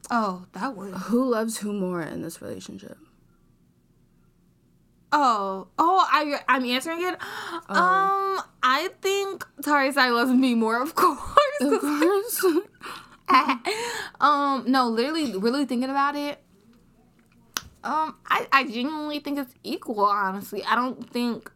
Oh, 0.09 0.45
that 0.53 0.75
was. 0.75 0.93
Who 1.07 1.29
loves 1.29 1.57
who 1.57 1.73
more 1.73 2.01
in 2.01 2.21
this 2.21 2.41
relationship? 2.41 2.97
Oh, 5.11 5.67
oh, 5.79 6.05
I, 6.11 6.41
I'm 6.49 6.65
answering 6.65 7.01
it. 7.01 7.13
Um, 7.69 8.41
I 8.61 8.89
think 9.01 9.45
Tarisai 9.61 10.13
loves 10.13 10.31
me 10.31 10.53
more, 10.53 10.81
of 10.81 10.95
course. 10.95 11.19
Of 11.61 11.79
course. 11.79 12.45
um, 14.19 14.65
no, 14.67 14.89
literally, 14.89 15.37
really 15.37 15.65
thinking 15.65 15.89
about 15.89 16.15
it. 16.15 16.39
Um, 17.83 18.15
I, 18.27 18.47
I 18.51 18.63
genuinely 18.65 19.19
think 19.19 19.39
it's 19.39 19.53
equal. 19.63 20.05
Honestly, 20.05 20.63
I 20.63 20.75
don't 20.75 21.09
think. 21.09 21.51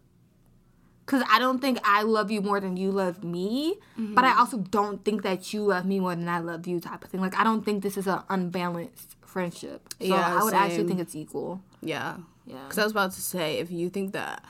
Because 1.05 1.23
I 1.29 1.39
don't 1.39 1.59
think 1.59 1.79
I 1.83 2.03
love 2.03 2.31
you 2.31 2.41
more 2.41 2.59
than 2.59 2.77
you 2.77 2.91
love 2.91 3.23
me, 3.23 3.75
but 3.97 4.23
I 4.23 4.29
mm-hmm. 4.29 4.39
also 4.39 4.57
don't 4.57 5.03
think 5.03 5.23
that 5.23 5.53
you 5.53 5.63
love 5.63 5.85
me 5.85 5.99
more 5.99 6.15
than 6.15 6.29
I 6.29 6.39
love 6.39 6.67
you, 6.67 6.79
type 6.79 7.03
of 7.03 7.09
thing. 7.09 7.21
Like 7.21 7.35
I 7.35 7.43
don't 7.43 7.63
think 7.63 7.83
this 7.83 7.97
is 7.97 8.07
an 8.07 8.21
unbalanced 8.29 9.15
friendship. 9.21 9.93
So 9.99 10.07
Yeah, 10.07 10.39
I 10.39 10.43
would 10.43 10.53
actually 10.53 10.87
think 10.87 10.99
it's 10.99 11.15
equal. 11.15 11.61
Yeah. 11.81 12.17
Yeah. 12.45 12.63
Because 12.63 12.79
I 12.79 12.83
was 12.83 12.91
about 12.91 13.11
to 13.13 13.21
say, 13.21 13.59
if 13.59 13.71
you 13.71 13.89
think 13.89 14.13
that 14.13 14.43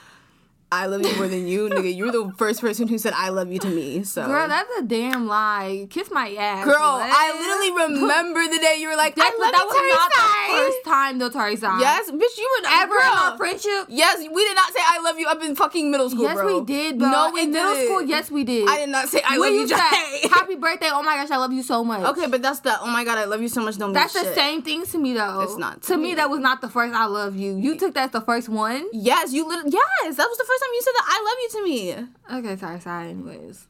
I 0.74 0.86
love 0.86 1.02
you 1.06 1.14
more 1.18 1.28
than 1.28 1.48
you, 1.50 1.68
nigga, 1.68 1.94
you're 1.94 2.14
the 2.14 2.32
first 2.38 2.62
person 2.62 2.88
who 2.88 2.98
said 2.98 3.12
I 3.14 3.28
love 3.28 3.52
you 3.52 3.60
to 3.60 3.68
me. 3.68 4.04
So, 4.06 4.26
Girl, 4.26 4.48
that's 4.48 4.70
a 4.80 4.84
damn 4.84 5.28
lie. 5.28 5.86
Kiss 5.90 6.10
my 6.12 6.30
ass. 6.36 6.64
Girl, 6.64 6.76
What? 6.80 7.12
I 7.12 7.36
literally 7.36 8.00
remember 8.02 8.40
the 8.48 8.58
day 8.58 8.78
you 8.80 8.88
were 8.88 8.96
like, 8.96 9.16
That's, 9.16 9.30
I 9.36 9.44
love 9.44 9.52
that 9.52 9.60
you, 9.60 9.68
was 9.68 9.76
not 9.76 10.12
Teresa. 10.12 10.48
the 10.48 10.58
first 10.72 10.86
time 10.86 11.20
though, 11.20 11.30
Teresa. 11.30 11.78
Yes, 11.78 12.10
bitch, 12.10 12.38
you 12.38 12.50
were 12.62 12.70
Ever 12.72 12.88
girl. 12.94 13.02
in 13.12 13.18
our 13.20 13.38
friendship? 13.38 13.88
Yes, 13.90 14.20
we 14.20 14.46
did 14.46 14.56
not 14.56 14.72
say 14.74 14.80
I 14.82 15.02
love 15.04 15.20
you 15.20 15.28
up 15.28 15.44
in 15.44 15.56
fucking 15.56 15.92
middle 15.92 16.10
school, 16.10 16.24
Yes, 16.24 16.36
bro. 16.36 16.60
we 16.62 16.66
did, 16.66 16.98
bro. 17.00 17.12
No, 17.12 17.32
we 17.34 17.42
in 17.42 17.52
middle 17.52 17.74
didn't. 17.74 17.88
school, 17.88 18.02
yes, 18.04 18.32
we 18.32 18.46
did. 18.46 18.70
I 18.70 18.78
did 18.78 18.90
not 18.90 19.10
say 19.10 19.22
I 19.26 19.36
love 19.36 19.52
you, 19.52 19.68
Jay. 19.68 19.76
Happy 20.32 20.56
birthday! 20.56 20.88
Oh 20.90 21.04
my 21.04 21.16
gosh, 21.18 21.32
I 21.32 21.38
love 21.38 21.52
you 21.52 21.64
so 21.64 21.84
much. 21.84 22.02
Okay, 22.16 22.28
but 22.28 22.42
that's 22.42 22.62
the 22.62 22.80
oh 22.80 22.88
my 22.88 23.04
god, 23.04 23.18
I 23.18 23.26
love 23.26 23.42
you 23.42 23.50
so 23.50 23.62
much. 23.62 23.78
Don't 23.78 23.92
That's 23.92 24.14
the 24.14 24.22
shit. 24.24 24.36
same 24.36 24.62
thing 24.62 24.86
to 24.86 24.98
me 24.98 25.14
though. 25.16 25.42
It's 25.42 25.58
not 25.58 25.82
to 25.82 25.88
To 25.94 25.98
me, 25.98 26.10
me. 26.12 26.16
that 26.16 26.30
was 26.30 26.40
not 26.40 26.62
the 26.62 26.70
first 26.70 26.96
I 26.96 27.08
love 27.08 27.36
you. 27.36 27.58
You 27.58 27.76
took 27.78 27.94
that 27.96 28.06
as 28.06 28.12
the 28.12 28.22
first 28.22 28.48
one. 28.48 28.86
Yes, 28.94 29.34
you 29.34 29.46
literally. 29.46 29.72
Yes, 29.74 30.16
that 30.16 30.28
was 30.30 30.38
the 30.38 30.46
first 30.46 30.61
time 30.62 30.70
you 30.74 30.82
said 30.82 30.94
that 30.96 31.08
I 31.08 31.18
love 31.28 31.38
you 31.42 31.50
to 31.50 31.64
me. 31.64 32.40
Okay, 32.50 32.58
sorry, 32.60 32.80
sorry. 32.80 33.10
Anyways. 33.10 33.68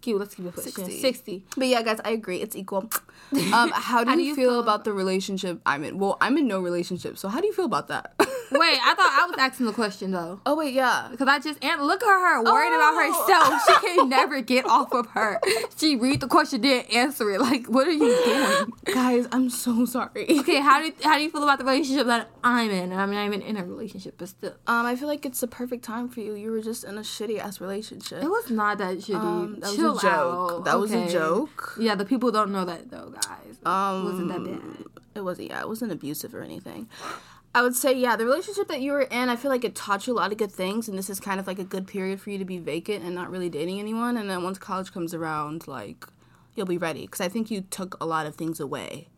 Cute, 0.00 0.18
let's 0.18 0.34
keep 0.34 0.46
it 0.46 0.54
pushing. 0.54 0.72
60. 0.72 1.00
60. 1.00 1.44
But 1.58 1.66
yeah, 1.68 1.82
guys, 1.82 2.00
I 2.04 2.10
agree. 2.12 2.40
It's 2.40 2.56
equal. 2.56 2.90
Um, 3.32 3.40
how 3.52 4.02
do, 4.02 4.10
How 4.10 4.16
do 4.16 4.22
you, 4.22 4.30
you 4.30 4.34
feel 4.34 4.50
feel 4.50 4.60
about 4.60 4.84
the 4.84 4.92
relationship 4.92 5.60
I'm 5.66 5.84
in? 5.84 5.98
Well, 5.98 6.16
I'm 6.22 6.38
in 6.38 6.48
no 6.48 6.60
relationship, 6.60 7.18
so 7.18 7.28
how 7.28 7.40
do 7.40 7.46
you 7.46 7.52
feel 7.52 7.66
about 7.66 7.88
that? 7.88 8.14
Wait, 8.52 8.78
I 8.82 8.94
thought 8.94 9.18
I 9.22 9.26
was 9.28 9.36
asking 9.38 9.66
the 9.66 9.72
question 9.72 10.10
though. 10.10 10.40
oh 10.46 10.56
wait, 10.56 10.74
yeah. 10.74 11.08
Because 11.10 11.28
I 11.28 11.38
just 11.38 11.62
and 11.64 11.82
look 11.82 12.02
at 12.02 12.06
her 12.08 12.42
worried 12.42 12.74
about 12.74 12.94
Oh. 12.94 13.58
herself. 13.60 13.80
She 13.82 13.96
can 13.96 14.08
never 14.20 14.40
get 14.40 14.66
off 14.66 14.92
of 14.92 15.06
her. 15.08 15.40
She 15.76 15.96
read 15.96 16.20
the 16.20 16.26
question, 16.26 16.60
didn't 16.60 16.92
answer 16.94 17.30
it. 17.30 17.40
Like, 17.40 17.66
what 17.66 17.86
are 17.86 17.92
you 17.92 18.00
doing? 18.24 18.72
Guys, 18.94 19.26
I'm 19.32 19.50
so 19.50 19.84
sorry. 19.84 20.26
Okay, 20.40 20.60
how 20.60 20.80
do 20.80 20.86
you, 20.86 20.92
how 21.02 21.16
do 21.16 21.22
you 21.22 21.30
feel 21.30 21.42
about 21.42 21.58
the 21.58 21.64
relationship 21.64 22.06
that 22.06 22.28
I'm 22.44 22.70
in? 22.70 22.92
I 22.92 23.06
mean, 23.06 23.18
I'm 23.18 23.32
in, 23.32 23.42
in 23.42 23.56
a 23.56 23.64
relationship, 23.64 24.14
but 24.18 24.28
still, 24.28 24.54
Um, 24.66 24.86
I 24.86 24.96
feel 24.96 25.08
like 25.08 25.24
it's 25.24 25.40
the 25.40 25.46
perfect 25.46 25.84
time 25.84 26.08
for 26.08 26.20
you. 26.20 26.34
You 26.34 26.50
were 26.50 26.60
just 26.62 26.84
in 26.84 26.98
a 26.98 27.02
shitty 27.02 27.38
ass 27.38 27.60
relationship. 27.60 28.22
it 28.22 28.28
was 28.28 28.50
not 28.50 28.78
that 28.78 28.98
shitty. 28.98 29.14
Um, 29.14 29.54
that 29.60 29.68
was 29.68 29.76
Chill 29.76 29.98
a 29.98 30.02
joke. 30.02 30.12
out. 30.12 30.64
That 30.64 30.78
was 30.80 30.92
a 30.92 31.08
joke. 31.08 31.76
Yeah, 31.78 31.94
the 31.94 32.04
people 32.04 32.30
don't 32.32 32.50
know 32.52 32.64
that 32.64 32.90
though, 32.90 33.10
guys. 33.10 33.58
Um, 33.64 34.02
it 34.02 34.04
wasn't 34.10 34.28
that 34.28 34.44
bad. 34.44 34.84
It 35.14 35.20
wasn't. 35.22 35.48
Yeah, 35.50 35.60
it 35.60 35.68
wasn't 35.68 35.92
abusive 35.92 36.34
or 36.34 36.42
anything. 36.42 36.88
I 37.54 37.62
would 37.62 37.74
say, 37.74 37.92
yeah, 37.92 38.14
the 38.14 38.24
relationship 38.24 38.68
that 38.68 38.80
you 38.80 38.92
were 38.92 39.02
in, 39.02 39.28
I 39.28 39.36
feel 39.36 39.50
like 39.50 39.64
it 39.64 39.74
taught 39.74 40.06
you 40.06 40.12
a 40.12 40.18
lot 40.18 40.30
of 40.30 40.38
good 40.38 40.52
things, 40.52 40.88
and 40.88 40.96
this 40.96 41.10
is 41.10 41.18
kind 41.18 41.40
of 41.40 41.46
like 41.48 41.58
a 41.58 41.64
good 41.64 41.86
period 41.86 42.20
for 42.20 42.30
you 42.30 42.38
to 42.38 42.44
be 42.44 42.58
vacant 42.58 43.04
and 43.04 43.14
not 43.14 43.30
really 43.30 43.48
dating 43.48 43.80
anyone. 43.80 44.16
And 44.16 44.30
then 44.30 44.44
once 44.44 44.58
college 44.58 44.92
comes 44.92 45.14
around, 45.14 45.66
like, 45.66 46.06
you'll 46.54 46.66
be 46.66 46.78
ready. 46.78 47.02
Because 47.02 47.20
I 47.20 47.28
think 47.28 47.50
you 47.50 47.62
took 47.62 47.96
a 48.00 48.06
lot 48.06 48.26
of 48.26 48.36
things 48.36 48.60
away 48.60 49.08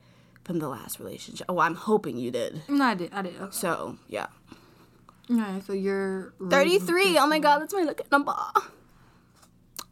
from 0.44 0.60
the 0.60 0.68
last 0.68 0.98
relationship. 0.98 1.44
Oh, 1.48 1.58
I'm 1.58 1.74
hoping 1.74 2.16
you 2.16 2.30
did. 2.30 2.62
No, 2.68 2.84
I 2.84 2.94
did. 2.94 3.12
I 3.12 3.22
did. 3.22 3.36
Okay. 3.38 3.50
So, 3.50 3.98
yeah. 4.08 4.26
Alright, 5.30 5.64
so 5.64 5.72
you're 5.72 6.34
33. 6.50 7.16
Oh 7.18 7.26
my 7.26 7.38
god, 7.38 7.60
that's 7.60 7.72
my 7.72 7.82
lucky 7.82 8.04
number. 8.10 8.34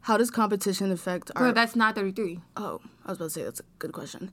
How 0.03 0.17
does 0.17 0.31
competition 0.31 0.91
affect 0.91 1.31
our. 1.37 1.45
Girl, 1.45 1.53
that's 1.53 1.77
not 1.77 1.95
33. 1.95 2.41
oh, 2.57 2.81
I 3.07 3.11
was 3.11 3.19
about 3.19 3.27
to 3.27 3.31
say 3.31 3.45
that's 3.45 3.61
a 3.61 3.65
good 3.79 3.93
question. 3.93 4.33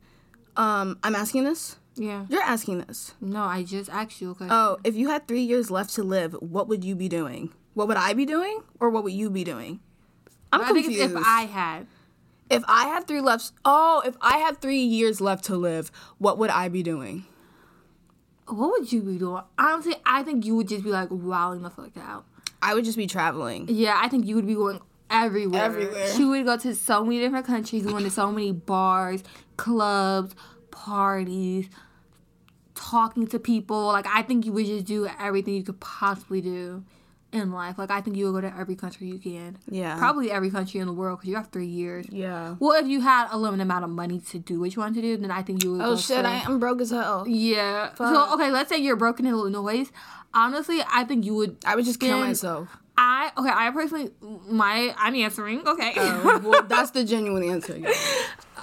Um, 0.55 0.97
I'm 1.03 1.15
asking 1.15 1.43
this. 1.43 1.77
Yeah. 1.99 2.25
You're 2.29 2.41
asking 2.43 2.79
this. 2.81 3.13
No, 3.19 3.41
I 3.43 3.63
just 3.63 3.89
asked 3.89 4.21
you. 4.21 4.31
Okay. 4.31 4.47
Oh, 4.49 4.77
if 4.83 4.95
you 4.95 5.09
had 5.09 5.27
three 5.27 5.41
years 5.41 5.71
left 5.71 5.93
to 5.95 6.03
live, 6.03 6.33
what 6.39 6.67
would 6.67 6.83
you 6.83 6.95
be 6.95 7.09
doing? 7.09 7.51
What 7.73 7.87
would 7.87 7.97
I 7.97 8.13
be 8.13 8.25
doing, 8.25 8.61
or 8.79 8.89
what 8.89 9.03
would 9.03 9.13
you 9.13 9.29
be 9.29 9.43
doing? 9.43 9.79
I'm 10.51 10.61
I 10.61 10.71
think 10.71 10.85
confused. 10.85 11.15
if 11.15 11.23
I 11.25 11.41
had. 11.41 11.87
if 12.49 12.63
I 12.67 12.87
had 12.87 13.07
three 13.07 13.21
left, 13.21 13.51
oh, 13.65 14.01
if 14.05 14.15
I 14.21 14.37
had 14.37 14.61
three 14.61 14.81
years 14.81 15.19
left 15.21 15.43
to 15.45 15.55
live, 15.57 15.91
what 16.17 16.37
would 16.37 16.49
I 16.49 16.69
be 16.69 16.81
doing? 16.83 17.25
What 18.47 18.71
would 18.71 18.91
you 18.91 19.01
be 19.01 19.17
doing? 19.17 19.43
Honestly, 19.57 19.95
I 20.05 20.23
think 20.23 20.45
you 20.45 20.55
would 20.55 20.67
just 20.69 20.83
be 20.83 20.89
like 20.89 21.09
wilding 21.11 21.63
the 21.63 21.69
fuck 21.69 21.97
out. 21.97 22.25
I 22.61 22.73
would 22.73 22.85
just 22.85 22.97
be 22.97 23.05
traveling. 23.07 23.65
Yeah, 23.69 23.99
I 24.01 24.07
think 24.07 24.25
you 24.25 24.35
would 24.35 24.47
be 24.47 24.55
going 24.55 24.79
everywhere. 25.09 25.63
Everywhere. 25.63 26.07
She 26.15 26.23
would 26.23 26.45
go 26.45 26.57
to 26.57 26.73
so 26.73 27.03
many 27.03 27.19
different 27.19 27.45
countries, 27.45 27.85
going 27.85 28.03
to 28.05 28.09
so 28.09 28.31
many 28.31 28.53
bars, 28.53 29.21
clubs, 29.57 30.33
parties, 30.71 31.67
talking 32.77 33.27
to 33.27 33.39
people. 33.39 33.87
Like 33.87 34.07
I 34.07 34.21
think 34.21 34.45
you 34.45 34.53
would 34.53 34.65
just 34.65 34.85
do 34.85 35.07
everything 35.19 35.55
you 35.55 35.63
could 35.63 35.79
possibly 35.79 36.41
do 36.41 36.83
in 37.31 37.51
life. 37.51 37.77
Like 37.77 37.91
I 37.91 38.01
think 38.01 38.15
you 38.15 38.31
would 38.31 38.41
go 38.41 38.49
to 38.49 38.57
every 38.57 38.75
country 38.75 39.07
you 39.07 39.19
can. 39.19 39.57
Yeah. 39.69 39.97
Probably 39.97 40.31
every 40.31 40.49
country 40.49 40.79
in 40.79 40.87
the 40.87 40.93
world 40.93 41.19
because 41.19 41.29
you 41.29 41.35
have 41.35 41.49
three 41.49 41.67
years. 41.67 42.05
Yeah. 42.09 42.55
Well, 42.59 42.79
if 42.79 42.87
you 42.87 43.01
had 43.01 43.27
a 43.31 43.37
limited 43.37 43.63
amount 43.63 43.83
of 43.83 43.89
money 43.89 44.19
to 44.19 44.39
do 44.39 44.59
what 44.59 44.75
you 44.75 44.81
want 44.81 44.95
to 44.95 45.01
do, 45.01 45.17
then 45.17 45.31
I 45.31 45.41
think 45.41 45.63
you 45.63 45.73
would. 45.73 45.81
Oh 45.81 45.97
shit, 45.97 46.25
I 46.25 46.35
am 46.35 46.59
broke 46.59 46.81
as 46.81 46.91
hell. 46.91 47.25
Yeah. 47.27 47.89
Fuck. 47.89 48.13
So 48.13 48.33
okay, 48.35 48.51
let's 48.51 48.69
say 48.69 48.77
you're 48.77 48.95
broken 48.95 49.25
in 49.25 49.33
Illinois. 49.33 49.85
Honestly, 50.33 50.81
I 50.91 51.03
think 51.03 51.25
you 51.25 51.33
would. 51.35 51.57
I 51.65 51.75
would 51.75 51.85
just 51.85 51.99
kill 51.99 52.19
myself. 52.19 52.69
I 52.99 53.31
okay. 53.37 53.49
I 53.53 53.69
personally, 53.71 54.09
my 54.49 54.93
I'm 54.97 55.13
answering. 55.15 55.67
Okay. 55.67 55.93
Oh, 55.97 56.39
well, 56.43 56.63
that's 56.63 56.91
the 56.91 57.03
genuine 57.03 57.43
answer. 57.43 57.77
yeah. 57.77 57.91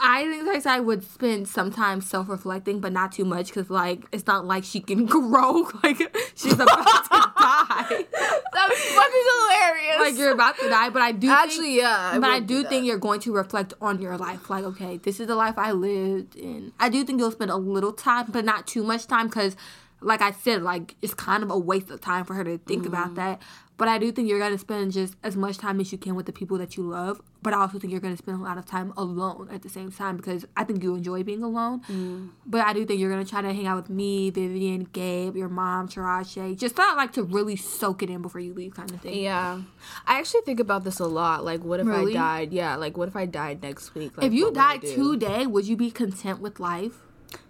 I 0.07 0.25
think 0.29 0.45
like 0.47 0.67
I 0.67 0.81
would 0.81 1.05
spend 1.05 1.47
some 1.49 1.71
time 1.71 2.01
self 2.01 2.29
reflecting, 2.29 2.81
but 2.81 2.93
not 2.93 3.13
too 3.13 3.25
much, 3.25 3.47
because 3.47 3.71
like 3.71 4.05
it's 4.11 4.27
not 4.27 4.45
like 4.45 4.65
she 4.65 4.81
can 4.81 5.07
grow. 5.15 5.69
Like 5.85 5.99
she's 6.35 6.53
about 6.53 6.67
to 6.67 7.09
die. 7.39 8.05
That's 8.53 8.83
fucking 8.83 9.25
hilarious. 9.33 10.01
Like 10.01 10.19
you're 10.19 10.33
about 10.33 10.59
to 10.59 10.69
die, 10.69 10.91
but 10.91 11.01
I 11.01 11.13
do 11.13 11.31
Actually, 11.31 11.77
think, 11.77 11.83
yeah. 11.83 12.11
I 12.15 12.19
but 12.19 12.29
I 12.31 12.35
would 12.41 12.47
do 12.49 12.65
think 12.65 12.87
you're 12.87 12.99
going 12.99 13.21
to 13.21 13.33
reflect 13.33 13.73
on 13.81 14.03
your 14.03 14.17
life. 14.19 14.51
Like, 14.51 14.65
okay, 14.65 14.97
this 14.97 15.21
is 15.21 15.29
the 15.29 15.37
life 15.37 15.55
I 15.57 15.71
lived, 15.73 16.37
and 16.37 16.73
I 16.81 16.89
do 16.89 17.05
think 17.05 17.21
you'll 17.21 17.31
spend 17.31 17.53
a 17.53 17.57
little 17.57 17.93
time, 17.93 18.27
but 18.31 18.45
not 18.45 18.67
too 18.67 18.83
much 18.83 19.07
time, 19.07 19.29
because, 19.29 19.57
like 20.01 20.21
I 20.23 20.33
said, 20.33 20.63
like 20.63 20.97
it's 21.03 21.15
kind 21.15 21.43
of 21.45 21.51
a 21.51 21.59
waste 21.59 21.91
of 21.91 22.01
time 22.01 22.25
for 22.25 22.35
her 22.35 22.43
to 22.45 22.59
think 22.59 22.83
Mm-hmm. 22.83 22.89
about 22.93 23.15
that. 23.15 23.41
But 23.77 23.89
I 23.89 23.99
do 23.99 24.13
think 24.13 24.29
you're 24.29 24.39
gonna 24.39 24.57
spend 24.59 24.93
just 24.93 25.17
as 25.25 25.35
much 25.37 25.59
time 25.59 25.81
as 25.81 25.91
you 25.91 25.99
can 25.99 26.15
with 26.15 26.27
the 26.27 26.33
people 26.33 26.59
that 26.59 26.77
you 26.77 26.85
love. 26.85 27.21
But 27.43 27.55
I 27.55 27.57
also 27.59 27.79
think 27.81 27.91
you're 27.91 28.01
gonna 28.01 28.17
spend 28.17 28.41
a 28.41 28.43
lot 28.45 28.57
of 28.57 28.65
time 28.67 28.93
alone 28.97 29.49
at 29.53 29.63
the 29.63 29.69
same 29.69 29.91
time 29.91 30.17
because 30.17 30.47
I 30.57 30.63
think 30.63 30.83
you 30.83 30.95
enjoy 30.95 31.25
being 31.25 31.43
alone. 31.43 31.81
Mm. 31.91 32.31
But 32.47 32.61
I 32.61 32.73
do 32.73 32.87
think 32.87 33.01
you're 33.01 33.11
gonna 33.11 33.25
try 33.25 33.43
to 33.43 33.53
hang 33.53 33.67
out 33.67 33.77
with 33.77 33.91
me, 33.91 34.31
Vivian, 34.31 34.85
Gabe, 34.93 35.37
your 35.37 35.49
mom, 35.49 35.89
Tarache. 35.89 36.57
Just 36.57 36.77
not 36.79 36.97
like 36.97 37.13
to 37.15 37.25
really 37.25 37.57
soak 37.57 38.03
it 38.05 38.11
in 38.11 38.23
before 38.23 38.41
you 38.41 38.55
leave, 38.55 38.75
kind 38.75 38.91
of 38.93 39.01
thing. 39.01 39.21
Yeah, 39.21 39.61
I 40.07 40.19
actually 40.21 40.43
think 40.43 40.61
about 40.61 40.85
this 40.85 41.01
a 41.01 41.07
lot. 41.07 41.45
Like, 41.45 41.65
what 41.65 41.81
if 41.81 41.87
Really? 41.87 42.17
I 42.17 42.21
died? 42.21 42.53
Yeah, 42.53 42.77
like 42.77 42.97
what 42.97 43.09
if 43.09 43.17
I 43.17 43.27
died 43.27 43.61
next 43.63 43.95
week? 43.97 44.17
Like, 44.17 44.27
If 44.27 44.33
you 44.33 44.53
died 44.53 44.83
today, 44.83 45.47
would 45.47 45.67
you 45.67 45.77
be 45.77 45.91
content 45.91 46.41
with 46.41 46.61
life? 46.61 47.01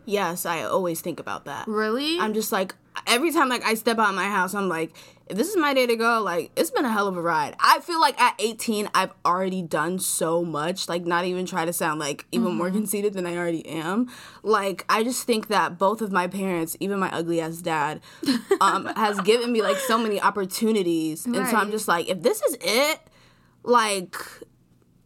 yes, 0.07 0.47
I 0.47 0.63
always 0.63 1.01
think 1.03 1.21
about 1.21 1.45
that. 1.45 1.69
Really? 1.69 2.19
I'm 2.19 2.33
just 2.35 2.51
like 2.51 2.75
every 3.07 3.33
time 3.33 3.49
like 3.49 3.65
I 3.65 3.75
step 3.75 3.99
out 3.99 4.11
of 4.11 4.15
my 4.15 4.29
house, 4.29 4.55
I'm 4.55 4.69
like, 4.69 4.95
if 5.27 5.39
this 5.39 5.49
is 5.49 5.57
my 5.57 5.73
day 5.73 5.87
to 5.87 5.97
go, 5.97 6.21
like 6.23 6.51
it's 6.57 6.71
been 6.71 6.85
a 6.85 6.93
hell 6.93 7.09
of 7.09 7.17
a 7.17 7.23
ride. 7.23 7.55
I 7.59 7.81
feel 7.81 8.01
like 8.01 8.21
at 8.21 8.35
18, 8.39 8.91
I've 8.95 9.13
already 9.25 9.63
done 9.63 9.99
so 9.99 10.45
much. 10.45 10.89
Like 10.89 11.05
not 11.05 11.25
even 11.25 11.47
try 11.47 11.65
to 11.65 11.73
sound 11.73 11.99
like 11.99 12.27
even 12.31 12.55
more 12.55 12.71
conceited 12.71 13.15
than 13.15 13.27
I 13.27 13.37
already 13.37 13.67
am. 13.67 14.11
Like 14.43 14.85
I 14.89 15.03
just 15.03 15.25
think 15.25 15.49
that 15.49 15.79
both 15.79 16.03
of 16.03 16.13
my 16.13 16.27
parents, 16.27 16.77
even 16.81 16.99
my 16.99 17.11
ugly 17.11 17.41
ass 17.41 17.57
dad, 17.59 18.01
um, 18.61 18.87
has 18.97 19.21
given 19.21 19.53
me 19.53 19.63
like 19.63 19.79
so 19.79 19.97
many 19.97 20.21
opportunities, 20.21 21.25
and 21.27 21.47
so 21.49 21.57
I'm 21.57 21.71
just 21.71 21.89
like, 21.89 22.09
if 22.09 22.23
this 22.23 22.43
is 22.43 22.57
it, 22.61 23.01
like 23.63 24.17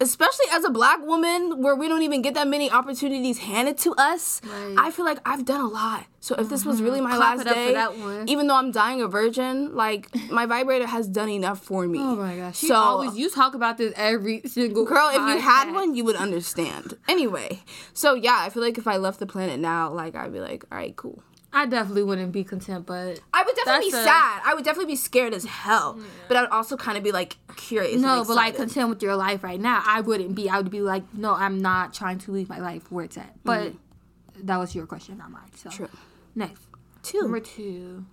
especially 0.00 0.46
as 0.52 0.64
a 0.64 0.70
black 0.70 1.04
woman 1.04 1.60
where 1.62 1.74
we 1.74 1.88
don't 1.88 2.02
even 2.02 2.22
get 2.22 2.34
that 2.34 2.46
many 2.46 2.70
opportunities 2.70 3.38
handed 3.38 3.76
to 3.78 3.94
us 3.96 4.40
Right. 4.44 4.74
i 4.78 4.90
feel 4.90 5.04
like 5.04 5.18
i've 5.26 5.44
done 5.44 5.60
a 5.60 5.68
lot. 5.68 6.06
So 6.20 6.34
if 6.34 6.48
this 6.50 6.64
was 6.66 6.82
really 6.82 7.00
my 7.00 7.10
mm-hmm. 7.10 7.18
Clap 7.18 7.38
last 7.38 7.46
it 7.46 7.76
up 7.76 7.94
for 7.94 8.24
day 8.24 8.32
even 8.32 8.48
though 8.48 8.56
i'm 8.56 8.70
dying 8.70 9.00
a 9.00 9.08
virgin 9.08 9.74
like 9.74 10.08
my 10.30 10.46
vibrator 10.46 10.86
has 10.86 11.08
done 11.08 11.28
enough 11.28 11.60
for 11.60 11.86
me. 11.86 11.98
Oh 11.98 12.16
my 12.16 12.36
gosh. 12.36 12.58
She 12.58 12.68
so 12.68 12.74
always 12.74 13.16
you 13.16 13.30
talk 13.30 13.54
about 13.54 13.78
this 13.78 13.92
every 13.96 14.42
single 14.42 14.84
girl 14.84 15.08
if 15.08 15.16
you 15.16 15.40
had 15.40 15.72
one 15.72 15.94
you 15.94 16.04
would 16.04 16.16
understand. 16.16 16.96
Anyway 17.08 17.60
so 17.92 18.14
yeah 18.14 18.38
i 18.40 18.50
feel 18.50 18.62
like 18.62 18.78
if 18.78 18.86
i 18.86 18.96
left 18.96 19.18
the 19.18 19.26
planet 19.26 19.58
now 19.58 19.90
like 19.90 20.14
i'd 20.14 20.32
be 20.32 20.40
like 20.40 20.64
all 20.70 20.78
right 20.78 20.96
cool 20.96 21.22
I 21.52 21.66
definitely 21.66 22.02
wouldn't 22.02 22.32
be 22.32 22.44
content, 22.44 22.84
but 22.86 23.20
I 23.32 23.42
would 23.42 23.56
definitely 23.56 23.90
be 23.90 23.96
a- 23.96 24.02
sad. 24.02 24.42
I 24.44 24.52
would 24.54 24.64
definitely 24.64 24.92
be 24.92 24.96
scared 24.96 25.32
as 25.32 25.44
hell. 25.44 25.98
But 26.28 26.36
I 26.36 26.42
would 26.42 26.50
also 26.50 26.76
kind 26.76 26.98
of 26.98 27.04
be 27.04 27.10
like 27.10 27.36
curious. 27.56 28.00
no, 28.00 28.18
and 28.18 28.26
but 28.26 28.36
like 28.36 28.50
excited. 28.50 28.68
content 28.68 28.88
with 28.90 29.02
your 29.02 29.16
life 29.16 29.42
right 29.42 29.60
now, 29.60 29.82
I 29.86 30.02
wouldn't 30.02 30.34
be. 30.34 30.50
I 30.50 30.58
would 30.58 30.70
be 30.70 30.80
like, 30.80 31.02
no, 31.14 31.34
I'm 31.34 31.58
not 31.58 31.94
trying 31.94 32.18
to 32.18 32.32
leave 32.32 32.48
my 32.48 32.58
life 32.58 32.92
where 32.92 33.04
it's 33.04 33.16
at. 33.16 33.32
But 33.44 33.68
mm-hmm. 33.68 34.46
that 34.46 34.58
was 34.58 34.74
your 34.74 34.86
question, 34.86 35.18
not 35.18 35.30
mine. 35.30 35.50
So 35.54 35.70
True. 35.70 35.88
next, 36.34 36.62
two. 37.02 37.22
number 37.22 37.40
two. 37.40 38.04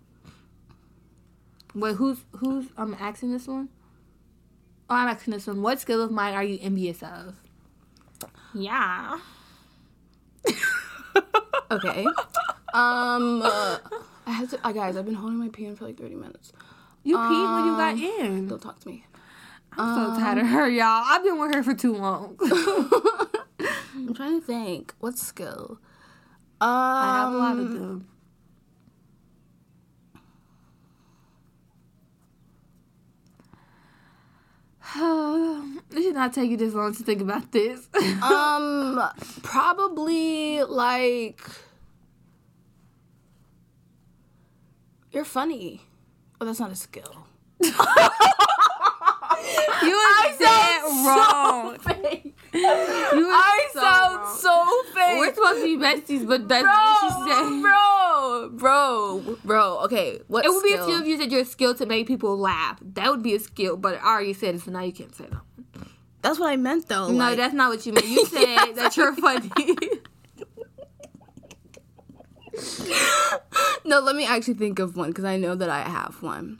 Wait, 1.73 1.95
who's 1.95 2.19
who's 2.37 2.67
I'm 2.77 2.95
asking 2.97 3.33
this 3.33 3.47
one? 3.47 3.67
Oh, 4.89 4.95
I'm 4.95 5.09
asking 5.09 5.33
this 5.33 5.47
one. 5.47 5.61
What 5.61 5.81
skill 5.81 6.01
of 6.01 6.09
mine 6.09 6.33
are 6.33 6.43
you 6.43 6.57
envious 6.61 7.03
of? 7.03 7.35
Yeah. 8.53 9.19
Okay. 11.71 12.05
um, 12.73 13.41
uh, 13.41 13.77
I 14.27 14.31
had 14.31 14.49
to. 14.51 14.67
Uh, 14.67 14.71
guys, 14.71 14.95
I've 14.97 15.05
been 15.05 15.15
holding 15.15 15.39
my 15.39 15.49
pee 15.49 15.65
in 15.65 15.75
for 15.75 15.85
like 15.85 15.97
thirty 15.97 16.15
minutes. 16.15 16.53
You 17.03 17.17
peed 17.17 17.55
when 17.55 17.65
you 17.65 17.75
got 17.77 17.97
in. 18.25 18.47
Don't 18.47 18.61
talk 18.61 18.79
to 18.81 18.87
me. 18.87 19.05
I'm 19.77 20.13
so 20.15 20.19
tired 20.19 20.37
of 20.37 20.47
her, 20.47 20.69
y'all. 20.69 21.03
I've 21.05 21.23
been 21.23 21.39
with 21.39 21.53
her 21.53 21.63
for 21.63 21.73
too 21.73 21.95
long. 21.95 22.37
I'm 23.95 24.13
trying 24.13 24.39
to 24.39 24.45
think. 24.45 24.93
What 24.99 25.17
skill? 25.17 25.79
Um, 26.61 26.69
I 26.69 27.15
have 27.17 27.33
a 27.33 27.37
lot 27.37 27.57
of 27.59 27.73
them. 27.73 28.07
it 34.97 36.01
should 36.01 36.13
not 36.13 36.33
take 36.33 36.49
you 36.49 36.55
this 36.55 36.73
long 36.73 36.95
to 36.95 37.03
think 37.03 37.19
about 37.19 37.51
this. 37.51 37.89
um, 38.21 39.01
probably 39.43 40.63
like 40.63 41.41
you're 45.11 45.25
funny. 45.25 45.81
Oh, 46.39 46.45
that's 46.45 46.61
not 46.61 46.71
a 46.71 46.75
skill. 46.75 47.27
you 49.83 49.95
are 49.95 50.37
dead 50.37 50.81
wrong. 51.05 51.77
fake. 51.79 52.35
You 52.53 52.61
are 52.61 53.33
I 53.33 53.67
so 53.73 53.79
sound 53.81 54.15
wrong. 54.15 54.37
so 54.37 54.83
fake. 54.93 55.19
We're 55.19 55.33
supposed 55.35 55.59
to 55.61 55.77
be 55.77 55.83
besties, 55.83 56.27
but 56.27 56.47
that's 56.47 56.63
what 56.65 56.99
she 57.01 57.09
said. 57.31 57.61
bro, 57.61 58.49
bro, 58.53 59.37
bro. 59.43 59.79
Okay, 59.85 60.21
what 60.27 60.45
It 60.45 60.49
would 60.51 60.63
be 60.63 60.69
a 60.71 60.75
skill? 60.75 60.85
skill 60.87 61.01
if 61.01 61.07
you 61.07 61.17
said 61.17 61.31
your 61.31 61.43
skill 61.45 61.75
to 61.75 61.85
make 61.85 62.07
people 62.07 62.37
laugh. 62.37 62.79
That 62.93 63.09
would 63.11 63.23
be 63.23 63.35
a 63.35 63.39
skill, 63.39 63.75
but 63.77 63.95
I 64.01 64.07
already 64.13 64.33
said 64.33 64.55
it, 64.55 64.61
so 64.61 64.71
now 64.71 64.81
you 64.81 64.93
can't 64.93 65.13
say 65.15 65.25
that. 65.29 65.41
That's 66.21 66.39
what 66.39 66.49
I 66.49 66.55
meant 66.55 66.87
though. 66.87 67.09
No, 67.09 67.17
like- 67.17 67.37
that's 67.37 67.53
not 67.53 67.69
what 67.71 67.85
you 67.85 67.91
meant. 67.93 68.07
You 68.07 68.25
said 68.37 68.73
that 68.75 68.95
you're 68.97 69.15
funny. 69.15 69.51
no. 73.85 73.99
Let 73.99 74.15
me 74.15 74.25
actually 74.25 74.53
think 74.55 74.79
of 74.79 74.95
one 74.95 75.09
because 75.09 75.25
I 75.25 75.37
know 75.37 75.55
that 75.55 75.69
I 75.69 75.81
have 75.81 76.21
one. 76.21 76.59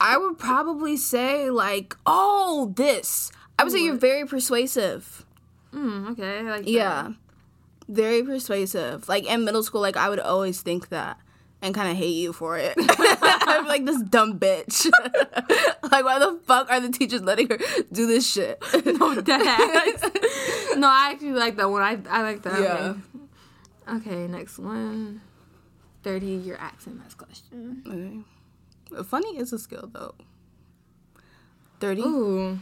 I 0.00 0.18
would 0.18 0.38
probably 0.38 0.96
say 0.96 1.50
like, 1.50 1.96
oh, 2.06 2.72
this. 2.76 3.30
I 3.58 3.64
would 3.64 3.72
say 3.72 3.84
you're 3.84 3.96
very 3.96 4.26
persuasive. 4.26 5.24
mm, 5.72 6.10
okay, 6.12 6.42
like 6.42 6.64
that. 6.64 6.70
Yeah, 6.70 7.12
very 7.88 8.22
persuasive. 8.22 9.08
Like 9.08 9.24
in 9.24 9.44
middle 9.44 9.62
school, 9.62 9.80
like 9.80 9.96
I 9.96 10.08
would 10.08 10.20
always 10.20 10.60
think 10.62 10.88
that 10.88 11.18
and 11.62 11.74
kind 11.74 11.88
of 11.90 11.96
hate 11.96 12.16
you 12.16 12.32
for 12.32 12.58
it. 12.58 12.74
I'm 12.78 13.66
like 13.66 13.84
this 13.86 14.02
dumb 14.02 14.38
bitch. 14.38 14.90
like 15.90 16.04
why 16.04 16.18
the 16.18 16.40
fuck 16.44 16.68
are 16.70 16.80
the 16.80 16.90
teachers 16.90 17.22
letting 17.22 17.48
her 17.48 17.58
do 17.92 18.06
this 18.06 18.30
shit? 18.30 18.62
No, 18.84 19.20
dead 19.20 19.42
no, 20.76 20.88
I 20.88 21.10
actually 21.12 21.32
like 21.32 21.56
that 21.56 21.70
one. 21.70 21.82
I, 21.82 21.98
I 22.10 22.22
like 22.22 22.42
that. 22.42 22.60
Yeah. 22.60 22.94
Okay. 23.86 24.10
okay, 24.10 24.26
next 24.26 24.58
one. 24.58 25.20
30, 26.02 26.26
you're 26.26 26.58
asking 26.58 27.00
this 27.04 27.14
question. 27.14 27.82
Okay. 27.86 28.31
Funny 29.04 29.38
is 29.38 29.52
a 29.52 29.58
skill 29.58 29.90
though. 29.92 30.14
Thirty. 31.80 32.02
Ooh. 32.02 32.58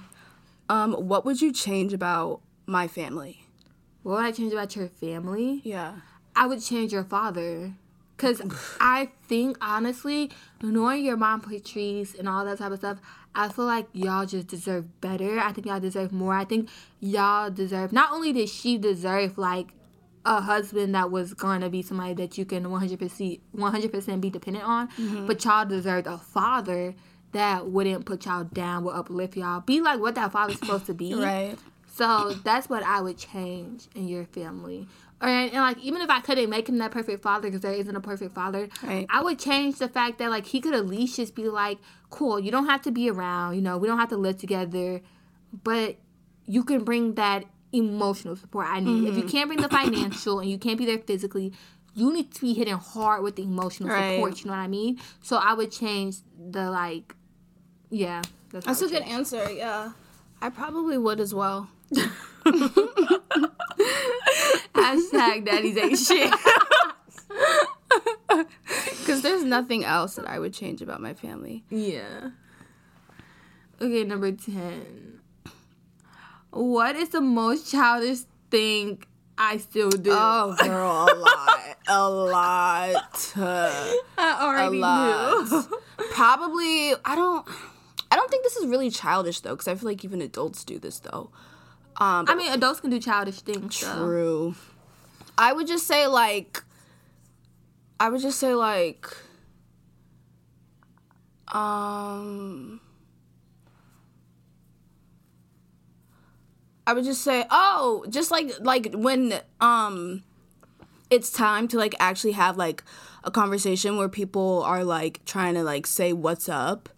Um, 0.69 0.93
what 0.93 1.25
would 1.25 1.43
you 1.43 1.53
change 1.53 1.93
about 1.93 2.41
my 2.67 2.87
family? 2.87 3.45
What 4.03 4.17
would 4.17 4.25
I 4.25 4.33
change 4.33 4.53
about 4.53 4.77
your 4.77 4.89
family? 4.89 5.61
Yeah. 5.65 5.97
I 6.35 6.47
would 6.47 6.63
change 6.63 6.93
your 6.93 7.05
father. 7.05 7.75
Because 8.17 8.41
I 8.81 9.11
think, 9.27 9.59
honestly, 9.61 10.31
knowing 10.63 11.05
your 11.05 11.17
mom 11.17 11.41
Patrice 11.41 12.15
and 12.15 12.29
all 12.29 12.45
that 12.45 12.59
type 12.59 12.73
of 12.73 12.79
stuff, 12.79 12.99
I 13.35 13.49
feel 13.49 13.65
like 13.65 13.89
y'all 13.93 14.27
just 14.27 14.47
deserve 14.47 15.01
better. 15.01 15.39
I 15.39 15.53
think 15.53 15.67
y'all 15.67 15.81
deserve 15.81 16.13
more. 16.13 16.35
I 16.35 16.45
think 16.45 16.69
y'all 17.01 17.51
deserve, 17.51 17.93
not 17.93 18.13
only 18.13 18.33
did 18.33 18.49
she 18.49 18.79
deserve, 18.79 19.39
like, 19.39 19.69
a 20.25 20.41
husband 20.41 20.95
that 20.95 21.11
was 21.11 21.35
going 21.35 21.61
to 21.63 21.71
be 21.71 21.83
somebody 21.83 22.15
that 22.15 22.37
you 22.37 22.45
can 22.45 22.65
100%, 22.65 23.41
100% 23.57 24.21
be 24.21 24.31
dependent 24.31 24.65
on, 24.65 24.89
mm-hmm. 24.89 25.27
but 25.27 25.45
y'all 25.45 25.65
deserved 25.65 26.07
a 26.07 26.19
father 26.19 26.95
that 27.33 27.69
wouldn't 27.69 28.05
put 28.07 28.27
y'all 28.27 28.45
down, 28.45 28.85
would 28.85 28.95
uplift 28.95 29.37
y'all. 29.37 29.61
Be 29.61 29.81
like 29.81 30.01
what 30.01 30.15
that 30.17 30.33
father's 30.33 30.59
supposed 30.59 30.87
to 30.87 30.95
be. 30.95 31.15
Right. 31.21 31.57
So 31.93 32.33
that's 32.45 32.69
what 32.69 32.83
I 32.83 33.01
would 33.01 33.19
change 33.19 33.89
in 33.95 34.09
your 34.09 34.25
family. 34.25 34.87
Or 35.21 35.29
and, 35.29 35.53
like 35.53 35.79
even 35.79 36.01
if 36.01 36.09
I 36.09 36.21
couldn't 36.21 36.49
make 36.49 36.69
him 36.69 36.79
that 36.79 36.93
perfect 36.93 37.23
father 37.23 37.49
because 37.49 37.61
there 37.61 37.75
isn't 37.75 37.95
a 37.95 38.01
perfect 38.01 38.35
father, 38.35 38.69
Right. 38.83 39.07
I 39.11 39.23
would 39.23 39.39
change 39.39 39.79
the 39.79 39.89
fact 39.89 40.19
that 40.19 40.31
like 40.31 40.47
he 40.47 40.61
could 40.61 40.75
at 40.75 40.87
least 40.87 41.17
just 41.17 41.35
be 41.35 41.49
like, 41.49 41.79
cool, 42.09 42.41
you 42.41 42.51
don't 42.51 42.67
have 42.67 42.81
to 42.83 42.91
be 42.91 43.11
around, 43.11 43.57
you 43.57 43.61
know, 43.61 43.77
we 43.77 43.87
don't 43.87 43.99
have 43.99 44.09
to 44.11 44.17
live 44.17 44.39
together, 44.39 45.03
but 45.65 45.97
you 46.47 46.65
can 46.65 46.85
bring 46.85 47.15
that 47.15 47.45
emotional 47.73 48.37
support 48.37 48.67
I 48.69 48.81
need. 48.81 49.09
If 49.09 49.17
you 49.17 49.23
mm-hmm. 49.23 49.31
can't 49.31 49.49
bring 49.49 49.61
the 49.61 49.69
financial 49.69 50.41
and 50.41 50.51
you 50.51 50.59
can't 50.59 50.79
be 50.79 50.87
there 50.87 50.99
physically, 50.99 51.53
you 51.95 52.13
need 52.13 52.33
to 52.35 52.41
be 52.41 52.55
hitting 52.55 52.75
hard 52.75 53.23
with 53.23 53.37
the 53.37 53.43
emotional 53.43 53.89
Right. 53.89 54.17
support. 54.17 54.41
You 54.41 54.47
know 54.47 54.53
what 54.53 54.63
I 54.63 54.69
mean? 54.69 55.01
So 55.23 55.37
I 55.37 55.55
would 55.55 55.71
change 55.71 56.17
the 56.39 56.71
like, 56.71 57.15
yeah. 57.91 58.23
That's, 58.51 58.67
That's 58.67 58.83
a 58.83 58.87
I 58.87 58.89
good 58.89 59.03
answer. 59.03 59.51
Yeah. 59.51 59.93
I 60.43 60.51
probably 60.51 60.99
would 60.99 61.21
as 61.21 61.35
well. 61.35 61.69
Hashtag 64.75 65.45
daddy's 65.45 65.77
ain't 65.77 65.99
shit. 65.99 66.33
Because 69.01 69.23
there's 69.23 69.43
nothing 69.43 69.85
else 69.85 70.15
that 70.15 70.29
I 70.29 70.39
would 70.39 70.55
change 70.55 70.83
about 70.83 71.01
my 71.01 71.15
family. 71.15 71.65
Yeah. 71.69 72.31
Okay, 73.81 74.05
number 74.05 74.31
10. 74.31 75.20
What 76.51 76.97
is 76.97 77.11
the 77.11 77.21
most 77.21 77.71
childish 77.71 78.21
thing 78.51 79.03
I 79.39 79.59
still 79.59 79.91
do? 79.91 80.11
Oh, 80.13 80.57
girl, 80.59 81.09
a 81.11 81.15
lot. 81.15 81.77
A 81.89 82.09
lot. 82.11 83.33
Uh, 83.37 83.95
I 84.19 84.39
a 84.41 84.45
already 84.45 84.79
lot. 84.79 85.51
knew. 85.51 85.79
Probably, 86.13 86.93
I 87.05 87.15
don't. 87.15 87.47
I 88.13 88.17
don't 88.17 88.31
think 88.31 88.43
this 88.43 88.57
is 88.57 88.67
really 88.67 88.91
childish 88.91 89.41
though, 89.41 89.51
because 89.51 89.69
I 89.69 89.75
feel 89.77 89.89
like 89.89 90.05
even 90.05 90.21
adults 90.21 90.65
do 90.65 90.79
this 90.79 90.99
though. 90.99 91.31
Um, 91.97 92.25
I 92.29 92.35
mean, 92.35 92.53
adults 92.53 92.81
can 92.81 92.91
do 92.91 92.99
childish 92.99 93.41
things. 93.41 93.77
So. 93.77 93.95
True. 93.95 94.55
I 95.39 95.53
would 95.53 95.67
just 95.67 95.87
say 95.87 96.07
like 96.07 96.63
I 97.99 98.09
would 98.09 98.21
just 98.21 98.39
say 98.39 98.55
like 98.55 99.07
um 101.49 102.81
I 106.91 106.93
would 106.93 107.05
just 107.05 107.23
say, 107.23 107.45
"Oh, 107.53 108.05
just 108.11 108.33
like 108.33 108.51
like 108.61 108.93
when 108.93 109.41
um 109.61 110.25
it's 111.09 111.31
time 111.31 111.69
to 111.69 111.79
like 111.79 111.95
actually 112.01 112.33
have 112.33 112.57
like 112.57 112.83
a 113.23 113.31
conversation 113.31 113.97
where 113.97 114.09
people 114.09 114.65
are 114.65 114.83
like 114.83 115.25
trying 115.25 115.55
to 115.55 115.63
like 115.63 115.87
say 115.87 116.13
what's 116.13 116.49
up 116.49 116.89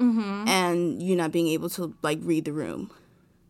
and 0.48 1.02
you 1.02 1.14
not 1.14 1.30
being 1.30 1.48
able 1.48 1.68
to 1.70 1.94
like 2.00 2.20
read 2.22 2.46
the 2.46 2.52
room." 2.52 2.90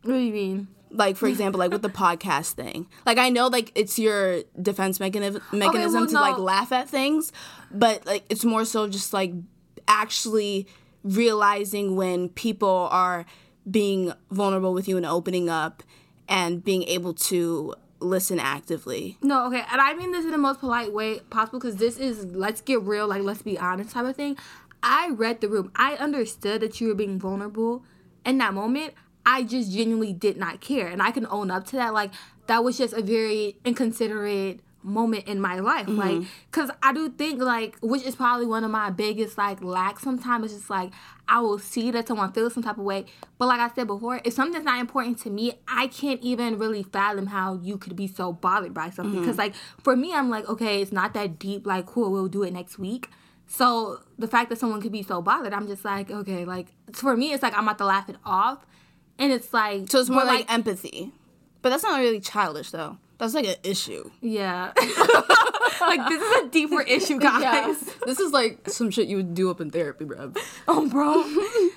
What 0.02 0.14
do 0.14 0.18
you 0.18 0.32
mean? 0.32 0.68
like 0.94 1.16
for 1.16 1.26
example 1.26 1.58
like 1.58 1.70
with 1.70 1.80
the 1.80 1.88
podcast 1.88 2.52
thing 2.52 2.86
like 3.06 3.16
i 3.16 3.30
know 3.30 3.46
like 3.46 3.72
it's 3.74 3.98
your 3.98 4.42
defense 4.60 5.00
mechanism 5.00 5.40
mechanism 5.50 6.02
well, 6.02 6.06
to 6.06 6.14
like 6.16 6.36
laugh 6.36 6.70
at 6.70 6.86
things 6.86 7.32
but 7.70 8.04
like 8.04 8.22
it's 8.28 8.44
more 8.44 8.66
so 8.66 8.86
just 8.86 9.14
like 9.14 9.32
actually 9.88 10.66
realizing 11.02 11.96
when 11.96 12.28
people 12.28 12.88
are 12.90 13.24
being 13.70 14.12
vulnerable 14.30 14.74
with 14.74 14.86
you 14.86 14.98
and 14.98 15.06
opening 15.06 15.48
up 15.48 15.82
and 16.28 16.64
being 16.64 16.82
able 16.84 17.14
to 17.14 17.74
listen 18.00 18.38
actively 18.40 19.16
No, 19.22 19.46
okay, 19.46 19.64
and 19.70 19.80
I 19.80 19.94
mean 19.94 20.12
this 20.12 20.24
in 20.24 20.32
the 20.32 20.38
most 20.38 20.60
polite 20.60 20.92
way 20.92 21.20
possible 21.30 21.58
because 21.60 21.76
this 21.76 21.98
is 21.98 22.24
let's 22.26 22.60
get 22.60 22.82
real, 22.82 23.06
like 23.06 23.22
let's 23.22 23.42
be 23.42 23.58
honest 23.58 23.90
type 23.90 24.06
of 24.06 24.16
thing. 24.16 24.36
I 24.82 25.10
read 25.10 25.40
the 25.40 25.48
room. 25.48 25.70
I 25.76 25.94
understood 25.94 26.60
that 26.62 26.80
you 26.80 26.88
were 26.88 26.94
being 26.94 27.18
vulnerable 27.18 27.84
in 28.26 28.38
that 28.38 28.54
moment. 28.54 28.94
I 29.24 29.44
just 29.44 29.70
genuinely 29.70 30.12
did 30.12 30.36
not 30.36 30.60
care, 30.60 30.88
and 30.88 31.00
I 31.00 31.12
can 31.12 31.26
own 31.30 31.50
up 31.50 31.64
to 31.68 31.76
that. 31.76 31.94
Like 31.94 32.10
that 32.48 32.64
was 32.64 32.78
just 32.78 32.92
a 32.92 33.02
very 33.02 33.56
inconsiderate 33.64 34.60
moment 34.82 35.26
in 35.26 35.40
my 35.40 35.58
life, 35.58 35.86
mm-hmm. 35.86 35.98
like 35.98 36.28
because 36.50 36.70
I 36.82 36.92
do 36.92 37.08
think 37.10 37.40
like 37.40 37.76
which 37.80 38.02
is 38.02 38.16
probably 38.16 38.46
one 38.46 38.64
of 38.64 38.70
my 38.70 38.90
biggest 38.90 39.38
like 39.38 39.62
lacks. 39.62 40.02
Sometimes 40.02 40.46
it's 40.46 40.54
just 40.54 40.70
like 40.70 40.92
I 41.28 41.40
will 41.40 41.58
see 41.58 41.90
that 41.90 42.08
someone 42.08 42.32
feels 42.32 42.54
some 42.54 42.62
type 42.62 42.78
of 42.78 42.84
way, 42.84 43.06
but 43.38 43.46
like 43.46 43.60
I 43.60 43.72
said 43.74 43.86
before, 43.86 44.20
if 44.24 44.32
something's 44.32 44.64
not 44.64 44.80
important 44.80 45.18
to 45.20 45.30
me, 45.30 45.54
I 45.68 45.86
can't 45.86 46.20
even 46.22 46.58
really 46.58 46.82
fathom 46.82 47.26
how 47.26 47.58
you 47.62 47.78
could 47.78 47.96
be 47.96 48.06
so 48.06 48.32
bothered 48.32 48.74
by 48.74 48.90
something. 48.90 49.14
Mm-hmm. 49.14 49.20
Because 49.22 49.38
like 49.38 49.54
for 49.82 49.96
me, 49.96 50.12
I'm 50.12 50.30
like 50.30 50.48
okay, 50.48 50.82
it's 50.82 50.92
not 50.92 51.14
that 51.14 51.38
deep. 51.38 51.66
Like 51.66 51.86
cool, 51.86 52.12
we'll 52.12 52.28
do 52.28 52.42
it 52.42 52.52
next 52.52 52.78
week. 52.78 53.08
So 53.46 54.00
the 54.18 54.28
fact 54.28 54.50
that 54.50 54.58
someone 54.58 54.80
could 54.80 54.92
be 54.92 55.02
so 55.02 55.20
bothered, 55.20 55.52
I'm 55.52 55.66
just 55.66 55.84
like, 55.84 56.10
okay, 56.10 56.44
like 56.44 56.68
for 56.92 57.16
me, 57.16 57.32
it's 57.32 57.42
like 57.42 57.56
I'm 57.56 57.64
about 57.64 57.78
to 57.78 57.84
laugh 57.84 58.08
it 58.08 58.16
off, 58.24 58.64
and 59.18 59.32
it's 59.32 59.52
like, 59.52 59.90
so 59.90 60.00
it's 60.00 60.08
more 60.08 60.22
but, 60.22 60.28
like, 60.28 60.52
empathy 60.52 61.12
but 61.62 61.70
that's 61.70 61.84
not 61.84 61.98
really 61.98 62.20
childish 62.20 62.70
though 62.70 62.98
that's 63.22 63.34
like 63.34 63.46
an 63.46 63.54
issue 63.62 64.10
yeah, 64.20 64.72
like 65.80 66.08
this 66.08 66.20
is 66.22 66.44
a 66.44 66.48
deeper 66.48 66.80
issue, 66.82 67.18
guys. 67.20 67.78
this 68.04 68.18
is 68.18 68.32
like 68.32 68.68
some 68.68 68.90
shit 68.90 69.06
you 69.06 69.16
would 69.16 69.32
do 69.34 69.48
up 69.48 69.60
in 69.60 69.70
therapy 69.70 70.04
bro 70.04 70.32
Oh, 70.66 70.88
bro, 70.88 71.22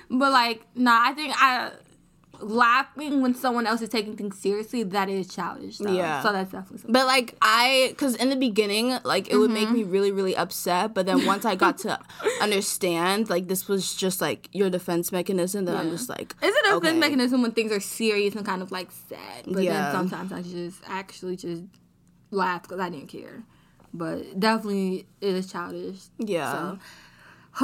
but 0.18 0.32
like, 0.32 0.62
nah, 0.74 0.98
I 1.04 1.12
think 1.12 1.34
I. 1.36 1.70
laughing 2.40 3.20
when 3.20 3.34
someone 3.34 3.66
else 3.66 3.82
is 3.82 3.88
taking 3.88 4.16
things 4.16 4.38
seriously, 4.38 4.82
that 4.82 5.08
is 5.08 5.28
childish. 5.28 5.78
Though. 5.78 5.92
Yeah. 5.92 6.22
So 6.22 6.32
that's 6.32 6.50
definitely 6.50 6.78
something. 6.78 6.92
But 6.92 7.06
like 7.06 7.34
I, 7.42 7.88
because 7.90 8.16
in 8.16 8.30
the 8.30 8.36
beginning, 8.36 8.98
like 9.04 9.30
it 9.30 9.36
would 9.36 9.50
make 9.50 9.68
mm-hmm. 9.68 9.76
me 9.76 9.84
really, 9.84 10.12
really 10.12 10.36
upset. 10.36 10.94
But 10.94 11.06
then 11.06 11.24
once 11.26 11.44
I 11.44 11.54
got 11.54 11.78
to 11.78 11.98
understand, 12.40 13.30
like 13.30 13.48
this 13.48 13.68
was 13.68 13.94
just 13.94 14.20
like 14.20 14.48
your 14.52 14.70
defense 14.70 15.12
mechanism, 15.12 15.64
then 15.64 15.76
I'm 15.76 15.90
just 15.90 16.08
like, 16.08 16.34
It's 16.42 16.56
a 16.56 16.62
defense 16.62 16.86
okay. 16.86 16.98
mechanism 16.98 17.42
when 17.42 17.52
things 17.52 17.72
are 17.72 17.80
serious 17.80 18.34
and 18.34 18.44
kind 18.44 18.62
of 18.62 18.70
like 18.70 18.90
sad. 19.08 19.44
But 19.46 19.62
Yeah. 19.62 19.92
then 19.92 19.92
sometimes 19.92 20.32
I 20.32 20.42
just 20.42 20.80
actually 20.86 21.36
just 21.36 21.62
laugh 22.30 22.62
because 22.62 22.80
I 22.80 22.90
didn't 22.90 23.08
care. 23.08 23.42
But 23.92 24.38
definitely 24.38 25.06
it 25.20 25.34
is 25.34 25.50
childish. 25.50 26.00
Yeah. 26.18 26.52
So 26.52 26.78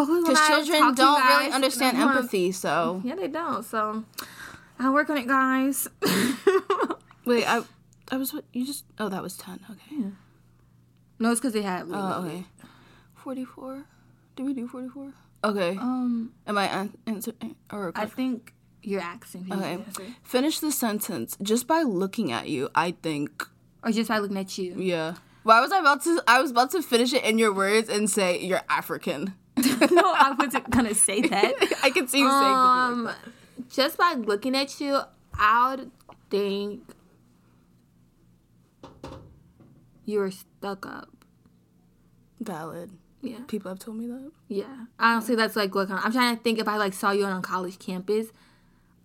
Because 0.07 0.47
children 0.49 0.81
talk 0.81 0.97
to 0.97 1.03
you 1.03 1.09
don't 1.09 1.27
really 1.27 1.53
understand 1.53 1.97
uh-huh. 1.99 2.19
empathy. 2.19 2.53
So 2.53 3.03
Yeah, 3.05 3.17
they 3.17 3.29
don't. 3.29 3.65
So 3.65 4.05
I'll 4.83 4.93
work 4.93 5.09
on 5.11 5.17
it, 5.17 5.27
guys. 5.29 5.89
wait, 7.25 7.45
I, 7.47 7.63
I 8.11 8.17
was 8.17 8.33
what 8.35 8.45
you 8.53 8.67
just. 8.67 8.85
Oh, 8.99 9.09
that 9.09 9.23
was 9.23 9.37
ten. 9.37 9.61
Okay. 9.71 10.05
no, 11.19 11.31
it's 11.31 11.41
because 11.41 11.53
they 11.53 11.63
had. 11.63 11.87
Oh, 11.91 12.25
okay. 12.25 12.45
Forty-four. 13.15 13.85
Did 14.37 14.47
we 14.47 14.55
do 14.55 14.67
forty-four? 14.67 15.13
Okay. 15.45 15.77
Um, 15.77 16.33
Am 16.47 16.59
I 16.59 16.67
an- 16.67 16.97
answer 17.07 17.33
or 17.73 17.93
I 17.95 18.07
think 18.07 18.55
you're 18.83 19.01
you 19.01 19.53
okay? 19.53 19.73
answer. 19.75 20.03
Finish 20.23 20.59
the 20.61 20.73
sentence. 20.73 21.37
Just 21.43 21.67
by 21.67 21.83
looking 21.83 22.33
at 22.33 22.49
you, 22.49 22.69
I 22.75 22.93
think. 23.03 23.45
Or 23.85 23.91
just 23.93 24.09
by 24.09 24.19
looking 24.19 24.37
at 24.39 24.57
you. 24.59 24.75
Yeah. 24.77 25.15
Why 25.45 25.61
was 25.61 25.73
I 25.73 25.79
about 25.81 26.03
to? 26.05 26.23
I 26.27 26.41
was 26.41 26.51
about 26.53 26.71
to 26.73 26.83
finish 26.83 27.13
it 27.13 27.25
in 27.25 27.39
your 27.39 27.53
words 27.53 27.89
and 27.89 28.09
say 28.09 28.41
you're 28.41 28.63
African. 28.69 29.35
no, 29.57 29.65
I 30.15 30.35
wasn't 30.39 30.71
gonna 30.71 30.95
say 30.95 31.21
that. 31.23 31.55
I 31.83 31.91
can 31.91 32.07
see 32.09 32.21
you 32.21 32.29
saying 32.31 32.43
Um, 32.43 33.05
like 33.05 33.17
just 33.73 33.97
by 33.97 34.13
looking 34.15 34.55
at 34.57 34.81
you, 34.81 35.01
I 35.35 35.75
would 35.77 35.91
think 36.31 36.83
you're 40.05 40.31
stuck 40.31 40.87
up. 40.87 41.09
Valid. 42.41 42.91
Yeah, 43.25 43.39
People 43.47 43.71
have 43.71 43.79
told 43.79 43.99
me 43.99 44.09
that. 44.09 44.33
yeah. 44.49 44.87
Honestly, 44.99 45.37
that's 45.37 45.55
like 45.55 45.73
what 45.77 45.89
I'm 45.91 46.11
trying 46.13 46.37
to 46.37 46.43
think. 46.43 46.59
If 46.59 46.67
I 46.67 46.77
like 46.77 46.93
saw 46.93 47.13
you 47.13 47.25
on 47.25 47.39
a 47.39 47.41
college 47.41 47.79
campus, 47.79 48.27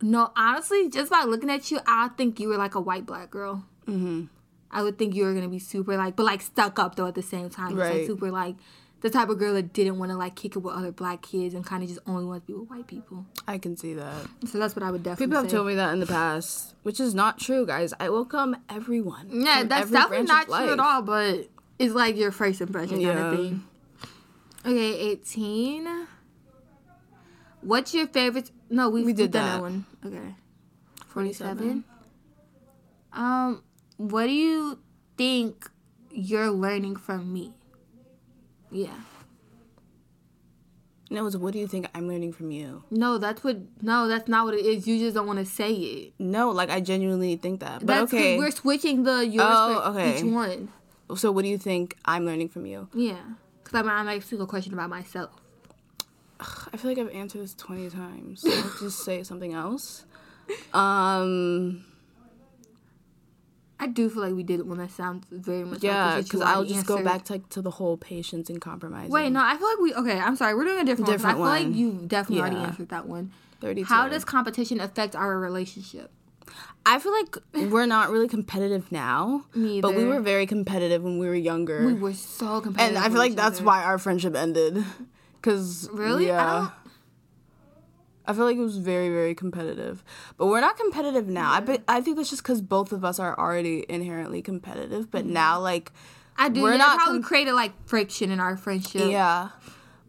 no, 0.02 0.32
honestly, 0.36 0.90
just 0.90 1.12
by 1.12 1.24
looking 1.24 1.52
at 1.52 1.70
you, 1.70 1.80
I 1.86 2.08
think 2.18 2.40
you 2.40 2.48
were 2.48 2.58
like 2.58 2.74
a 2.74 2.82
white 2.82 3.06
black 3.06 3.30
girl. 3.30 3.64
Mm-hmm. 3.86 4.24
I 4.72 4.82
would 4.82 4.98
think 4.98 5.14
you 5.16 5.24
were 5.24 5.34
gonna 5.36 5.48
be 5.50 5.60
super 5.60 5.96
like, 5.98 6.16
but 6.16 6.24
like 6.26 6.42
stuck 6.42 6.80
up 6.80 6.96
though 6.96 7.06
at 7.06 7.14
the 7.14 7.22
same 7.22 7.52
time. 7.52 7.70
Just, 7.76 7.80
like 7.80 7.92
Right. 7.94 8.08
super 8.08 8.32
like 8.32 8.56
the 9.02 9.10
type 9.10 9.30
of 9.30 9.38
girl 9.38 9.54
that 9.54 9.74
didn't 9.74 10.00
want 10.00 10.12
to 10.12 10.18
like 10.18 10.36
kick 10.36 10.56
it 10.56 10.60
with 10.60 10.74
other 10.74 10.92
black 10.92 11.22
kids 11.22 11.54
and 11.54 11.66
kind 11.66 11.84
of 11.84 11.90
just 11.90 12.00
only 12.08 12.26
wanted 12.26 12.42
to 12.42 12.46
be 12.48 12.54
with 12.54 12.70
white 12.70 12.88
people. 12.88 13.26
I 13.48 13.58
can 13.58 13.78
see 13.78 13.94
that. 13.94 14.26
So 14.48 14.58
that's 14.58 14.76
what 14.76 14.84
I 14.84 14.92
would 14.92 15.04
definitely. 15.04 15.28
People 15.28 15.42
have 15.42 15.50
say. 15.52 15.56
told 15.58 15.68
me 15.68 15.76
that 15.76 15.94
in 15.94 16.00
the 16.00 16.08
past, 16.08 16.74
which 16.84 17.00
is 17.00 17.14
not 17.14 17.38
true, 17.40 17.66
guys. 17.66 17.94
I 18.00 18.10
welcome 18.10 18.56
everyone. 18.70 19.30
Yeah, 19.32 19.64
that's 19.64 19.92
definitely 19.92 20.26
not 20.26 20.48
true 20.48 20.74
at 20.74 20.80
all, 20.80 21.02
but 21.04 21.48
it's 21.80 21.94
like 21.94 22.18
your 22.18 22.32
first 22.32 22.60
impression 22.62 23.02
kind 23.04 23.20
of 23.20 23.36
thing. 23.38 23.64
Okay, 24.66 25.00
18. 25.12 26.08
What's 27.62 27.94
your 27.94 28.08
favorite? 28.08 28.52
No, 28.70 28.90
we, 28.90 29.04
We 29.04 29.14
did 29.14 29.32
that. 29.34 29.62
one. 29.62 29.86
Okay. 30.06 30.36
47. 31.08 31.58
47. 31.58 31.84
Um, 33.14 33.64
what 33.98 34.26
do 34.28 34.34
you 34.34 34.80
think 35.18 35.70
you're 36.12 36.52
learning 36.52 36.96
from 36.98 37.32
me? 37.34 37.54
Yeah. 38.72 38.94
No, 41.10 41.26
it's 41.26 41.38
what 41.38 41.54
do 41.54 41.60
you 41.60 41.68
think 41.68 41.88
I'm 41.96 42.08
learning 42.08 42.34
from 42.34 42.52
you? 42.52 42.84
No, 42.92 43.18
that's 43.18 43.42
what. 43.44 43.58
No, 43.82 44.08
that's 44.10 44.28
not 44.28 44.44
what 44.46 44.54
it 44.56 44.66
is. 44.66 44.86
You 44.88 45.00
just 45.00 45.16
don't 45.16 45.26
want 45.26 45.40
to 45.40 45.46
say 45.46 45.72
it. 45.74 46.14
No, 46.20 46.52
like 46.52 46.70
I 46.70 46.82
genuinely 46.82 47.38
think 47.38 47.62
that. 47.62 47.80
But 47.80 47.88
That's 47.88 48.14
okay. 48.14 48.38
we're 48.38 48.52
switching 48.52 49.04
the 49.04 49.26
yours 49.26 49.48
Oh, 49.50 49.82
for 49.94 49.98
okay. 49.98 50.18
each 50.18 50.24
one. 50.26 50.68
So 51.16 51.32
what 51.32 51.44
do 51.44 51.48
you 51.48 51.58
think 51.58 51.96
I'm 52.04 52.26
learning 52.26 52.50
from 52.50 52.66
you? 52.66 52.90
Yeah. 52.94 53.22
Because 53.64 53.80
I'm, 53.80 53.90
I'm 53.90 54.10
asking 54.10 54.42
a 54.42 54.46
question 54.46 54.74
about 54.74 54.90
myself. 54.90 55.32
I 56.42 56.76
feel 56.78 56.92
like 56.92 56.98
I've 57.00 57.16
answered 57.16 57.42
this 57.42 57.54
20 57.56 57.90
times. 57.90 58.42
So 58.42 58.52
I'll 58.52 58.80
just 58.80 59.06
say 59.06 59.24
something 59.24 59.54
else. 59.54 60.04
Um, 60.74 61.86
I 63.80 63.88
do 63.88 64.10
feel 64.10 64.24
like 64.24 64.34
we 64.34 64.44
did 64.44 64.68
one 64.68 64.80
that 64.80 64.90
sounds 64.92 65.26
very 65.30 65.64
much 65.64 65.84
yeah, 65.84 66.16
like 66.16 66.24
because 66.24 66.42
I'll 66.42 66.66
just 66.66 66.88
go 66.88 67.04
back 67.04 67.26
to, 67.26 67.34
like, 67.34 67.50
to 67.50 67.62
the 67.62 67.70
whole 67.72 67.96
patience 67.98 68.50
and 68.50 68.60
compromise. 68.60 69.10
Wait, 69.10 69.30
no, 69.30 69.40
I 69.44 69.56
feel 69.56 69.68
like 69.70 69.80
we 69.80 69.94
okay. 69.94 70.20
I'm 70.20 70.36
sorry, 70.36 70.56
we're 70.56 70.64
doing 70.66 70.80
a 70.80 70.84
different, 70.86 71.10
Different 71.12 71.38
one. 71.40 71.50
I 71.52 71.60
feel 71.60 71.68
like 71.70 71.78
you 71.78 71.92
definitely 72.08 72.42
already 72.42 72.56
answered 72.58 72.90
that 72.90 73.08
one. 73.08 73.32
32. 73.62 73.86
How 73.88 74.08
does 74.10 74.26
competition 74.26 74.80
affect 74.80 75.16
our 75.16 75.38
relationship? 75.40 76.12
I 76.86 77.00
feel 77.00 77.12
like 77.12 77.38
we're 77.70 77.86
not 77.86 78.10
really 78.10 78.28
competitive 78.28 78.92
now, 78.92 79.46
Me 79.54 79.82
but 79.82 79.94
we 79.96 80.06
were 80.06 80.22
very 80.22 80.46
competitive 80.46 81.04
when 81.04 81.20
we 81.20 81.28
were 81.28 81.36
younger. 81.36 81.86
We 81.86 81.94
were 81.94 82.14
so 82.14 82.62
competitive. 82.62 82.96
and 82.96 83.06
I 83.06 83.10
feel 83.10 83.18
like 83.18 83.36
that's 83.36 83.58
other. 83.58 83.66
why 83.66 83.84
our 83.84 83.98
friendship 83.98 84.36
ended. 84.36 84.84
Cause 85.42 85.90
Really? 85.92 86.32
I 86.32 86.36
yeah, 86.36 86.60
don't- 86.60 86.72
I, 88.28 88.34
feel 88.34 88.46
like 88.46 88.58
it 88.58 88.62
was 88.62 88.78
very 88.78 89.10
very 89.10 89.34
competitive, 89.36 90.04
but 90.38 90.48
we're 90.48 90.62
not 90.62 90.78
competitive 90.78 91.28
now. 91.28 91.52
I 91.52 91.60
bet 91.60 91.84
I 91.88 92.02
think 92.02 92.18
that's 92.18 92.30
just 92.30 92.44
because 92.44 92.62
both 92.62 92.92
of 92.92 93.04
us 93.06 93.20
are 93.20 93.38
already 93.38 93.86
inherently 93.90 94.42
competitive. 94.42 95.10
But 95.12 95.26
mm-hmm. 95.26 95.34
now, 95.34 95.60
like, 95.60 95.92
I 96.38 96.50
do. 96.50 96.62
we're 96.62 96.72
yeah, 96.72 96.78
not 96.78 96.98
probably 96.98 97.20
com- 97.20 97.24
created 97.24 97.54
like 97.54 97.72
friction 97.88 98.32
in 98.32 98.40
our 98.40 98.58
friendship. 98.58 99.10
yeah, 99.10 99.50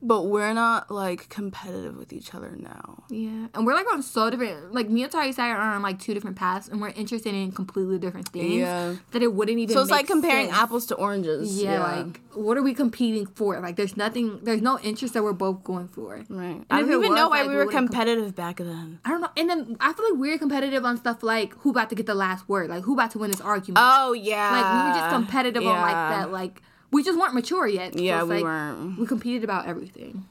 but 0.00 0.24
we're 0.24 0.52
not 0.52 0.90
like 0.90 1.28
competitive 1.28 1.96
with 1.96 2.12
each 2.12 2.34
other 2.34 2.56
now. 2.56 3.04
Yeah, 3.10 3.48
and 3.54 3.66
we're 3.66 3.74
like 3.74 3.90
on 3.92 4.02
so 4.02 4.30
different. 4.30 4.74
Like 4.74 4.88
me 4.88 5.02
and 5.02 5.12
Tari 5.12 5.32
Saga 5.32 5.54
are 5.54 5.74
on 5.74 5.82
like 5.82 5.98
two 5.98 6.14
different 6.14 6.36
paths, 6.36 6.68
and 6.68 6.80
we're 6.80 6.90
interested 6.90 7.34
in 7.34 7.52
completely 7.52 7.98
different 7.98 8.28
things. 8.28 8.54
Yeah. 8.54 8.94
that 9.12 9.22
it 9.22 9.32
wouldn't 9.32 9.58
even. 9.58 9.74
So 9.74 9.82
it's 9.82 9.90
like 9.90 10.06
comparing 10.06 10.46
sense. 10.46 10.58
apples 10.58 10.86
to 10.86 10.94
oranges. 10.94 11.62
Yeah, 11.62 11.82
like 11.82 12.20
what 12.34 12.56
are 12.56 12.62
we 12.62 12.74
competing 12.74 13.26
for? 13.26 13.58
Like 13.60 13.76
there's 13.76 13.96
nothing. 13.96 14.40
There's 14.42 14.62
no 14.62 14.78
interest 14.80 15.14
that 15.14 15.22
we're 15.22 15.32
both 15.32 15.64
going 15.64 15.88
for. 15.88 16.24
right. 16.28 16.64
I 16.70 16.80
don't 16.80 16.88
even 16.88 17.00
was, 17.00 17.10
know 17.10 17.28
why 17.28 17.40
like, 17.40 17.48
we 17.48 17.56
we 17.58 17.64
were 17.64 17.70
com- 17.70 17.88
competitive 17.88 18.34
back 18.34 18.58
then. 18.58 19.00
I 19.04 19.10
don't 19.10 19.20
know. 19.20 19.30
And 19.36 19.50
then 19.50 19.76
I 19.80 19.92
feel 19.92 20.04
like 20.10 20.20
we're 20.20 20.38
competitive 20.38 20.84
on 20.84 20.96
stuff 20.96 21.22
like 21.22 21.54
who 21.58 21.70
about 21.70 21.88
to 21.90 21.94
get 21.94 22.06
the 22.06 22.14
last 22.14 22.48
word, 22.48 22.70
like 22.70 22.84
who 22.84 22.94
about 22.94 23.10
to 23.12 23.18
win 23.18 23.30
this 23.30 23.40
argument. 23.40 23.78
Oh 23.80 24.12
yeah, 24.12 24.50
like 24.50 24.84
we 24.84 24.88
were 24.88 24.98
just 24.98 25.14
competitive 25.14 25.66
on 25.66 25.80
like 25.80 25.92
that. 25.92 26.32
Like 26.32 26.62
we 26.90 27.02
just 27.04 27.18
weren't 27.18 27.34
mature 27.34 27.66
yet. 27.66 27.94
So 27.94 28.00
Yeah, 28.00 28.22
we 28.22 28.36
like, 28.36 28.44
weren't. 28.44 28.98
We 28.98 29.06
competed 29.06 29.44
about 29.44 29.66
everything. 29.66 30.26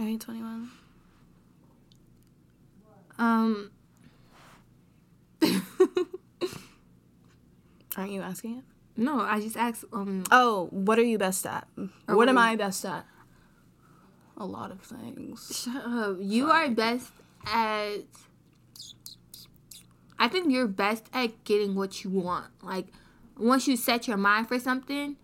Are 0.00 0.08
you 0.08 0.18
21? 0.18 0.70
Um. 3.18 3.70
Aren't 7.96 8.10
you 8.10 8.22
asking 8.22 8.58
it? 8.58 8.64
no, 8.96 9.20
I 9.20 9.40
just 9.40 9.56
asked. 9.56 9.84
Um. 9.92 10.24
Oh, 10.30 10.66
what 10.70 10.98
are 10.98 11.04
you 11.04 11.18
best 11.18 11.46
at? 11.46 11.66
what 11.76 12.16
what 12.16 12.28
am 12.28 12.38
I 12.38 12.56
best 12.56 12.84
at? 12.84 13.06
A 14.36 14.44
lot 14.44 14.72
of 14.72 14.80
things. 14.80 15.62
Shut 15.64 15.84
up. 15.86 16.16
You 16.20 16.50
are 16.50 16.68
best 16.70 17.12
at. 17.46 18.02
I 20.18 20.28
think 20.28 20.50
you're 20.50 20.66
best 20.66 21.06
at 21.12 21.44
getting 21.44 21.74
what 21.76 22.02
you 22.02 22.10
want. 22.10 22.46
Like, 22.62 22.86
once 23.38 23.66
you 23.68 23.76
set 23.76 24.06
your 24.08 24.16
mind 24.16 24.48
for 24.48 24.58
something, 24.58 25.16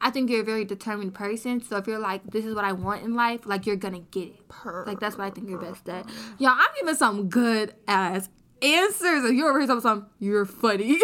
I 0.00 0.10
think 0.10 0.30
you're 0.30 0.42
a 0.42 0.44
very 0.44 0.64
determined 0.64 1.14
person. 1.14 1.60
So 1.62 1.76
if 1.76 1.86
you're 1.86 1.98
like, 1.98 2.22
this 2.30 2.44
is 2.44 2.54
what 2.54 2.64
I 2.64 2.72
want 2.72 3.02
in 3.02 3.14
life, 3.14 3.46
like 3.46 3.66
you're 3.66 3.76
gonna 3.76 4.00
get 4.00 4.28
it. 4.28 4.48
Perfect 4.48 4.86
Like 4.88 5.00
that's 5.00 5.16
what 5.18 5.24
I 5.26 5.30
think 5.30 5.48
you're 5.48 5.58
best 5.60 5.88
at. 5.88 6.06
Y'all, 6.38 6.50
I'm 6.52 6.66
giving 6.78 6.94
some 6.94 7.28
good 7.28 7.74
ass 7.88 8.28
answers. 8.62 9.24
If 9.24 9.32
you 9.32 9.48
ever 9.48 9.58
hear 9.60 9.66
something, 9.66 9.82
something, 9.82 10.10
you're 10.20 10.44
funny. 10.44 10.98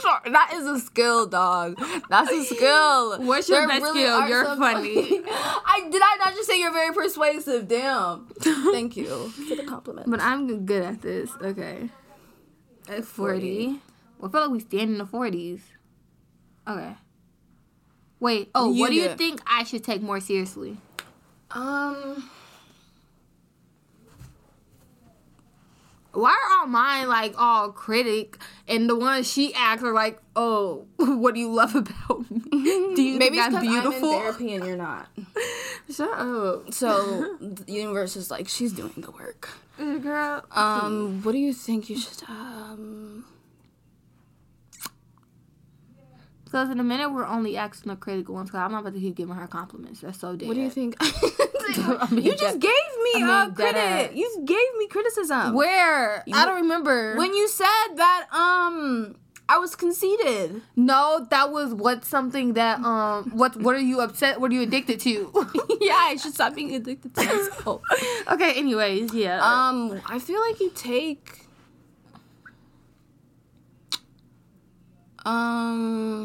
Sorry, 0.00 0.30
that 0.30 0.52
is 0.54 0.66
a 0.66 0.78
skill, 0.80 1.26
dog. 1.26 1.78
That's 2.08 2.30
a 2.30 2.44
skill. 2.44 3.22
What's 3.22 3.48
your 3.48 3.60
There 3.60 3.68
best 3.68 3.82
really 3.82 4.02
skill? 4.02 4.28
You're 4.28 4.44
some- 4.44 4.58
funny. 4.58 4.90
I 5.28 5.88
did 5.90 6.02
I 6.04 6.16
not 6.24 6.34
just 6.34 6.48
say 6.48 6.58
you're 6.58 6.72
very 6.72 6.92
persuasive? 6.92 7.68
Damn. 7.68 8.26
Thank 8.40 8.96
you 8.96 9.28
for 9.30 9.54
the 9.54 9.64
compliment. 9.64 10.10
but 10.10 10.20
I'm 10.20 10.64
good 10.66 10.82
at 10.82 11.02
this. 11.02 11.30
Okay. 11.40 11.90
At 12.88 13.04
40. 13.04 13.66
Well, 13.66 13.76
I 14.22 14.28
feel 14.28 14.40
like 14.42 14.50
we 14.50 14.60
stand 14.60 14.90
in 14.90 14.98
the 14.98 15.04
40s. 15.04 15.60
Okay. 16.66 16.94
Wait. 18.20 18.50
Oh, 18.54 18.72
You 18.72 18.80
what 18.80 18.90
do 18.90 18.96
you 18.96 19.08
think 19.16 19.40
I 19.46 19.64
should 19.64 19.84
take 19.84 20.02
more 20.02 20.20
seriously? 20.20 20.76
Um, 21.52 22.28
Why 26.12 26.30
are 26.30 26.58
all 26.60 26.66
mine 26.66 27.08
like 27.08 27.34
all 27.38 27.70
critic 27.70 28.36
and 28.66 28.88
the 28.90 28.96
ones 28.96 29.30
she 29.30 29.54
acts 29.54 29.82
are 29.84 29.92
like, 29.92 30.20
oh, 30.34 30.86
what 30.96 31.34
do 31.34 31.40
you 31.40 31.52
love 31.52 31.74
about 31.76 32.30
me? 32.30 32.40
Do 32.96 33.02
you 33.02 33.18
maybe 33.18 33.38
it's 33.38 33.46
think 33.46 33.46
I'm 33.46 33.52
'cause 33.52 33.62
I'm 33.62 33.64
in 33.64 33.82
beautiful? 33.82 34.10
therapy 34.10 34.52
and 34.54 34.64
you're 34.66 34.76
not. 34.76 35.08
Shut 35.90 36.10
up, 36.10 36.72
So 36.74 37.36
the 37.40 37.72
universe 37.72 38.16
is 38.16 38.30
like 38.30 38.48
she's 38.48 38.72
doing 38.72 38.92
the 38.96 39.10
work. 39.12 39.48
girl. 39.78 40.44
Um, 40.50 41.22
what 41.22 41.32
do 41.32 41.38
you 41.38 41.52
think 41.54 41.88
you 41.88 41.98
should 41.98 42.24
um? 42.28 43.24
Because 46.48 46.70
in 46.70 46.80
a 46.80 46.84
minute 46.84 47.10
we're 47.12 47.26
only 47.26 47.58
asking 47.58 47.90
the 47.90 47.96
critical 47.96 48.34
ones. 48.34 48.50
Cause 48.50 48.60
I'm 48.60 48.72
not 48.72 48.80
about 48.80 48.94
to 48.94 49.00
keep 49.00 49.16
giving 49.16 49.34
her 49.34 49.46
compliments. 49.46 50.00
That's 50.00 50.18
so 50.18 50.34
dead. 50.34 50.48
What 50.48 50.54
do 50.54 50.62
you 50.62 50.70
think? 50.70 50.96
I 51.00 52.08
mean, 52.10 52.24
you 52.24 52.32
just 52.34 52.58
that- 52.58 52.60
gave 52.60 52.70
me 52.70 53.10
I 53.16 53.20
mean, 53.20 53.24
uh, 53.24 53.46
that 53.48 53.54
credit. 53.54 54.16
You 54.16 54.42
gave 54.46 54.78
me 54.78 54.88
criticism. 54.88 55.52
Where? 55.52 56.24
I 56.32 56.46
don't 56.46 56.62
remember. 56.62 57.16
when 57.16 57.34
you 57.34 57.48
said 57.48 57.96
that 57.96 58.26
um 58.32 59.16
I 59.50 59.58
was 59.58 59.76
conceited. 59.76 60.62
no, 60.74 61.26
that 61.30 61.52
was 61.52 61.74
what 61.74 62.06
something 62.06 62.54
that 62.54 62.80
um 62.80 63.30
what 63.34 63.54
what 63.56 63.74
are 63.74 63.80
you 63.80 64.00
upset? 64.00 64.40
What 64.40 64.50
are 64.50 64.54
you 64.54 64.62
addicted 64.62 65.00
to? 65.00 65.30
yeah, 65.82 65.96
I 65.98 66.16
should 66.16 66.32
stop 66.32 66.54
being 66.54 66.74
addicted 66.74 67.14
to 67.14 67.24
myself. 67.24 67.82
okay. 68.32 68.54
Anyways, 68.54 69.12
yeah. 69.12 69.40
um, 69.42 70.00
I 70.06 70.18
feel 70.18 70.40
like 70.40 70.60
you 70.60 70.70
take 70.74 71.44
um 75.26 76.17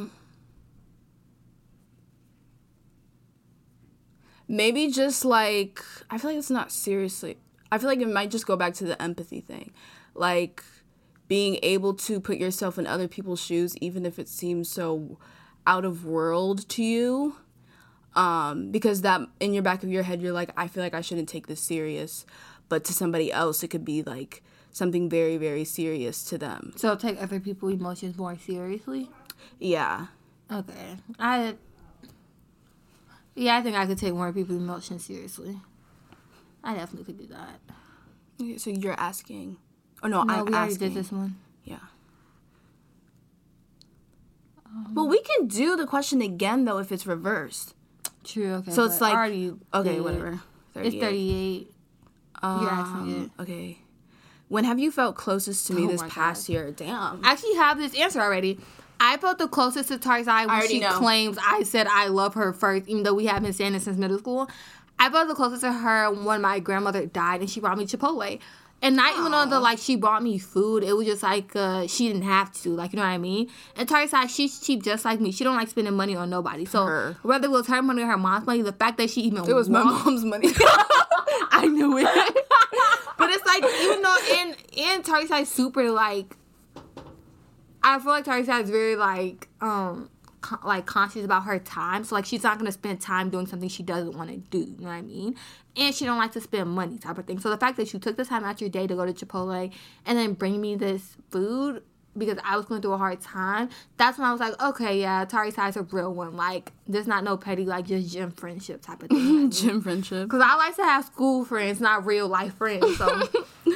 maybe 4.48 4.92
just 4.92 5.26
like 5.26 5.84
I 6.10 6.18
feel 6.18 6.32
like 6.32 6.40
it's 6.40 6.50
not 6.50 6.72
seriously. 6.72 7.38
I 7.72 7.78
feel 7.78 7.90
like 7.90 8.00
it 8.00 8.10
might 8.10 8.32
just 8.32 8.46
go 8.46 8.56
back 8.56 8.74
to 8.76 8.86
the 8.86 9.02
empathy 9.02 9.42
thing. 9.42 9.74
Like 10.14 10.64
being 11.28 11.58
able 11.64 11.94
to 11.96 12.20
put 12.20 12.38
yourself 12.38 12.78
in 12.78 12.86
other 12.86 13.08
people's 13.08 13.42
shoes 13.42 13.76
even 13.78 14.06
if 14.06 14.20
it 14.20 14.28
seems 14.28 14.70
so 14.70 15.18
out 15.66 15.86
of 15.86 16.06
world 16.06 16.68
to 16.70 16.84
you 16.84 17.36
um, 18.16 18.70
because 18.72 19.02
that 19.02 19.22
in 19.40 19.54
your 19.54 19.64
back 19.64 19.82
of 19.82 19.90
your 19.90 20.04
head 20.04 20.22
you're 20.22 20.34
like 20.34 20.52
i 20.58 20.68
feel 20.68 20.84
like 20.84 20.94
i 20.94 21.02
shouldn't 21.02 21.30
take 21.30 21.48
this 21.48 21.62
serious 21.62 22.26
but 22.70 22.84
to 22.84 22.94
somebody 22.94 23.32
else 23.32 23.64
it 23.64 23.70
could 23.70 23.86
be 23.86 24.04
like 24.04 24.44
something 24.72 25.10
very 25.10 25.38
very 25.38 25.64
serious 25.64 26.24
to 26.24 26.38
them 26.38 26.74
so 26.76 26.96
take 26.96 27.20
other 27.22 27.40
people's 27.40 27.74
emotions 27.74 28.18
more 28.18 28.38
seriously. 28.38 29.10
yeah 29.60 30.08
Okay. 30.52 30.98
I. 31.20 31.56
Yeah, 33.36 33.58
I 33.58 33.62
think 33.62 33.76
I 33.76 33.86
could 33.86 33.98
take 33.98 34.14
more 34.14 34.32
people's 34.32 34.60
emotions 34.60 35.06
seriously. 35.06 35.58
I 36.64 36.76
definitely 36.76 37.06
could 37.06 37.18
do 37.18 37.34
that. 37.34 37.60
Okay, 38.42 38.58
so 38.58 38.70
you're 38.70 39.00
asking 39.00 39.58
oh 40.02 40.08
no, 40.08 40.24
No, 40.24 40.34
i'm 40.34 40.46
we 40.46 40.54
already 40.54 40.74
asking 40.74 40.90
did 40.90 40.98
this 40.98 41.12
one. 41.12 41.36
yeah 41.64 41.78
well 44.94 45.08
we 45.08 45.22
can 45.22 45.48
do 45.48 45.76
the 45.76 45.86
question 45.86 46.22
again 46.22 46.66
though 46.66 46.80
if 46.80 46.92
it's 46.92 47.06
reversed 47.06 47.76
True. 48.24 48.54
Okay. 48.56 48.72
so 48.72 48.86
it's 48.86 49.00
like 49.02 49.14
already 49.14 49.54
okay 49.74 49.96
did. 49.96 50.04
whatever 50.04 50.42
It's 50.76 50.96
38. 50.96 51.72
You're 52.44 52.70
asking 52.70 53.14
Um, 53.16 53.32
okay 53.40 53.78
when 54.48 54.64
have 54.66 54.80
you 54.80 54.92
felt 54.92 55.16
closest 55.16 55.68
to 55.68 55.74
me 55.74 55.86
Oh 55.86 55.88
this 55.88 56.04
past 56.10 56.50
year 56.50 56.72
damn 56.72 57.24
I 57.24 57.32
actually 57.32 57.56
have 57.56 57.78
this 57.78 57.98
answer 57.98 58.20
already. 58.22 58.60
I 59.06 59.18
felt 59.18 59.38
the 59.38 59.50
closest 59.50 59.90
to 59.90 59.98
Tarisai 59.98 60.48
when 60.48 60.68
she 60.68 60.80
know. 60.80 60.98
claims 60.98 61.38
I 61.46 61.64
said 61.64 61.88
I 61.88 62.08
love 62.08 62.36
her 62.36 62.54
first, 62.54 62.88
even 62.88 63.04
though 63.04 63.14
we 63.14 63.26
have 63.26 63.44
been 63.44 63.52
saying 63.52 63.76
it 63.76 63.82
since 63.82 63.98
middle 63.98 64.18
school. 64.18 64.50
I 64.98 65.10
felt 65.10 65.28
the 65.28 65.36
closest 65.36 65.62
to 65.64 65.74
her 65.74 66.10
when 66.10 66.42
my 66.42 66.60
grandmother 66.60 67.06
died 67.06 67.42
and 67.42 67.50
she 67.50 67.60
brought 67.60 67.78
me 67.78 67.86
Chipotle. 67.86 68.40
And 68.82 68.96
not 68.96 69.18
even 69.18 69.34
on 69.34 69.50
the 69.50 69.60
like 69.60 69.80
she 69.80 69.98
bought 69.98 70.24
me 70.24 70.38
food. 70.38 70.84
It 70.86 70.94
was 70.94 71.06
just 71.06 71.22
like 71.22 71.54
uh, 71.54 71.86
she 71.88 72.08
didn't 72.08 72.24
have 72.24 72.54
to, 72.62 72.70
like 72.70 72.94
you 72.94 72.98
know 72.98 73.04
what 73.04 73.10
I 73.10 73.18
mean. 73.18 73.50
And 73.76 73.90
Tarisai, 73.90 74.30
she's 74.30 74.60
cheap 74.60 74.84
just 74.84 75.04
like 75.04 75.20
me. 75.20 75.34
She 75.34 75.44
don't 75.44 75.56
like 75.56 75.68
spending 75.68 75.94
money 75.96 76.16
on 76.16 76.30
nobody. 76.30 76.64
So 76.64 76.86
Her. 76.86 77.18
whether 77.24 77.46
it 77.48 77.52
was 77.52 77.68
her 77.68 77.82
money 77.82 78.04
or 78.04 78.08
her 78.08 78.18
mom's 78.18 78.46
money, 78.46 78.62
the 78.62 78.72
fact 78.72 78.98
that 79.00 79.10
she 79.10 79.22
even 79.22 79.50
it 79.50 79.54
was 79.54 79.70
my 79.70 79.84
mom's 79.84 80.24
money 80.24 80.48
I 81.52 81.68
knew 81.70 81.98
it. 81.98 82.06
but 83.18 83.30
it's 83.30 83.46
like 83.46 83.64
even 83.64 84.02
though 84.02 84.18
in 84.32 84.56
and 84.80 85.04
Tarisai's 85.04 85.50
super 85.50 85.92
like 85.92 86.36
I 87.84 88.00
feel 88.00 88.12
like 88.12 88.26
Tarisai 88.26 88.64
is 88.64 88.70
very 88.70 88.96
like 88.96 89.48
um 89.62 90.10
con- 90.42 90.60
like 90.64 90.86
conscious 90.86 91.26
about 91.26 91.44
her 91.44 91.60
time. 91.60 92.04
So 92.04 92.16
like 92.16 92.26
she's 92.26 92.44
not 92.44 92.58
gonna 92.58 92.72
spend 92.72 93.02
time 93.02 93.30
doing 93.30 93.48
something 93.48 93.70
she 93.70 93.84
doesn't 93.84 94.16
want 94.16 94.30
to 94.30 94.38
do. 94.38 94.60
You 94.60 94.78
know 94.80 94.88
what 94.88 94.94
I 94.94 95.02
mean? 95.02 95.36
And 95.76 95.94
she 95.94 96.06
don't 96.06 96.18
like 96.18 96.34
to 96.34 96.42
spend 96.42 96.70
money 96.70 96.98
type 96.98 97.18
of 97.18 97.26
thing. 97.26 97.40
So 97.40 97.50
the 97.50 97.58
fact 97.58 97.78
that 97.78 97.92
you 97.94 98.00
took 98.00 98.16
the 98.16 98.26
time 98.26 98.44
out 98.44 98.62
your 98.62 98.70
day 98.70 98.86
to 98.86 98.96
go 98.96 99.06
to 99.06 99.14
Chipotle 99.14 99.72
and 100.06 100.18
then 100.18 100.34
bring 100.34 100.62
me 100.62 100.76
this 100.76 101.18
food 101.32 101.82
because 102.18 102.38
I 102.44 102.58
was 102.58 102.66
going 102.66 102.82
through 102.82 102.94
a 102.94 102.98
hard 102.98 103.22
time, 103.22 103.70
that's 103.98 104.18
when 104.18 104.28
I 104.28 104.32
was 104.32 104.40
like, 104.40 104.62
okay, 104.62 105.00
yeah, 105.00 105.26
Tarisai's 105.26 105.76
a 105.78 105.84
real 105.84 106.14
one. 106.14 106.36
Like, 106.36 106.72
there's 106.88 107.08
not 107.08 107.24
no 107.24 107.38
petty, 107.38 107.66
like, 107.66 107.88
just 107.88 108.14
gym 108.14 108.32
friendship 108.32 108.82
type 108.82 109.04
of 109.04 109.10
thing. 109.10 109.50
gym 109.52 109.82
friendship 109.82 110.24
Because 110.24 110.44
I 110.44 110.56
like 110.56 110.76
to 110.76 110.84
have 110.84 111.06
school 111.06 111.46
friends, 111.46 111.82
not 111.82 112.06
real 112.06 112.28
life 112.28 112.56
friends. 112.56 112.98
So 112.98 113.24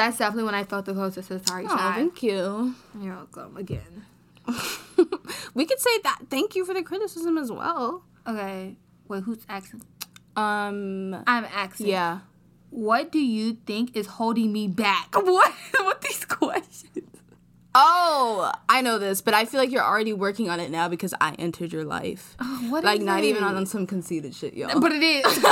that's 0.00 0.18
definitely 0.18 0.44
when 0.44 0.54
I 0.54 0.64
felt 0.64 0.84
the 0.86 0.94
closest 0.94 1.28
to 1.28 1.38
Tari 1.38 1.66
oh 1.68 1.76
thank 1.76 2.22
you 2.22 2.74
You're 3.00 3.14
welcome 3.16 3.56
again. 3.56 4.04
we 5.54 5.66
could 5.66 5.78
say 5.80 5.98
that 6.04 6.18
thank 6.30 6.56
you 6.56 6.64
for 6.64 6.74
the 6.74 6.82
criticism 6.82 7.36
as 7.38 7.50
well 7.52 8.02
Okay, 8.26 8.76
wait, 9.08 9.22
who's 9.24 9.44
asking? 9.48 9.82
um 10.36 11.14
I'm 11.26 11.44
asking. 11.44 11.88
yeah 11.88 12.20
What 12.70 13.10
do 13.12 13.18
you 13.18 13.54
think 13.66 13.96
is 13.96 14.06
holding 14.06 14.52
me 14.52 14.68
back? 14.68 15.08
What? 15.14 15.52
what 15.86 16.00
these 16.00 16.24
questions? 16.24 17.06
oh 17.72 18.50
i 18.68 18.80
know 18.82 18.98
this 18.98 19.20
but 19.20 19.32
i 19.32 19.44
feel 19.44 19.60
like 19.60 19.70
you're 19.70 19.84
already 19.84 20.12
working 20.12 20.50
on 20.50 20.58
it 20.58 20.72
now 20.72 20.88
because 20.88 21.14
i 21.20 21.34
entered 21.38 21.72
your 21.72 21.84
life 21.84 22.34
What 22.68 22.82
like 22.82 23.00
not 23.00 23.22
even 23.22 23.44
it? 23.44 23.46
on 23.46 23.64
some 23.64 23.86
conceited 23.86 24.34
shit 24.34 24.54
yo 24.54 24.66
But 24.80 24.90
it 24.90 25.02
is. 25.04 25.22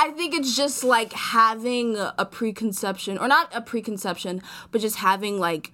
I 0.00 0.10
think 0.12 0.34
it's 0.34 0.54
just 0.56 0.84
like 0.84 1.12
having 1.12 1.96
a 1.96 2.24
preconception, 2.24 3.18
or 3.18 3.26
not 3.28 3.50
a 3.54 3.60
preconception, 3.60 4.42
but 4.70 4.80
just 4.80 4.96
having 4.96 5.38
like 5.40 5.72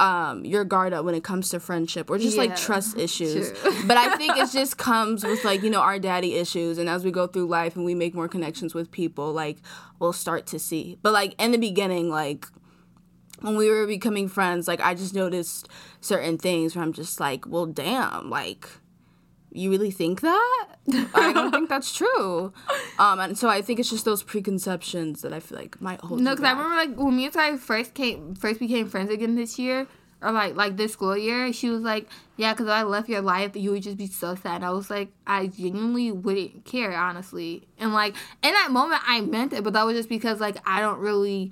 um 0.00 0.44
your 0.44 0.64
guard 0.64 0.92
up 0.92 1.04
when 1.04 1.14
it 1.14 1.22
comes 1.22 1.50
to 1.50 1.60
friendship 1.60 2.10
or 2.10 2.18
just 2.18 2.36
Yeah, 2.36 2.42
like 2.44 2.56
trust 2.56 2.98
issues. 2.98 3.52
but 3.86 3.96
I 3.96 4.16
think 4.16 4.36
it 4.36 4.50
just 4.50 4.76
comes 4.76 5.24
with 5.24 5.44
like, 5.44 5.62
you 5.62 5.70
know, 5.70 5.80
our 5.80 5.98
daddy 6.00 6.34
issues 6.34 6.78
and 6.78 6.88
as 6.88 7.04
we 7.04 7.10
go 7.12 7.26
through 7.28 7.46
life 7.46 7.76
and 7.76 7.84
we 7.84 7.94
make 7.94 8.12
more 8.14 8.26
connections 8.28 8.74
with 8.74 8.90
people, 8.90 9.32
like 9.32 9.58
we'll 10.00 10.12
start 10.12 10.46
to 10.48 10.58
see. 10.58 10.98
But 11.02 11.12
like 11.12 11.40
in 11.40 11.52
the 11.52 11.58
beginning, 11.58 12.10
like 12.10 12.46
when 13.40 13.56
we 13.56 13.68
were 13.70 13.86
becoming 13.86 14.28
friends, 14.28 14.66
like 14.66 14.80
I 14.80 14.94
just 14.94 15.14
noticed 15.14 15.68
certain 16.00 16.38
things 16.38 16.74
where 16.74 16.82
I'm 16.84 16.92
just 16.92 17.20
like, 17.20 17.46
well 17.46 17.66
damn, 17.66 18.30
like 18.30 18.68
you 19.54 19.70
really 19.70 19.90
think 19.90 20.20
that? 20.20 20.66
I 21.14 21.32
don't 21.32 21.50
think 21.52 21.68
that's 21.68 21.94
true. 21.94 22.52
Um, 22.96 23.18
and 23.18 23.36
so 23.36 23.48
I 23.48 23.60
think 23.60 23.80
it's 23.80 23.90
just 23.90 24.04
those 24.04 24.22
preconceptions 24.22 25.22
that 25.22 25.32
I 25.32 25.40
feel 25.40 25.58
like 25.58 25.80
might 25.80 26.00
hold. 26.00 26.20
no, 26.20 26.30
because 26.30 26.44
I 26.44 26.52
remember 26.52 26.76
like 26.76 26.96
when 26.96 27.16
me 27.16 27.24
and 27.24 27.34
Ty 27.34 27.56
first 27.56 27.92
came, 27.94 28.36
first 28.36 28.60
became 28.60 28.88
friends 28.88 29.10
again 29.10 29.34
this 29.34 29.58
year, 29.58 29.88
or 30.22 30.30
like 30.30 30.54
like 30.54 30.76
this 30.76 30.92
school 30.92 31.16
year. 31.16 31.52
She 31.52 31.70
was 31.70 31.82
like, 31.82 32.08
"Yeah, 32.36 32.52
because 32.52 32.66
if 32.66 32.72
I 32.72 32.84
left 32.84 33.08
your 33.08 33.20
life, 33.20 33.56
you 33.56 33.72
would 33.72 33.82
just 33.82 33.96
be 33.96 34.06
so 34.06 34.36
sad." 34.36 34.56
And 34.56 34.64
I 34.64 34.70
was 34.70 34.90
like, 34.90 35.08
I 35.26 35.48
genuinely 35.48 36.12
wouldn't 36.12 36.64
care, 36.64 36.96
honestly. 36.96 37.66
And 37.78 37.92
like 37.92 38.14
in 38.44 38.52
that 38.52 38.70
moment, 38.70 39.02
I 39.06 39.20
meant 39.22 39.52
it, 39.52 39.64
but 39.64 39.72
that 39.72 39.84
was 39.84 39.96
just 39.96 40.08
because 40.08 40.38
like 40.40 40.56
I 40.64 40.80
don't 40.80 41.00
really. 41.00 41.50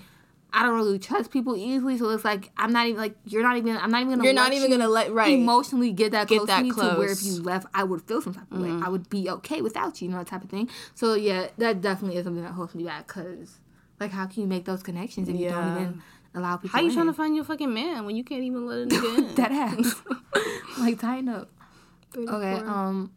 I 0.55 0.63
don't 0.63 0.75
really 0.75 0.99
trust 0.99 1.31
people 1.31 1.57
easily, 1.57 1.97
so 1.97 2.11
it's 2.11 2.25
like 2.25 2.51
I'm 2.57 2.73
not 2.73 2.87
even 2.87 3.01
like 3.01 3.15
you're 3.25 3.43
not 3.43 3.57
even 3.57 3.77
I'm 3.77 3.91
not 3.91 4.03
even 4.03 4.11
gonna 4.11 4.25
You're 4.25 4.35
not 4.35 4.51
let 4.51 4.53
even 4.57 4.71
you 4.71 4.79
gonna 4.79 4.91
let 4.91 5.13
right. 5.13 5.33
emotionally 5.33 5.93
get 5.93 6.13
that 6.13 6.29
Get 6.29 6.39
close 6.39 6.49
that 6.49 6.59
to 6.59 6.65
me 6.65 6.71
to 6.73 6.99
where 6.99 7.13
if. 7.13 7.19
Mm-hmm. 7.19 7.37
you 7.37 7.43
left 7.43 7.67
I 7.73 7.85
would 7.85 8.03
feel 8.03 8.21
some 8.21 8.35
type 8.35 8.51
of 8.51 8.61
way. 8.61 8.71
I 8.71 8.89
would 8.89 9.09
be 9.09 9.31
okay 9.31 9.63
without 9.63 10.01
you, 10.01 10.09
you 10.09 10.13
know, 10.13 10.19
that 10.19 10.27
type 10.27 10.45
of 10.45 10.51
thing. 10.51 10.69
So 10.95 11.15
yeah, 11.15 11.49
that 11.59 11.81
definitely 11.81 12.19
is 12.19 12.25
something 12.25 12.43
that 12.43 12.53
holds 12.53 12.75
me 12.75 12.85
back 12.85 13.07
because 13.07 13.61
like 13.99 14.11
how 14.11 14.27
can 14.27 14.43
you 14.43 14.49
make 14.49 14.65
those 14.65 14.83
connections 14.83 15.29
if 15.29 15.37
you 15.37 15.49
don't 15.49 15.77
even 15.77 16.03
allow 16.35 16.57
people? 16.57 16.71
How 16.71 16.81
you 16.81 16.89
in? 16.91 16.95
trying 16.95 17.07
to 17.07 17.13
find 17.15 17.35
your 17.35 17.45
fucking 17.45 17.73
man 17.73 18.05
when 18.05 18.15
you 18.17 18.25
can't 18.25 18.43
even 18.43 18.67
let 18.67 18.79
a 18.79 18.87
nigga 18.87 19.19
in? 19.19 19.35
that 19.37 19.53
ass? 19.53 19.95
like 20.79 21.01
tighten 21.01 21.29
up. 21.29 21.51
Okay, 22.17 22.55
um, 22.67 23.11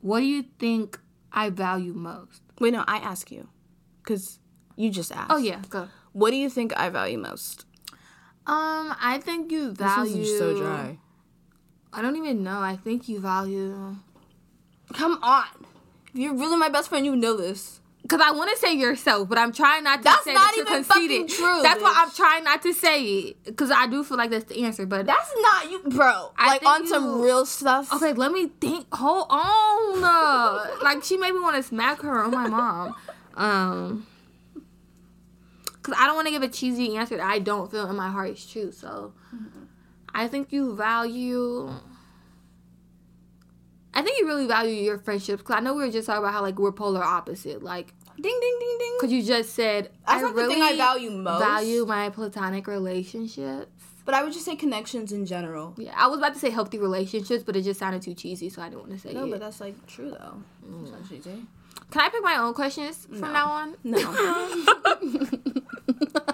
what 0.00 0.20
do 0.20 0.26
you 0.26 0.44
think 0.60 1.00
I 1.32 1.50
value 1.50 1.92
most? 1.92 2.40
Wait, 2.60 2.72
no, 2.72 2.84
I 2.86 2.98
ask 2.98 3.32
you, 3.32 3.48
because 4.02 4.38
you 4.76 4.90
just 4.90 5.10
asked. 5.10 5.30
Oh 5.30 5.38
yeah, 5.38 5.60
go. 5.68 5.88
What 6.12 6.30
do 6.30 6.36
you 6.36 6.50
think 6.50 6.72
I 6.78 6.88
value 6.88 7.18
most? 7.18 7.64
Um, 8.46 8.94
I 9.00 9.20
think 9.22 9.50
you 9.52 9.72
value. 9.72 10.16
This 10.16 10.28
is 10.30 10.38
so 10.38 10.56
dry. 10.58 10.98
I 11.92 12.02
don't 12.02 12.16
even 12.16 12.42
know. 12.42 12.58
I 12.60 12.76
think 12.76 13.08
you 13.08 13.20
value. 13.20 13.96
Come 14.94 15.18
on. 15.22 15.44
If 16.12 16.20
you're 16.20 16.34
really 16.34 16.56
my 16.56 16.68
best 16.68 16.88
friend, 16.88 17.04
you 17.06 17.14
know 17.16 17.36
this. 17.36 17.78
Cause 18.08 18.20
I 18.20 18.32
want 18.32 18.50
to 18.50 18.56
say 18.56 18.74
yourself, 18.74 19.28
but 19.28 19.38
I'm 19.38 19.52
trying 19.52 19.84
not 19.84 19.98
to 19.98 20.02
That's 20.04 20.24
say 20.24 20.34
not 20.34 20.52
that 20.54 20.60
even 20.60 20.72
conceited. 20.84 21.10
fucking 21.20 21.28
true, 21.28 21.62
That's 21.62 21.80
why. 21.80 21.94
I'm 21.96 22.10
trying 22.10 22.42
not 22.44 22.60
to 22.62 22.72
say 22.74 23.04
it. 23.04 23.56
Cause 23.56 23.70
I 23.70 23.86
do 23.86 24.02
feel 24.02 24.18
like 24.18 24.30
that's 24.30 24.44
the 24.46 24.64
answer. 24.64 24.84
But 24.86 25.06
That's 25.06 25.32
not 25.40 25.70
you, 25.70 25.82
bro. 25.84 26.32
I 26.36 26.48
like 26.48 26.66
on 26.66 26.86
some 26.88 27.20
real 27.20 27.46
stuff. 27.46 27.92
okay, 27.94 28.12
let 28.12 28.32
me 28.32 28.48
think. 28.60 28.92
Hold 28.92 29.28
on. 29.30 30.82
Like 30.82 31.04
she 31.04 31.16
made 31.16 31.32
me 31.32 31.40
want 31.40 31.56
to 31.56 31.62
smack 31.62 32.00
her 32.02 32.24
or 32.24 32.28
my 32.28 32.48
mom. 32.48 32.94
Um, 33.34 34.06
cause 35.82 35.94
I 35.98 36.06
don't 36.06 36.14
want 36.16 36.26
to 36.28 36.32
give 36.32 36.42
a 36.42 36.48
cheesy 36.48 36.96
answer 36.96 37.16
that 37.16 37.26
I 37.26 37.38
don't 37.38 37.70
feel 37.70 37.88
in 37.88 37.96
my 37.96 38.10
heart 38.10 38.30
is 38.30 38.46
true. 38.46 38.72
So, 38.72 39.12
mm-hmm. 39.34 39.64
I 40.14 40.28
think 40.28 40.52
you 40.52 40.74
value. 40.74 41.70
I 43.94 44.00
think 44.00 44.18
you 44.18 44.26
really 44.26 44.46
value 44.46 44.74
your 44.74 44.98
friendships. 44.98 45.42
Cause 45.42 45.56
I 45.56 45.60
know 45.60 45.74
we 45.74 45.84
were 45.84 45.90
just 45.90 46.06
talking 46.06 46.22
about 46.22 46.32
how 46.32 46.42
like 46.42 46.58
we're 46.58 46.72
polar 46.72 47.02
opposite. 47.02 47.62
Like 47.62 47.94
Ding 48.20 48.38
ding 48.40 48.56
ding 48.60 48.76
ding. 48.78 48.96
Cause 49.00 49.10
you 49.12 49.22
just 49.22 49.54
said 49.54 49.90
That's 50.06 50.18
I 50.18 50.20
not 50.20 50.34
really 50.34 50.48
the 50.48 50.54
thing 50.54 50.62
I 50.62 50.76
value 50.76 51.10
most. 51.10 51.40
value 51.40 51.86
my 51.86 52.10
platonic 52.10 52.66
relationships. 52.66 53.70
But 54.04 54.14
I 54.14 54.22
would 54.24 54.32
just 54.32 54.44
say 54.44 54.56
connections 54.56 55.12
in 55.12 55.26
general. 55.26 55.74
Yeah, 55.78 55.92
I 55.96 56.08
was 56.08 56.18
about 56.18 56.34
to 56.34 56.40
say 56.40 56.50
healthy 56.50 56.78
relationships, 56.78 57.44
but 57.44 57.54
it 57.54 57.62
just 57.62 57.78
sounded 57.78 58.02
too 58.02 58.14
cheesy, 58.14 58.48
so 58.50 58.60
I 58.60 58.68
didn't 58.68 58.80
want 58.80 58.92
to 58.92 58.98
say 58.98 59.12
No, 59.14 59.22
it. 59.22 59.26
No, 59.26 59.30
but 59.30 59.40
that's 59.40 59.60
like 59.60 59.86
true 59.86 60.10
though. 60.10 60.42
It's 60.82 60.90
not 60.90 61.08
cheesy. 61.08 61.46
Can 61.92 62.00
I 62.00 62.08
pick 62.08 62.22
my 62.24 62.36
own 62.38 62.54
questions 62.54 63.06
from 63.06 63.20
No. 63.20 63.32
now 63.32 63.46
on? 63.52 63.76
No. 63.84 63.98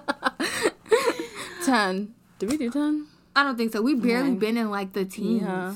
ten. 1.65 2.15
Did 2.39 2.51
we 2.51 2.57
do 2.57 2.71
ten? 2.71 3.07
I 3.35 3.43
don't 3.43 3.57
think 3.57 3.73
so. 3.73 3.83
We 3.83 3.95
barely 3.95 4.31
Nine. 4.31 4.39
been 4.39 4.57
in 4.57 4.71
like 4.71 4.93
the 4.93 5.05
teens. 5.05 5.43
Yeah. 5.43 5.75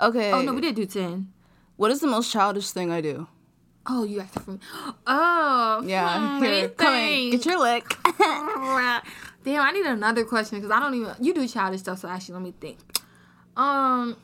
Okay. 0.00 0.32
Oh 0.32 0.42
no, 0.42 0.52
we 0.54 0.60
did 0.60 0.74
do 0.74 0.86
ten. 0.86 1.32
What 1.76 1.90
is 1.90 2.00
the 2.00 2.06
most 2.06 2.30
childish 2.32 2.70
thing 2.70 2.90
I 2.90 3.00
do? 3.00 3.26
Oh, 3.86 4.04
you 4.04 4.20
asked 4.20 4.36
it 4.36 4.42
from. 4.42 4.60
Oh, 5.06 5.82
Yeah. 5.84 6.38
hmm, 6.38 6.44
Here. 6.44 6.68
Get 6.68 7.44
your 7.46 7.58
lick. 7.60 7.84
Damn, 9.44 9.60
I 9.60 9.72
need 9.72 9.84
another 9.84 10.24
question 10.24 10.58
because 10.58 10.70
I 10.70 10.80
don't 10.80 10.94
even. 10.94 11.14
You 11.20 11.34
do 11.34 11.46
childish 11.46 11.80
stuff, 11.80 11.98
so 11.98 12.08
actually, 12.08 12.34
let 12.34 12.42
me 12.42 12.54
think. 12.58 12.78
Um, 13.56 14.16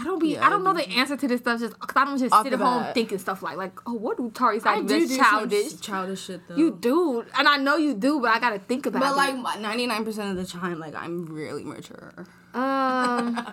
I 0.00 0.04
don't 0.04 0.18
be. 0.18 0.28
Yeah, 0.28 0.46
I 0.46 0.48
don't 0.48 0.64
know 0.64 0.72
the 0.72 0.88
answer 0.88 1.16
to 1.16 1.28
this 1.28 1.40
stuff 1.40 1.60
just 1.60 1.78
because 1.78 1.94
I 1.94 2.04
don't 2.06 2.18
just 2.18 2.32
Off 2.32 2.44
sit 2.44 2.54
at 2.54 2.58
home 2.58 2.84
bat. 2.84 2.94
thinking 2.94 3.18
stuff 3.18 3.42
like 3.42 3.56
like 3.58 3.78
oh 3.86 3.92
what 3.92 4.16
do 4.16 4.30
Tarisai 4.30 4.86
do 4.86 4.98
that's 4.98 5.10
do 5.10 5.16
childish. 5.18 5.80
childish 5.80 6.24
shit 6.24 6.40
though. 6.48 6.56
You 6.56 6.78
do, 6.80 7.24
and 7.36 7.46
I 7.46 7.58
know 7.58 7.76
you 7.76 7.94
do, 7.94 8.18
but 8.20 8.30
I 8.30 8.40
gotta 8.40 8.58
think 8.58 8.86
about 8.86 9.02
it. 9.02 9.16
But 9.16 9.28
it. 9.28 9.42
like 9.42 9.60
ninety 9.60 9.86
nine 9.86 10.04
percent 10.04 10.30
of 10.30 10.36
the 10.36 10.50
time, 10.50 10.78
like 10.78 10.94
I'm 10.94 11.26
really 11.26 11.64
mature. 11.64 12.26
Um, 12.54 13.46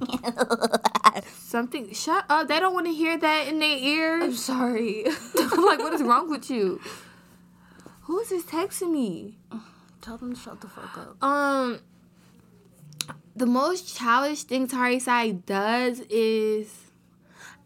something. 1.38 1.92
Shut 1.92 2.24
up! 2.28 2.46
They 2.46 2.60
don't 2.60 2.74
want 2.74 2.86
to 2.86 2.92
hear 2.94 3.18
that 3.18 3.48
in 3.48 3.58
their 3.58 3.76
ears. 3.76 4.22
I'm 4.22 4.34
sorry. 4.34 5.04
like, 5.34 5.80
what 5.80 5.92
is 5.92 6.02
wrong 6.02 6.30
with 6.30 6.50
you? 6.50 6.80
Who 8.02 8.20
is 8.20 8.28
this 8.28 8.44
texting 8.44 8.92
me? 8.92 9.38
Tell 10.00 10.16
them 10.16 10.34
to 10.34 10.40
shut 10.40 10.60
the 10.60 10.68
fuck 10.68 10.96
up. 10.96 11.22
Um, 11.22 11.80
the 13.38 13.46
most 13.46 13.96
childish 13.96 14.42
thing 14.44 14.68
Tarisai 14.68 15.44
does 15.46 16.00
is, 16.10 16.72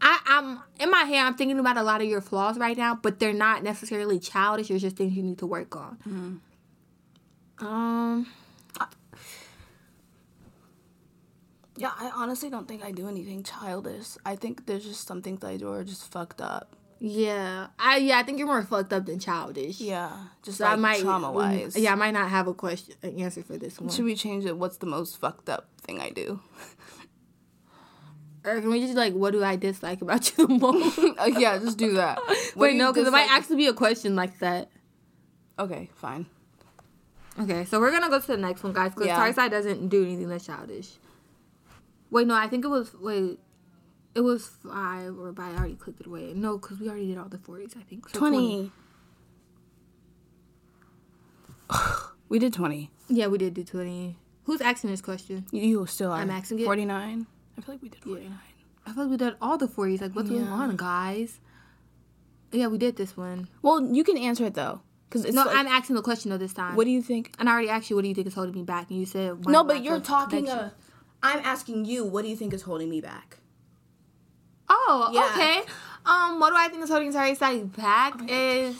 I, 0.00 0.18
I'm 0.26 0.60
in 0.80 0.90
my 0.90 1.04
head. 1.04 1.24
I'm 1.26 1.34
thinking 1.34 1.58
about 1.58 1.76
a 1.76 1.82
lot 1.82 2.00
of 2.02 2.08
your 2.08 2.20
flaws 2.20 2.58
right 2.58 2.76
now, 2.76 2.94
but 2.94 3.18
they're 3.18 3.32
not 3.32 3.62
necessarily 3.62 4.18
childish. 4.18 4.68
They're 4.68 4.78
just 4.78 4.96
things 4.96 5.14
you 5.14 5.22
need 5.22 5.38
to 5.38 5.46
work 5.46 5.76
on. 5.76 5.98
Um, 7.58 8.26
Yeah, 11.76 11.90
I 11.98 12.10
honestly 12.14 12.50
don't 12.50 12.68
think 12.68 12.84
I 12.84 12.92
do 12.92 13.08
anything 13.08 13.42
childish. 13.42 14.16
I 14.26 14.36
think 14.36 14.66
there's 14.66 14.84
just 14.84 15.06
some 15.06 15.22
things 15.22 15.42
I 15.42 15.56
do 15.56 15.72
are 15.72 15.82
just 15.84 16.10
fucked 16.12 16.40
up. 16.40 16.76
Yeah, 17.04 17.66
I 17.80 17.96
yeah, 17.96 18.20
I 18.20 18.22
think 18.22 18.38
you're 18.38 18.46
more 18.46 18.62
fucked 18.62 18.92
up 18.92 19.06
than 19.06 19.18
childish. 19.18 19.80
Yeah, 19.80 20.12
just 20.44 20.58
So 20.58 20.64
like 20.64 20.74
I 20.74 20.76
might 20.76 21.00
trauma 21.00 21.32
wise. 21.32 21.76
Yeah, 21.76 21.90
I 21.90 21.94
might 21.96 22.12
not 22.12 22.30
have 22.30 22.46
a 22.46 22.54
question, 22.54 22.94
an 23.02 23.18
answer 23.18 23.42
for 23.42 23.58
this 23.58 23.80
one. 23.80 23.90
Should 23.90 24.04
we 24.04 24.14
change 24.14 24.44
it? 24.44 24.56
What's 24.56 24.76
the 24.76 24.86
most 24.86 25.18
fucked 25.18 25.48
up 25.48 25.66
thing 25.80 26.00
I 26.00 26.10
do? 26.10 26.38
or 28.44 28.60
can 28.60 28.70
we 28.70 28.78
just 28.80 28.94
like, 28.94 29.14
what 29.14 29.32
do 29.32 29.42
I 29.42 29.56
dislike 29.56 30.00
about 30.00 30.30
you 30.38 30.46
the 30.46 30.54
most? 30.54 30.96
Uh, 31.18 31.24
yeah, 31.38 31.58
just 31.58 31.76
do 31.76 31.94
that. 31.94 32.18
What 32.54 32.66
Wait, 32.66 32.72
you 32.74 32.78
no, 32.78 32.92
because 32.92 33.08
it 33.08 33.10
might 33.10 33.30
actually 33.32 33.56
be 33.56 33.66
a 33.66 33.72
question 33.72 34.14
like 34.14 34.38
that. 34.38 34.70
Okay, 35.58 35.90
fine. 35.96 36.26
Okay, 37.40 37.64
so 37.64 37.80
we're 37.80 37.90
gonna 37.90 38.10
go 38.10 38.20
to 38.20 38.26
the 38.28 38.36
next 38.36 38.62
one, 38.62 38.72
guys, 38.72 38.92
because 38.92 39.08
Yeah. 39.08 39.18
Tarisai 39.18 39.50
doesn't 39.50 39.88
do 39.88 40.04
anything 40.04 40.28
that's 40.28 40.46
childish. 40.46 40.98
Wait, 42.12 42.28
no, 42.28 42.34
I 42.36 42.46
think 42.46 42.64
it 42.64 42.68
was 42.68 42.94
wait, 42.94 43.40
it 44.14 44.20
was 44.20 44.46
five, 44.46 45.18
or 45.18 45.32
but 45.32 45.42
I 45.42 45.56
already 45.56 45.74
clicked 45.74 46.00
it 46.00 46.06
away. 46.06 46.32
No, 46.34 46.58
because 46.58 46.78
we 46.80 46.88
already 46.88 47.06
did 47.08 47.18
all 47.18 47.28
the 47.28 47.38
forties. 47.38 47.74
I 47.78 47.82
think 47.82 48.08
so 48.08 48.18
Twenty. 48.18 48.70
we 52.28 52.38
did 52.38 52.52
twenty. 52.52 52.90
Yeah, 53.08 53.26
we 53.28 53.38
did 53.38 53.54
do 53.54 53.64
twenty. 53.64 54.16
Who's 54.44 54.60
asking 54.60 54.90
this 54.90 55.00
question? 55.00 55.46
You, 55.52 55.62
you 55.62 55.86
still 55.86 56.10
are. 56.10 56.18
I'm 56.20 56.30
asking 56.30 56.60
it. 56.60 56.64
Forty 56.64 56.84
nine. 56.84 57.26
I 57.56 57.60
feel 57.60 57.74
like 57.74 57.82
we 57.82 57.88
did 57.88 58.02
forty 58.02 58.24
nine. 58.24 58.38
I 58.86 58.92
feel 58.92 59.04
like 59.04 59.10
we 59.10 59.16
did 59.16 59.36
all 59.40 59.56
the 59.58 59.68
forties. 59.68 60.00
Like, 60.00 60.12
what's 60.12 60.28
going 60.28 60.44
Yeah. 60.44 60.50
on, 60.50 60.76
guys? 60.76 61.38
Yeah, 62.50 62.66
we 62.66 62.78
did 62.78 62.96
this 62.96 63.16
one. 63.16 63.48
Well, 63.62 63.80
you 63.94 64.04
can 64.04 64.18
answer 64.18 64.44
it 64.44 64.54
though, 64.54 64.80
because 65.08 65.24
it's 65.24 65.34
No, 65.34 65.44
like- 65.44 65.56
I'm 65.56 65.66
asking 65.66 65.96
the 65.96 66.02
question 66.02 66.30
though 66.30 66.36
this 66.38 66.52
time. 66.52 66.74
What 66.76 66.84
do 66.84 66.90
you 66.90 67.00
think? 67.00 67.32
and 67.38 67.48
I 67.48 67.52
already 67.52 67.68
asked 67.70 67.88
you, 67.88 67.96
what 67.96 68.02
do 68.02 68.08
you 68.08 68.14
think 68.14 68.26
is 68.26 68.34
holding 68.34 68.54
me 68.54 68.62
back? 68.62 68.90
And 68.90 68.98
you 68.98 69.06
said 69.06 69.46
No, 69.46 69.64
but 69.64 69.82
you're 69.84 70.00
talking. 70.00 70.48
I'm 71.24 71.38
asking 71.44 71.84
you. 71.84 72.04
What 72.04 72.22
do 72.22 72.28
you 72.28 72.36
think 72.36 72.52
is 72.52 72.62
holding 72.62 72.90
me 72.90 73.00
back? 73.00 73.38
Oh, 74.74 75.10
Yeah. 75.12 75.28
okay. 75.32 75.62
Um, 76.06 76.40
what 76.40 76.50
do 76.50 76.56
I 76.56 76.68
think 76.68 76.82
is 76.82 76.88
holding 76.90 77.12
Tarisai 77.12 77.74
back 77.76 78.14
is. 78.28 78.76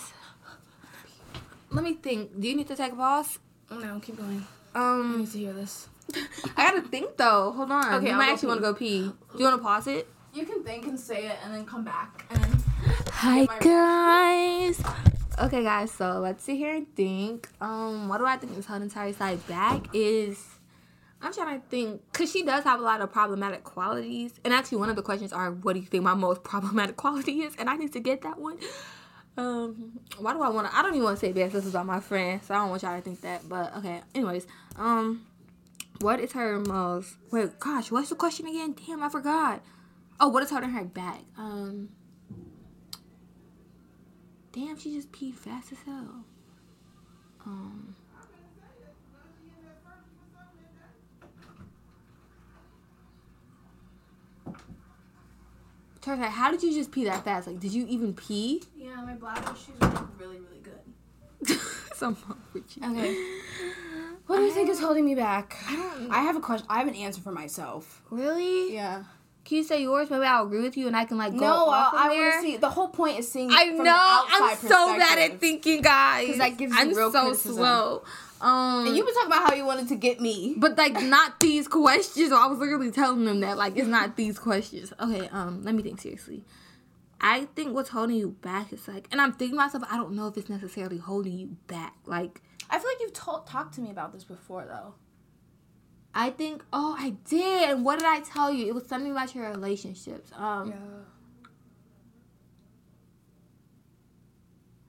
Let 1.71 1.85
me 1.85 1.95
think. 1.95 2.39
Do 2.41 2.49
you 2.49 2.57
need 2.57 2.69
to 2.69 2.77
take 2.77 2.93
a 2.93 2.97
pause? 2.97 3.39
Oh, 3.71 3.79
no, 3.79 4.01
keep 4.01 4.17
going. 4.17 4.45
I 4.75 4.79
Um, 4.79 5.19
need 5.21 5.31
to 5.33 5.39
hear 5.39 5.53
this. 5.53 5.89
I 6.57 6.71
gotta 6.71 6.83
think 6.83 7.17
though. 7.17 7.53
Hold 7.53 7.71
on. 7.71 7.95
Okay, 7.95 8.07
you 8.07 8.13
I'll 8.13 8.19
might 8.19 8.33
actually 8.33 8.49
want 8.49 8.59
to 8.61 8.63
go 8.63 8.75
pee. 8.75 9.01
Do 9.03 9.39
you 9.39 9.45
want 9.45 9.57
to 9.57 9.63
pause 9.63 9.87
it? 9.87 10.09
You 10.35 10.45
can 10.47 10.63
think 10.65 10.87
and 10.87 10.99
say 10.99 11.27
it, 11.27 11.37
and 11.45 11.55
then 11.55 11.65
come 11.65 11.85
back. 11.85 12.25
And 12.31 12.63
Hi 13.13 13.47
guys. 13.61 14.83
Okay, 15.41 15.63
guys. 15.63 15.91
So 15.93 16.21
let's 16.21 16.43
sit 16.45 16.57
here 16.57 16.75
and 16.75 16.87
think. 16.97 17.49
Um, 17.61 18.09
what 18.09 18.19
do 18.19 18.27
I 18.27 18.37
think 18.37 18.57
is 18.59 18.67
holding 18.67 18.91
Tarisai 18.91 19.47
back 19.47 19.87
is. 19.95 20.39
I'm 21.23 21.33
trying 21.33 21.61
to 21.61 21.67
think, 21.69 22.13
cause 22.13 22.33
she 22.33 22.43
does 22.43 22.65
have 22.65 22.81
a 22.81 22.83
lot 22.83 23.01
of 23.01 23.13
problematic 23.13 23.63
qualities, 23.63 24.33
and 24.45 24.53
actually 24.53 24.79
one 24.79 24.91
of 24.91 24.97
the 24.97 25.03
questions 25.03 25.33
are, 25.33 25.53
what 25.53 25.75
do 25.75 25.81
you 25.81 25.87
think 25.87 26.03
my 26.03 26.15
most 26.15 26.43
problematic 26.45 26.97
quality 26.97 27.43
is? 27.43 27.55
And 27.59 27.71
I 27.71 27.77
need 27.77 27.93
to 27.93 28.01
get 28.01 28.23
that 28.23 28.39
one. 28.39 28.59
Um, 29.37 30.01
why 30.19 30.35
do 30.35 30.43
I 30.43 30.49
want 30.49 30.71
to? 30.71 30.77
I 30.77 30.83
don't 30.83 30.93
even 30.93 31.05
want 31.05 31.19
to 31.19 31.27
say 31.27 31.33
bad 31.33 31.51
stuff 31.51 31.67
about 31.67 31.87
my 31.87 32.01
friend, 32.01 32.43
so 32.43 32.55
I 32.55 32.59
don't 32.59 32.71
want 32.71 32.83
y'all 32.83 32.97
to 32.97 33.03
think 33.03 33.23
that. 33.23 33.49
But 33.49 33.75
okay, 33.77 34.03
anyways, 34.15 34.47
um, 34.77 35.25
what 36.01 36.21
is 36.21 36.33
her 36.33 36.59
most? 36.59 37.17
Wait, 37.31 37.59
gosh, 37.59 37.91
what's 37.91 38.11
the 38.11 38.15
question 38.15 38.47
again? 38.47 38.75
Damn, 38.87 39.03
I 39.03 39.09
forgot. 39.09 39.63
Oh, 40.21 40.29
what 40.29 40.43
is 40.43 40.51
holding 40.51 40.71
her 40.71 40.85
back? 40.85 41.21
Um, 41.39 41.89
damn, 44.53 44.79
she 44.79 44.95
just 44.95 45.13
peed 45.13 45.35
fast 45.35 45.73
as 45.73 45.79
hell. 45.87 46.25
Um. 47.47 47.97
Turns 56.03 56.21
out, 56.23 56.33
how 56.33 56.51
did 56.51 56.63
you 56.63 56.73
just 56.73 56.91
pee 56.93 57.05
that 57.05 57.25
fast? 57.25 57.47
Like, 57.47 57.61
did 57.61 57.73
you 57.73 57.87
even 57.89 58.13
pee? 58.15 58.63
yeah, 58.77 58.97
my 58.97 59.15
bladder 59.15 59.53
issues 59.53 59.77
are 59.81 60.09
really, 60.19 60.39
really 60.41 60.61
good. 60.63 61.59
Wrong 62.03 62.17
with 62.53 62.77
you. 62.77 62.91
Okay. 62.91 63.17
What 64.27 64.37
do 64.39 64.45
you 64.45 64.53
think 64.53 64.71
is 64.71 64.81
holding 64.81 65.05
me 65.05 65.15
back? 65.17 65.57
I 65.69 65.75
don't 65.77 66.11
I 66.11 66.21
have 66.23 66.37
a 66.37 66.41
question. 66.41 66.67
I 66.71 66.79
have 66.79 66.87
an 66.89 66.95
answer 66.95 67.21
for 67.21 67.33
myself. 67.33 68.03
really. 68.11 68.73
Yeah. 68.73 69.03
Can 69.45 69.57
you 69.59 69.65
say 69.65 69.83
yours? 69.83 70.09
Maybe 70.11 70.25
I'll 70.25 70.45
agree 70.47 70.63
with 70.63 70.77
you, 70.77 70.87
and 70.87 70.97
I 70.97 71.05
can 71.05 71.19
like 71.19 71.33
go 71.33 71.41
No, 71.41 71.53
off 71.69 71.93
I, 71.93 72.07
I 72.07 72.09
want 72.17 72.35
to 72.37 72.41
see. 72.49 72.57
The 72.57 72.71
whole 72.71 72.89
point 72.89 73.19
is 73.19 73.31
seeing. 73.31 73.51
I 73.53 73.65
know. 73.65 74.25
I'm 74.31 74.57
so 74.57 74.97
bad 74.97 75.19
at 75.19 75.41
thinking, 75.41 75.83
guys. 75.83 76.29
'Cause 76.29 76.39
that 76.39 76.57
gives 76.57 76.73
you 76.73 76.81
I'm 76.81 76.95
real 76.95 77.11
so 77.11 77.23
criticism. 77.25 77.55
slow. 77.57 78.05
Um, 78.43 78.87
And 78.89 78.97
you've 78.97 79.07
been 79.07 79.15
talking 79.15 79.29
about 79.29 79.49
how 79.49 79.55
you 79.55 79.65
wanted 79.65 79.87
to 79.89 79.95
get 79.97 80.21
me. 80.21 80.55
but 80.59 80.77
like 80.77 81.01
not 81.01 81.39
these 81.41 81.69
questions. 81.69 82.33
I 82.33 82.47
was 82.47 82.59
literally 82.59 82.91
telling 82.91 83.25
them 83.25 83.41
that 83.41 83.57
like 83.57 83.77
it's 83.77 83.87
not 83.89 84.17
these 84.17 84.39
questions. 84.39 84.93
Okay, 85.01 85.29
um, 85.29 85.63
let 85.63 85.75
me 85.75 85.83
think 85.83 86.01
seriously. 86.01 86.45
I 87.21 87.45
think 87.55 87.73
what's 87.73 87.91
holding 87.91 88.17
you 88.17 88.31
back 88.43 88.73
is 88.73 88.89
like, 88.89 89.07
and 89.13 89.21
I'm 89.21 89.33
thinking 89.33 89.57
to 89.57 89.65
myself, 89.65 89.85
I 89.89 89.97
don't 89.97 90.15
know 90.15 90.27
if 90.27 90.37
it's 90.37 90.49
necessarily 90.49 90.99
holding 90.99 91.39
you 91.39 91.57
back. 91.69 91.95
Like, 92.05 92.43
I 92.69 92.81
feel 92.81 92.89
like 92.89 93.01
you've 93.01 93.13
talked 93.13 93.75
to 93.75 93.81
me 93.81 93.91
about 93.93 94.13
this 94.13 94.25
before, 94.25 94.65
though. 94.65 94.95
I 96.15 96.31
think, 96.31 96.65
oh, 96.73 96.97
I 96.99 97.11
did. 97.29 97.71
And 97.71 97.85
what 97.85 98.01
did 98.01 98.09
I 98.09 98.21
tell 98.21 98.53
you? 98.53 98.67
It 98.67 98.75
was 98.75 98.89
something 98.89 99.13
about 99.13 99.35
your 99.37 99.49
relationships. 99.51 100.33
Um, 100.37 100.75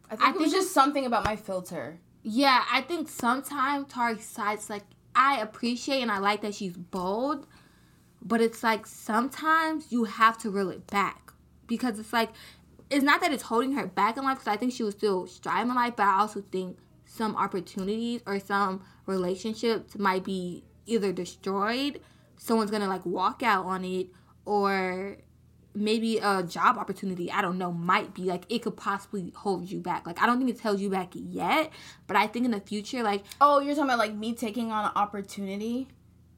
I 0.09 0.15
think 0.15 0.27
I 0.27 0.31
it 0.31 0.39
was 0.39 0.51
just 0.51 0.71
something 0.73 1.05
about 1.05 1.23
my 1.23 1.35
filter. 1.35 1.99
Yeah, 2.23 2.63
I 2.71 2.81
think 2.81 3.09
sometimes 3.09 3.91
Tarisai's 3.91 4.69
like 4.69 4.83
I 5.13 5.39
appreciate 5.41 6.01
and 6.01 6.11
I 6.11 6.19
like 6.19 6.41
that 6.41 6.55
she's 6.55 6.75
bold, 6.75 7.45
but 8.21 8.41
it's 8.41 8.63
like 8.63 8.87
sometimes 8.87 9.91
you 9.91 10.05
have 10.05 10.37
to 10.39 10.49
reel 10.49 10.69
it 10.69 10.87
back 10.87 11.33
because 11.67 11.99
it's 11.99 12.13
like 12.13 12.29
it's 12.89 13.03
not 13.03 13.21
that 13.21 13.33
it's 13.33 13.43
holding 13.43 13.73
her 13.73 13.87
back 13.87 14.17
in 14.17 14.23
life 14.23 14.39
because 14.39 14.47
I 14.53 14.57
think 14.57 14.71
she 14.71 14.83
was 14.83 14.95
still 14.95 15.27
striving 15.27 15.69
in 15.69 15.75
life, 15.75 15.95
but 15.97 16.07
I 16.07 16.19
also 16.19 16.41
think 16.51 16.77
some 17.05 17.35
opportunities 17.35 18.21
or 18.25 18.39
some 18.39 18.83
relationships 19.05 19.97
might 19.97 20.23
be 20.23 20.63
either 20.85 21.11
destroyed, 21.11 21.99
someone's 22.37 22.71
gonna 22.71 22.87
like 22.87 23.05
walk 23.05 23.43
out 23.43 23.65
on 23.65 23.83
it, 23.83 24.07
or 24.45 25.17
maybe 25.75 26.19
a 26.19 26.43
job 26.43 26.77
opportunity 26.77 27.31
i 27.31 27.41
don't 27.41 27.57
know 27.57 27.71
might 27.71 28.13
be 28.13 28.23
like 28.23 28.43
it 28.49 28.59
could 28.61 28.77
possibly 28.77 29.31
hold 29.35 29.69
you 29.69 29.79
back 29.79 30.05
like 30.05 30.21
i 30.21 30.25
don't 30.25 30.37
think 30.37 30.49
it's 30.49 30.61
held 30.61 30.79
you 30.79 30.89
back 30.89 31.09
yet 31.13 31.71
but 32.07 32.15
i 32.15 32.27
think 32.27 32.45
in 32.45 32.51
the 32.51 32.59
future 32.59 33.01
like 33.01 33.23
Oh, 33.41 33.59
you're 33.59 33.73
talking 33.73 33.85
about 33.89 33.97
like 33.97 34.13
me 34.13 34.33
taking 34.33 34.71
on 34.71 34.85
an 34.85 34.91
opportunity 34.95 35.87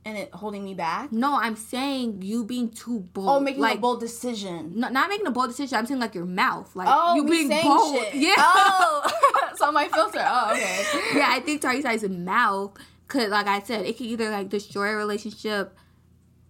and 0.05 0.17
it 0.17 0.31
holding 0.33 0.63
me 0.63 0.73
back? 0.73 1.11
no 1.11 1.35
i'm 1.35 1.55
saying 1.55 2.21
you 2.21 2.43
being 2.45 2.69
too 2.69 2.99
bold 3.13 3.27
Oh, 3.29 3.39
making 3.39 3.61
like 3.61 3.77
a 3.79 3.81
bold 3.81 3.99
decision. 3.99 4.73
no, 4.75 4.87
not 4.89 5.09
making 5.09 5.27
a 5.27 5.31
bold 5.31 5.49
decision 5.49 5.77
i'm 5.79 5.85
saying 5.85 5.99
like 5.99 6.15
your 6.15 6.25
mouth 6.25 6.73
like 6.75 6.87
Oh, 6.89 7.15
you 7.15 7.25
being 7.25 7.49
bold 7.49 7.95
shit. 7.95 8.13
yeah 8.27 8.35
Oh, 8.37 9.11
so 9.57 9.71
my 9.71 9.87
filter. 9.89 10.23
Oh, 10.25 10.51
okay. 10.53 11.17
yeah 11.17 11.27
i 11.29 11.39
think 11.41 11.61
Tari's 11.61 12.07
mouth 12.07 12.71
could 13.07 13.29
like 13.29 13.47
i 13.47 13.59
said 13.61 13.85
it 13.85 13.97
could 13.97 14.05
either 14.07 14.29
like 14.29 14.49
destroy 14.49 14.89
a 14.91 14.95
relationship 14.95 15.75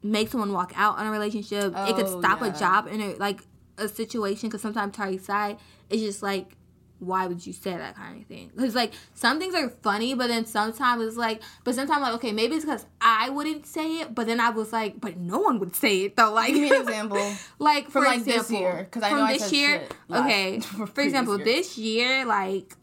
make 0.06 0.30
someone 0.30 0.52
walk 0.54 0.72
out 0.76 0.98
on 1.00 1.08
a 1.08 1.12
relationship 1.12 1.74
it 1.90 1.96
could 1.96 2.06
Oh, 2.06 2.20
stop 2.22 2.42
yeah. 2.42 2.48
a 2.56 2.60
job 2.60 2.88
and 2.88 3.02
it 3.02 3.20
like 3.20 3.42
a 3.78 3.88
situation 3.88 4.48
because 4.50 4.62
sometimes 4.62 4.96
Tarisai 4.96 5.58
is 5.90 6.02
just 6.02 6.22
like, 6.24 6.56
why 7.00 7.28
would 7.28 7.46
you 7.46 7.52
say 7.52 7.76
that 7.76 7.94
kind 7.96 8.22
of 8.22 8.28
thing? 8.28 8.50
Because 8.56 8.74
like 8.74 8.94
some 9.14 9.38
things 9.40 9.54
are 9.54 9.70
funny, 9.70 10.14
but 10.14 10.28
then 10.28 10.46
sometimes 10.46 11.04
it's 11.04 11.18
like, 11.18 11.42
but 11.66 11.76
sometimes 11.76 12.02
like 12.02 12.14
okay, 12.14 12.32
maybe 12.32 12.56
it's 12.56 12.64
because 12.66 12.86
I 13.02 13.30
wouldn't 13.30 13.66
say 13.66 13.98
it, 14.02 14.16
but 14.16 14.28
then 14.28 14.40
I 14.40 14.50
was 14.52 14.72
like, 14.72 15.02
but 15.02 15.18
no 15.18 15.40
one 15.40 15.60
would 15.60 15.76
say 15.76 16.04
it 16.04 16.16
though. 16.16 16.32
Like, 16.32 16.54
Give 16.54 16.62
me 16.64 16.76
an 16.76 16.82
example. 16.88 17.34
like 17.60 17.90
From, 17.90 18.04
for 18.04 18.10
like, 18.10 18.24
this 18.24 18.50
year 18.52 18.88
because 18.90 19.04
I 19.04 19.10
know 19.12 19.24
I 19.24 19.38
said 19.38 19.52
year, 19.52 19.80
shit 19.82 19.94
okay. 20.12 20.60
for 20.96 21.02
example, 21.02 21.36
years. 21.38 21.46
this 21.46 21.78
year, 21.78 22.26
like 22.26 22.76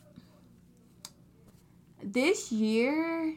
this 2.02 2.52
year, 2.52 3.36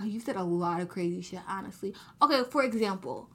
oh, 0.00 0.04
you 0.04 0.20
said 0.20 0.36
a 0.36 0.42
lot 0.42 0.80
of 0.80 0.88
crazy 0.88 1.20
shit. 1.20 1.40
Honestly, 1.48 1.94
okay. 2.22 2.42
For 2.50 2.62
example, 2.62 3.30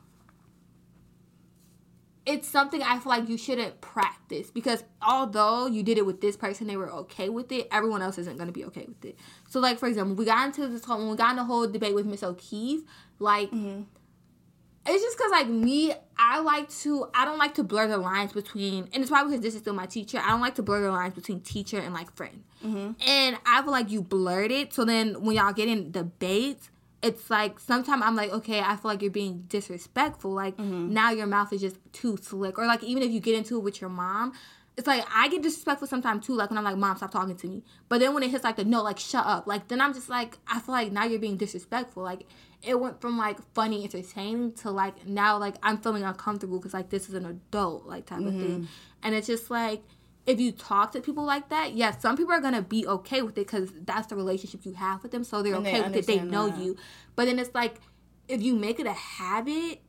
it's 2.25 2.47
something 2.47 2.83
I 2.83 2.99
feel 2.99 3.11
like 3.11 3.27
you 3.27 3.37
shouldn't 3.37 3.81
practice 3.81 4.51
because 4.51 4.83
although 5.01 5.67
you 5.67 5.81
did 5.83 5.97
it 5.97 6.05
with 6.05 6.21
this 6.21 6.37
person, 6.37 6.67
they 6.67 6.77
were 6.77 6.91
okay 6.91 7.29
with 7.29 7.51
it. 7.51 7.67
Everyone 7.71 8.01
else 8.01 8.17
isn't 8.17 8.37
gonna 8.37 8.51
be 8.51 8.65
okay 8.65 8.85
with 8.87 9.03
it. 9.03 9.17
So, 9.49 9.59
like 9.59 9.79
for 9.79 9.87
example, 9.87 10.15
we 10.15 10.25
got 10.25 10.45
into 10.45 10.67
this 10.67 10.85
whole 10.85 10.99
when 10.99 11.09
we 11.09 11.15
got 11.15 11.31
in 11.31 11.37
the 11.37 11.43
whole 11.43 11.67
debate 11.67 11.95
with 11.95 12.05
Miss 12.05 12.23
O'Keefe, 12.23 12.81
like 13.19 13.49
mm-hmm. 13.49 13.83
It's 14.85 15.03
just 15.03 15.17
because 15.17 15.31
like 15.31 15.47
me 15.47 15.93
i 16.17 16.39
like 16.39 16.69
to 16.69 17.07
i 17.13 17.25
don't 17.25 17.37
like 17.37 17.53
to 17.53 17.63
blur 17.63 17.87
the 17.87 17.97
lines 17.97 18.33
between 18.33 18.87
and 18.93 19.01
it's 19.01 19.09
probably 19.09 19.31
because 19.31 19.43
this 19.43 19.53
is 19.53 19.61
still 19.61 19.73
my 19.73 19.85
teacher 19.85 20.19
i 20.19 20.29
don't 20.29 20.41
like 20.41 20.55
to 20.55 20.63
blur 20.63 20.81
the 20.81 20.91
lines 20.91 21.13
between 21.13 21.39
teacher 21.41 21.79
and 21.79 21.93
like 21.93 22.13
friend 22.15 22.43
mm-hmm. 22.63 22.91
and 23.07 23.37
i 23.45 23.61
feel 23.61 23.71
like 23.71 23.89
you 23.89 24.01
blurred 24.01 24.51
it 24.51 24.73
so 24.73 24.85
then 24.85 25.21
when 25.23 25.35
y'all 25.35 25.53
get 25.53 25.67
in 25.67 25.91
debates 25.91 26.69
it's 27.01 27.29
like 27.29 27.59
sometimes 27.59 28.01
i'm 28.03 28.15
like 28.15 28.31
okay 28.31 28.59
i 28.59 28.75
feel 28.75 28.91
like 28.91 29.01
you're 29.01 29.11
being 29.11 29.43
disrespectful 29.47 30.31
like 30.31 30.55
mm-hmm. 30.57 30.91
now 30.93 31.11
your 31.11 31.27
mouth 31.27 31.51
is 31.53 31.61
just 31.61 31.77
too 31.93 32.17
slick 32.21 32.57
or 32.57 32.65
like 32.65 32.83
even 32.83 33.03
if 33.03 33.11
you 33.11 33.19
get 33.19 33.35
into 33.35 33.57
it 33.57 33.63
with 33.63 33.81
your 33.81 33.89
mom 33.89 34.33
it's 34.79 34.87
like 34.87 35.05
I 35.13 35.27
get 35.27 35.43
disrespectful 35.43 35.89
sometimes 35.89 36.25
too, 36.25 36.35
like 36.35 36.49
when 36.49 36.57
I'm 36.57 36.63
like, 36.63 36.77
Mom, 36.77 36.95
stop 36.95 37.11
talking 37.11 37.35
to 37.35 37.47
me. 37.47 37.63
But 37.89 37.99
then 37.99 38.13
when 38.13 38.23
it 38.23 38.31
hits 38.31 38.45
like 38.45 38.55
the 38.55 38.63
no, 38.63 38.81
like 38.81 38.97
shut 38.97 39.25
up, 39.25 39.45
like 39.45 39.67
then 39.67 39.81
I'm 39.81 39.93
just 39.93 40.07
like, 40.07 40.37
I 40.47 40.61
feel 40.61 40.73
like 40.73 40.93
now 40.93 41.03
you're 41.03 41.19
being 41.19 41.35
disrespectful. 41.35 42.01
Like 42.01 42.25
it 42.61 42.79
went 42.79 42.99
from 42.99 43.17
like 43.17 43.37
funny, 43.53 43.83
entertaining 43.83 44.53
to 44.53 44.71
like 44.71 45.07
now 45.07 45.37
like 45.37 45.55
I'm 45.63 45.77
feeling 45.77 46.03
uncomfortable 46.03 46.57
because 46.57 46.73
like 46.73 46.89
this 46.89 47.07
is 47.07 47.15
an 47.15 47.25
adult 47.25 47.85
like 47.85 48.05
type 48.05 48.19
of 48.19 48.33
thing, 48.33 48.61
mm-hmm. 48.61 48.65
and 49.03 49.15
it's 49.15 49.27
just 49.27 49.49
like 49.49 49.81
if 50.25 50.39
you 50.39 50.51
talk 50.51 50.91
to 50.91 51.01
people 51.01 51.23
like 51.23 51.49
that, 51.49 51.73
yes, 51.73 52.01
some 52.01 52.17
people 52.17 52.33
are 52.33 52.41
gonna 52.41 52.61
be 52.61 52.85
okay 52.85 53.21
with 53.21 53.37
it 53.37 53.47
because 53.47 53.71
that's 53.85 54.07
the 54.07 54.15
relationship 54.15 54.65
you 54.65 54.73
have 54.73 55.01
with 55.03 55.11
them, 55.11 55.23
so 55.23 55.41
they're 55.41 55.55
And 55.55 55.65
they 55.65 55.79
okay 55.79 55.81
with 55.89 55.95
it. 55.97 56.07
They 56.07 56.19
know 56.19 56.49
that. 56.49 56.59
you, 56.59 56.75
but 57.15 57.25
then 57.25 57.39
it's 57.39 57.53
like 57.55 57.79
if 58.27 58.41
you 58.41 58.55
make 58.55 58.79
it 58.79 58.87
a 58.87 58.93
habit 58.93 59.81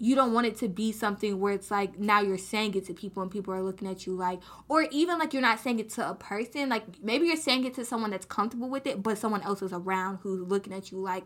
you 0.00 0.14
don't 0.14 0.32
want 0.32 0.46
it 0.46 0.56
to 0.56 0.68
be 0.68 0.92
something 0.92 1.40
where 1.40 1.52
it's 1.52 1.70
like 1.70 1.98
now 1.98 2.20
you're 2.20 2.38
saying 2.38 2.74
it 2.74 2.86
to 2.86 2.94
people 2.94 3.22
and 3.22 3.30
people 3.30 3.52
are 3.52 3.62
looking 3.62 3.88
at 3.88 4.06
you 4.06 4.14
like 4.14 4.40
or 4.68 4.82
even 4.90 5.18
like 5.18 5.32
you're 5.32 5.42
not 5.42 5.58
saying 5.58 5.78
it 5.78 5.90
to 5.90 6.08
a 6.08 6.14
person 6.14 6.68
like 6.68 6.84
maybe 7.02 7.26
you're 7.26 7.36
saying 7.36 7.64
it 7.64 7.74
to 7.74 7.84
someone 7.84 8.10
that's 8.10 8.26
comfortable 8.26 8.68
with 8.68 8.86
it 8.86 9.02
but 9.02 9.18
someone 9.18 9.42
else 9.42 9.60
is 9.60 9.72
around 9.72 10.18
who's 10.22 10.40
looking 10.48 10.72
at 10.72 10.92
you 10.92 10.98
like 10.98 11.24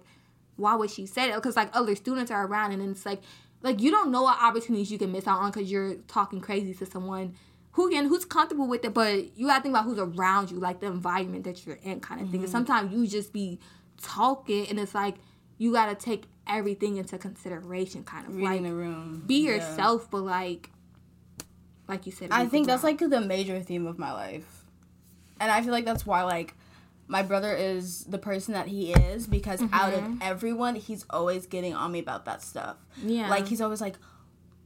why 0.57 0.75
would 0.75 0.91
she 0.91 1.07
say 1.07 1.31
it 1.31 1.35
because 1.35 1.57
like 1.57 1.69
other 1.75 1.95
students 1.95 2.31
are 2.31 2.47
around 2.47 2.73
and 2.73 2.81
then 2.83 2.91
it's 2.91 3.07
like 3.07 3.21
like 3.63 3.81
you 3.81 3.91
don't 3.91 4.11
know 4.11 4.23
what 4.23 4.39
opportunities 4.43 4.91
you 4.91 4.99
can 4.99 5.11
miss 5.13 5.27
out 5.27 5.39
on 5.41 5.51
because 5.51 5.71
you're 5.71 5.95
talking 6.09 6.41
crazy 6.41 6.75
to 6.75 6.85
someone 6.87 7.35
who 7.73 7.89
again 7.89 8.07
who's 8.07 8.25
comfortable 8.25 8.69
with 8.69 8.85
it 8.85 8.93
but 8.93 9.37
you 9.37 9.47
gotta 9.47 9.63
think 9.63 9.73
about 9.73 9.85
who's 9.85 9.99
around 9.99 10.51
you 10.51 10.59
like 10.59 10.81
the 10.81 10.87
environment 10.87 11.45
that 11.45 11.65
you're 11.67 11.79
in 11.83 12.01
kind 12.01 12.21
of 12.21 12.29
thing 12.31 12.41
and 12.41 12.51
sometimes 12.51 12.93
you 12.93 13.07
just 13.07 13.33
be 13.33 13.59
talking 14.01 14.67
and 14.69 14.79
it's 14.79 14.95
like 14.95 15.15
you 15.59 15.73
gotta 15.73 15.95
take 15.95 16.25
everything 16.47 16.97
into 16.97 17.17
consideration 17.19 18.03
kind 18.05 18.27
of 18.27 18.35
Reading 18.35 18.49
like 18.51 18.63
the 18.63 18.75
room. 18.75 19.23
be 19.27 19.45
Yeah. 19.47 19.55
yourself 19.55 20.11
but 20.11 20.23
like 20.23 20.71
like 21.89 22.05
you 22.07 22.13
said 22.13 22.29
I 22.31 22.47
think 22.47 22.67
that's 22.67 22.83
like 22.85 22.99
the 22.99 23.21
major 23.21 23.61
theme 23.61 23.87
of 23.87 23.99
my 23.99 24.13
life. 24.13 24.65
And 25.41 25.51
I 25.51 25.61
feel 25.63 25.73
like 25.73 25.85
that's 25.85 26.07
why 26.07 26.23
like 26.23 26.55
my 27.13 27.23
brother 27.23 27.55
is 27.55 28.05
the 28.05 28.17
person 28.17 28.55
that 28.55 28.67
he 28.67 28.95
is 28.95 29.27
because 29.27 29.63
out 29.71 29.93
of 29.93 30.01
mm-hmm. 30.01 30.19
everyone 30.23 30.75
he's 30.75 31.05
always 31.11 31.47
getting 31.47 31.75
on 31.75 31.93
me 31.93 31.99
about 31.99 32.25
that 32.25 32.41
stuff. 32.41 32.77
Yeah. 33.05 33.29
Like 33.29 33.47
he's 33.47 33.61
always 33.61 33.83
like 33.83 33.97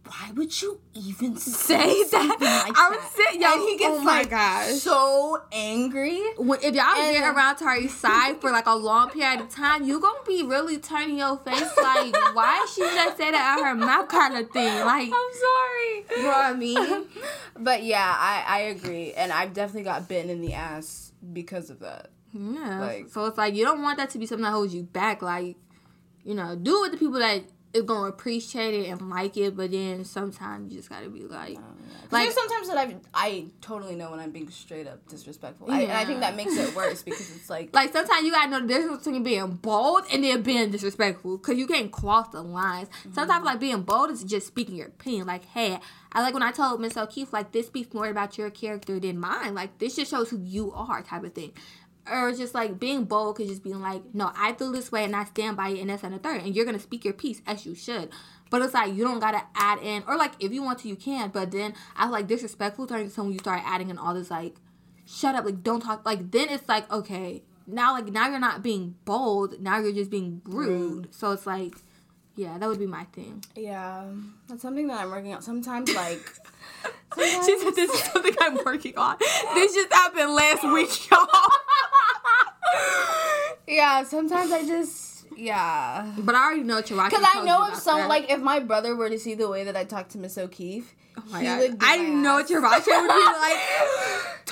why 0.07 0.30
would 0.36 0.62
you 0.62 0.80
even 0.94 1.36
say, 1.36 2.05
that 2.05 2.36
like 2.40 2.78
I 2.78 2.90
would 2.90 3.01
say 3.01 3.40
yo 3.40 3.53
and 3.53 3.68
he 3.68 3.76
gets 3.76 3.99
oh 3.99 4.01
my 4.01 4.18
like 4.18 4.30
gosh 4.30 4.74
so 4.74 5.42
angry. 5.51 6.22
when, 6.36 6.61
if 6.61 6.72
y'all 6.76 6.94
get 6.94 7.24
around 7.24 7.57
Tarisai 7.57 8.40
for 8.40 8.53
like 8.53 8.66
a 8.66 8.76
long 8.76 9.11
period 9.11 9.40
of 9.40 9.51
time, 9.51 9.82
you 9.82 10.01
gonna 10.01 10.16
be 10.24 10.44
really 10.44 10.78
turning 10.78 11.18
your 11.18 11.38
face 11.38 11.76
like, 11.76 12.14
why 12.36 12.64
she 12.72 12.82
just 12.82 13.16
say 13.16 13.32
that 13.32 13.59
out 13.59 13.64
her 13.64 13.74
mouth 13.74 14.07
kind 14.07 14.36
of 14.36 14.49
thing. 14.53 14.84
Like, 14.84 15.11
I'm 15.12 15.32
sorry. 15.34 16.05
you 16.16 16.22
know 16.22 16.28
what 16.28 16.44
I 16.44 16.55
mean? 16.55 17.07
But 17.59 17.82
yeah, 17.82 18.14
I, 18.16 18.44
I 18.47 18.59
agree. 18.64 19.14
And 19.14 19.32
I've 19.32 19.55
definitely 19.55 19.84
got 19.84 20.07
bitten 20.07 20.30
in 20.30 20.42
the 20.42 20.53
ass 20.53 21.11
because 21.32 21.70
of 21.70 21.80
that. 21.80 22.11
Yeah. 22.33 22.81
Like- 22.81 23.09
so 23.09 23.24
it's 23.27 23.39
like 23.39 23.55
you 23.55 23.64
don't 23.64 23.83
want 23.83 23.99
that 23.99 24.11
to 24.11 24.18
be 24.18 24.27
something 24.27 24.45
that 24.45 24.51
holds 24.51 24.74
you 24.74 24.83
back. 24.83 25.22
Like, 25.22 25.57
you 26.24 26.35
know, 26.35 26.57
do 26.57 26.79
it 26.79 26.81
with 26.83 26.93
the 26.93 26.99
people 26.99 27.18
that 27.18 27.45
is 27.77 27.83
gonna 27.83 28.09
appreciate 28.09 28.74
it 28.74 28.89
and 28.89 29.11
like 29.11 29.37
it. 29.37 29.57
But 29.57 29.70
then 29.70 30.05
sometimes 30.05 30.72
you 30.72 30.79
just 30.79 30.89
gotta 30.89 31.09
be 31.09 31.24
like, 31.24 31.57
um, 31.57 31.77
Like 32.11 32.27
like 32.27 32.33
sometimes 32.33 32.68
that 32.68 32.79
I 32.79 32.97
I 33.14 33.47
totally 33.61 33.95
know 33.95 34.11
when 34.11 34.20
I'm 34.20 34.31
being 34.31 34.51
straight 34.51 34.87
up 34.87 35.07
disrespectful, 35.09 35.70
I, 35.70 35.83
and 35.83 35.93
I 35.93 36.05
think 36.05 36.20
that 36.20 36.37
makes 36.37 36.57
it 36.57 36.74
worse 36.74 37.03
because 37.03 37.31
it's 37.37 37.51
like 37.51 37.74
like 37.74 37.93
sometimes 37.93 38.24
you 38.24 38.33
gotta 38.33 38.51
know 38.51 38.61
the 38.61 38.66
difference 38.66 39.05
between 39.05 39.22
being 39.22 39.53
bold 39.57 40.05
and 40.12 40.24
then 40.24 40.43
being 40.43 40.70
disrespectful 40.70 41.39
because 41.39 41.59
you 41.59 41.66
can't 41.66 41.93
cross 41.93 42.29
the 42.29 42.43
lines. 42.43 42.89
Sometimes 43.12 43.31
mm-hmm. 43.31 43.45
like 43.45 43.61
being 43.61 43.83
bold 43.83 44.11
is 44.11 44.24
just 44.24 44.47
speaking 44.47 44.77
your 44.77 44.89
opinion. 44.89 45.27
Like, 45.27 45.45
hey, 45.47 45.79
I 46.12 46.22
like 46.22 46.35
when 46.35 46.43
I 46.43 46.53
told 46.53 46.81
Miss 46.81 46.97
O'Keefe 46.97 47.33
like 47.33 47.53
this 47.53 47.66
speaks 47.66 47.93
more 47.93 48.09
about 48.09 48.39
your 48.39 48.51
character 48.51 48.99
than 48.99 49.18
mine. 49.18 49.55
Like 49.55 49.79
this 49.79 49.97
just 49.97 50.11
shows 50.11 50.31
who 50.31 50.41
you 50.43 50.72
are, 50.72 51.03
type 51.03 51.24
of 51.24 51.35
thing. 51.35 51.53
Or 52.11 52.32
just 52.32 52.54
like 52.54 52.78
being 52.78 53.04
bold 53.04 53.36
could 53.36 53.48
just 53.48 53.62
being 53.62 53.80
like, 53.80 54.02
no, 54.14 54.30
I 54.36 54.52
feel 54.52 54.72
this 54.72 54.92
way 54.92 55.04
and 55.04 55.14
I 55.16 55.24
stand 55.24 55.57
by 55.57 55.70
it 55.70 55.80
and 55.80 55.90
that's 55.90 56.02
and 56.04 56.14
the 56.14 56.18
third. 56.18 56.42
And 56.42 56.54
you're 56.54 56.64
gonna 56.64 56.78
speak 56.78 57.04
your 57.04 57.14
piece 57.14 57.42
as 57.46 57.66
you 57.66 57.74
should. 57.74 58.11
But 58.48 58.62
it's 58.62 58.74
like 58.74 58.94
you 58.94 59.02
don't 59.02 59.18
gotta 59.18 59.42
add 59.57 59.78
in 59.82 60.04
or 60.07 60.16
like 60.16 60.32
if 60.38 60.52
you 60.52 60.62
want 60.62 60.78
to 60.80 60.88
you 60.88 60.96
can, 60.96 61.30
but 61.30 61.50
then 61.50 61.74
I 61.96 62.04
feel 62.04 62.12
like 62.12 62.26
disrespectful 62.28 62.86
turns 62.86 63.16
when 63.16 63.32
you 63.32 63.38
start 63.38 63.62
adding 63.64 63.90
in 63.90 63.98
all 63.98 64.14
this 64.14 64.30
like 64.30 64.54
shut 65.04 65.34
up, 65.34 65.44
like 65.44 65.62
don't 65.62 65.80
talk 65.80 66.07
like 66.07 66.30
then 66.30 66.48
it's 66.48 66.68
like, 66.68 66.90
okay, 66.92 67.42
now 67.66 67.92
like 67.94 68.07
now 68.07 68.28
you're 68.28 68.38
not 68.38 68.62
being 68.62 68.94
bold, 69.04 69.61
now 69.61 69.78
you're 69.78 69.92
just 69.92 70.11
being 70.11 70.42
rude. 70.44 71.12
So 71.12 71.32
it's 71.32 71.46
like 71.46 71.74
yeah, 72.36 72.59
that 72.59 72.68
would 72.68 72.78
be 72.78 72.86
my 72.86 73.04
thing. 73.12 73.42
yeah, 73.57 74.04
that's 74.46 74.61
something 74.62 74.86
that 74.88 75.00
I'm 75.00 75.11
working 75.11 75.34
on. 75.34 75.42
Sometimes 75.42 75.92
like 75.94 76.20
She 77.16 77.59
said 77.59 77.74
this 77.74 77.90
is 77.90 78.00
something 78.04 78.34
I'm 78.40 78.59
working 78.64 78.96
on. 78.98 79.16
This 79.54 79.74
just 79.74 79.92
happened 79.92 80.32
last 80.34 80.62
week, 80.64 81.11
y'all. 81.11 81.26
Yeah, 83.66 84.05
sometimes 84.05 84.53
I 84.53 84.64
just 84.66 85.27
yeah. 85.37 86.12
But 86.18 86.35
I 86.35 86.45
already 86.47 86.62
know 86.62 86.81
Chirachi. 86.83 87.11
Because 87.11 87.27
I 87.35 87.45
know 87.45 87.66
if 87.68 87.77
some 87.77 88.09
like 88.09 88.31
if 88.31 88.41
my 88.41 88.61
brother 88.61 88.95
were 88.97 89.11
to 89.11 89.18
see 89.18 89.35
the 89.35 89.49
way 89.49 89.64
that 89.64 89.77
I 89.77 89.85
talk 89.85 90.09
to 90.11 90.18
Miss 90.18 90.39
O'Keefe, 90.39 90.95
Oh 91.18 91.22
my 91.31 91.41
he 91.41 91.47
God. 91.47 91.59
would. 91.61 91.77
I 91.81 91.97
my 91.99 92.09
know 92.09 92.39
ass. 92.41 92.51
Chirachi 92.51 92.87
would 92.87 93.09
be 93.09 93.24
like, 93.24 93.59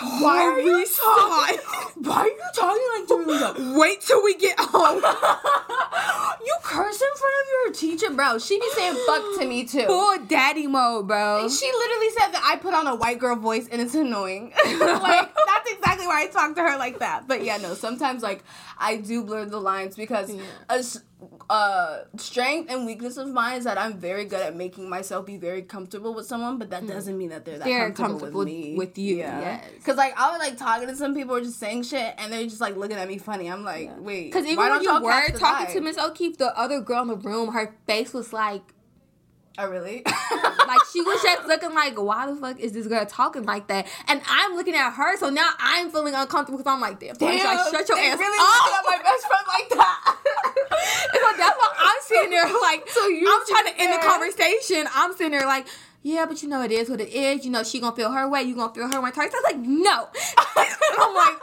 Why 0.23 0.43
are 0.43 0.61
you 0.61 0.87
talking? 0.87 1.59
Why 2.05 2.17
are 2.23 2.27
you 2.27 2.43
talking 2.55 2.89
like 2.95 3.07
Dorito? 3.09 3.79
Wait 3.79 4.01
till 4.01 4.23
we 4.23 4.35
get 4.37 4.57
home. 4.59 5.03
curse 6.75 7.01
in 7.01 7.09
front 7.17 7.35
of 7.41 7.51
your 7.53 7.73
teacher, 7.73 8.11
bro. 8.15 8.39
She 8.39 8.59
be 8.59 8.69
saying 8.75 8.97
fuck 9.07 9.23
to 9.41 9.47
me 9.47 9.65
too. 9.67 9.87
Full 9.87 10.19
daddy 10.27 10.67
mode, 10.67 11.07
bro. 11.09 11.49
She 11.49 11.67
literally 11.67 12.11
said 12.11 12.29
that 12.33 12.43
I 12.53 12.57
put 12.57 12.75
on 12.75 12.87
a 12.87 12.95
white 12.95 13.19
girl 13.19 13.37
voice 13.37 13.69
and 13.69 13.81
it's 13.81 13.95
annoying. 13.95 14.53
like 14.65 15.35
that's 15.35 15.71
exactly 15.71 16.07
why 16.07 16.25
I 16.25 16.27
talk 16.29 16.55
to 16.57 16.63
her 16.63 16.77
like 16.79 16.99
that. 16.99 17.29
But 17.29 17.45
yeah, 17.45 17.59
no. 17.59 17.75
Sometimes 17.75 18.23
like 18.23 18.43
I 18.79 18.97
do 18.97 19.23
blur 19.25 19.45
the 19.45 19.61
lines 19.61 19.97
because 19.97 20.31
Yeah. 20.31 20.43
a 20.69 20.83
uh, 21.51 22.01
strength 22.17 22.71
and 22.71 22.87
weakness 22.87 23.17
of 23.17 23.29
mine 23.29 23.59
is 23.59 23.65
that 23.65 23.79
I'm 23.79 23.99
very 23.99 24.25
good 24.25 24.41
at 24.41 24.55
making 24.57 24.89
myself 24.89 25.27
be 25.27 25.37
very 25.37 25.63
comfortable 25.63 26.15
with 26.15 26.27
someone, 26.27 26.59
but 26.59 26.71
that 26.71 26.87
doesn't 26.87 27.17
mean 27.17 27.31
that 27.31 27.45
they're 27.45 27.59
that. 27.59 27.65
They're 27.65 27.91
comfortable, 27.93 28.09
comfortable 28.19 28.39
with 28.41 28.49
me. 28.49 28.75
with 28.77 28.99
you, 28.99 29.17
yes. 29.17 29.65
Because 29.79 29.97
like 29.97 30.19
I 30.19 30.31
was 30.31 30.39
like 30.41 30.57
talking 30.59 30.89
to 30.89 30.97
some 30.97 31.15
people 31.15 31.35
or 31.37 31.41
just 31.41 31.59
saying 31.59 31.85
shit 31.85 32.15
and 32.19 32.33
they're 32.33 32.45
just 32.45 32.61
like 32.61 32.77
looking 32.77 32.97
at 32.97 33.09
me 33.09 33.19
funny. 33.19 33.49
I'm 33.49 33.65
like, 33.65 33.91
wait, 33.99 34.27
Because 34.33 34.45
even 34.47 34.57
why 34.57 34.71
when 34.71 34.83
you 34.83 34.93
were 34.93 35.29
talking 35.39 35.67
vibe? 35.69 35.73
to 35.73 35.81
Miss 35.81 35.99
O'Keefe, 35.99 36.39
the 36.39 36.57
other 36.59 36.81
girl 36.81 37.03
in 37.03 37.09
the 37.09 37.17
room, 37.17 37.53
her 37.53 37.75
face 37.87 38.13
was 38.13 38.33
like, 38.33 38.74
oh 39.59 39.69
really? 39.69 40.03
like 40.67 40.81
she 40.93 41.01
was 41.01 41.23
just 41.23 41.47
looking 41.47 41.75
like, 41.75 42.01
why 42.01 42.27
the 42.27 42.37
fuck 42.37 42.59
is 42.61 42.73
this 42.73 42.87
girl 42.87 43.05
talking 43.07 43.45
like 43.45 43.67
that? 43.69 43.87
And 44.09 44.21
I'm 44.29 44.55
looking 44.55 44.75
at 44.75 44.93
her, 44.93 45.17
so 45.17 45.31
now 45.31 45.51
I'm 45.59 45.91
feeling 45.91 46.15
uncomfortable 46.15 46.59
because 46.59 46.73
I'm 46.73 46.81
like, 46.81 47.01
damn, 47.01 47.15
damn 47.17 47.45
like, 47.45 47.71
shut 47.71 47.89
your 47.89 47.99
ass 47.99 48.19
really 48.19 48.39
up. 48.39 48.85
my 48.87 48.99
best 49.03 49.27
friend 49.27 49.45
like 49.49 49.69
that. 49.71 50.17
And 51.13 51.21
so 51.23 51.33
that's 51.37 51.59
why 51.59 51.75
I'm 51.79 52.03
sitting 52.03 52.31
there 52.31 52.45
like, 52.63 52.89
So 52.89 53.07
you 53.09 53.27
I'm 53.29 53.47
trying 53.47 53.75
to 53.75 53.81
end 53.81 53.93
the 53.93 54.07
conversation. 54.07 54.87
I'm 54.95 55.13
sitting 55.13 55.33
there 55.33 55.47
like, 55.47 55.67
yeah, 56.03 56.27
but 56.27 56.43
you 56.43 56.49
know 56.51 56.61
it 56.63 56.71
is 56.71 56.91
what 56.91 57.01
it 57.01 57.09
is. 57.09 57.47
You 57.47 57.51
know 57.51 57.63
she 57.63 57.81
gonna 57.81 57.97
feel 57.97 58.13
her 58.13 58.29
way. 58.29 58.43
You 58.43 58.55
gonna 58.55 58.75
feel 58.75 58.93
her 58.93 59.01
way. 59.01 59.11
Was 59.17 59.33
like, 59.45 59.57
no. 59.57 60.09
I'm 60.57 61.15
like, 61.15 61.39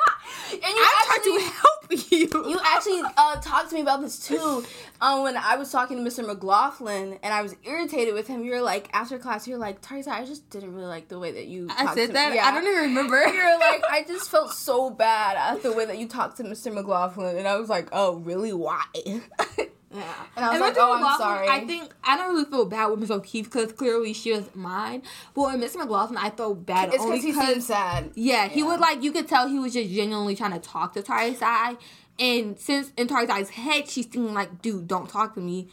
and 0.52 0.62
you 0.62 0.70
trying 0.70 1.12
actually, 1.12 1.38
to 1.38 1.50
help 1.50 2.12
you. 2.12 2.52
You 2.52 2.60
actually 2.64 3.02
uh, 3.18 3.36
talked 3.42 3.70
to 3.70 3.76
me 3.76 3.82
about 3.82 4.02
this 4.02 4.26
too. 4.26 4.64
Um, 5.02 5.24
when 5.24 5.38
I 5.38 5.56
was 5.56 5.72
talking 5.72 5.98
to 5.98 6.10
Mr. 6.10 6.26
McLaughlin 6.26 7.18
and 7.24 7.34
I 7.34 7.42
was 7.42 7.56
irritated 7.64 8.14
with 8.14 8.28
him, 8.28 8.44
you 8.44 8.52
were 8.52 8.62
like, 8.62 8.90
after 8.94 9.18
class, 9.18 9.48
you're 9.48 9.58
like, 9.58 9.82
Teresa, 9.82 10.12
I 10.12 10.26
just 10.26 10.50
didn't 10.50 10.74
really 10.74 10.88
like 10.88 11.08
the 11.08 11.20
way 11.20 11.32
that 11.32 11.48
you. 11.48 11.68
I 11.72 11.94
said 11.96 12.14
that. 12.14 12.34
Me. 12.34 12.40
I 12.40 12.52
don't 12.52 12.68
even 12.68 12.90
remember. 12.90 13.18
You're 13.28 13.60
like, 13.60 13.84
I 13.90 14.04
just 14.08 14.30
felt 14.30 14.54
so 14.54 14.90
bad 14.90 15.38
at 15.38 15.64
the 15.64 15.74
way 15.74 15.86
that 15.86 15.98
you 15.98 16.08
talked 16.08 16.38
to 16.38 16.44
Mr. 16.44 16.74
McLaughlin, 16.74 17.38
and 17.38 17.48
I 17.48 17.58
was 17.58 17.70
like, 17.70 17.90
oh, 17.92 18.18
really? 18.18 18.54
Why? 18.54 18.84
Yeah. 19.94 20.04
And 20.38 20.46
I 20.46 20.50
was 20.50 20.56
And 20.56 20.62
like, 20.62 20.76
oh, 20.80 20.94
I'm 21.04 21.18
sorry. 21.18 21.48
I 21.50 21.66
think 21.66 21.92
I 22.04 22.16
don't 22.18 22.34
really 22.34 22.46
feel 22.50 22.66
bad 22.66 22.88
with 22.88 23.00
Miss 23.00 23.12
O'Keefe 23.12 23.46
because 23.52 23.74
clearly 23.74 24.14
she 24.14 24.32
was 24.32 24.46
mine. 24.56 25.02
But 25.36 25.60
with 25.60 25.72
Mr. 25.72 25.80
McLaughlin, 25.80 26.18
I 26.18 26.30
felt 26.30 26.66
bad 26.66 26.94
it's 26.94 27.04
only 27.04 27.22
because 27.22 27.56
he 27.56 27.62
sad. 27.62 28.12
yeah, 28.16 28.48
he 28.48 28.62
Yeah. 28.62 28.68
would 28.68 28.80
like 28.80 29.04
you 29.04 29.12
could 29.12 29.28
tell 29.28 29.48
he 29.50 29.60
was 29.60 29.74
just 29.74 29.90
genuinely 29.92 30.36
trying 30.36 30.54
to 30.54 30.60
talk 30.60 30.94
to 30.94 31.02
Tarisai. 31.02 31.78
And 32.20 32.58
since 32.60 32.92
in 32.98 33.08
Tarisai's 33.08 33.50
head, 33.50 33.90
she's 33.90 34.06
thinking 34.06 34.34
like, 34.34 34.62
dude, 34.62 34.88
don't 34.88 35.10
talk 35.10 35.34
to 35.36 35.42
me. 35.42 35.68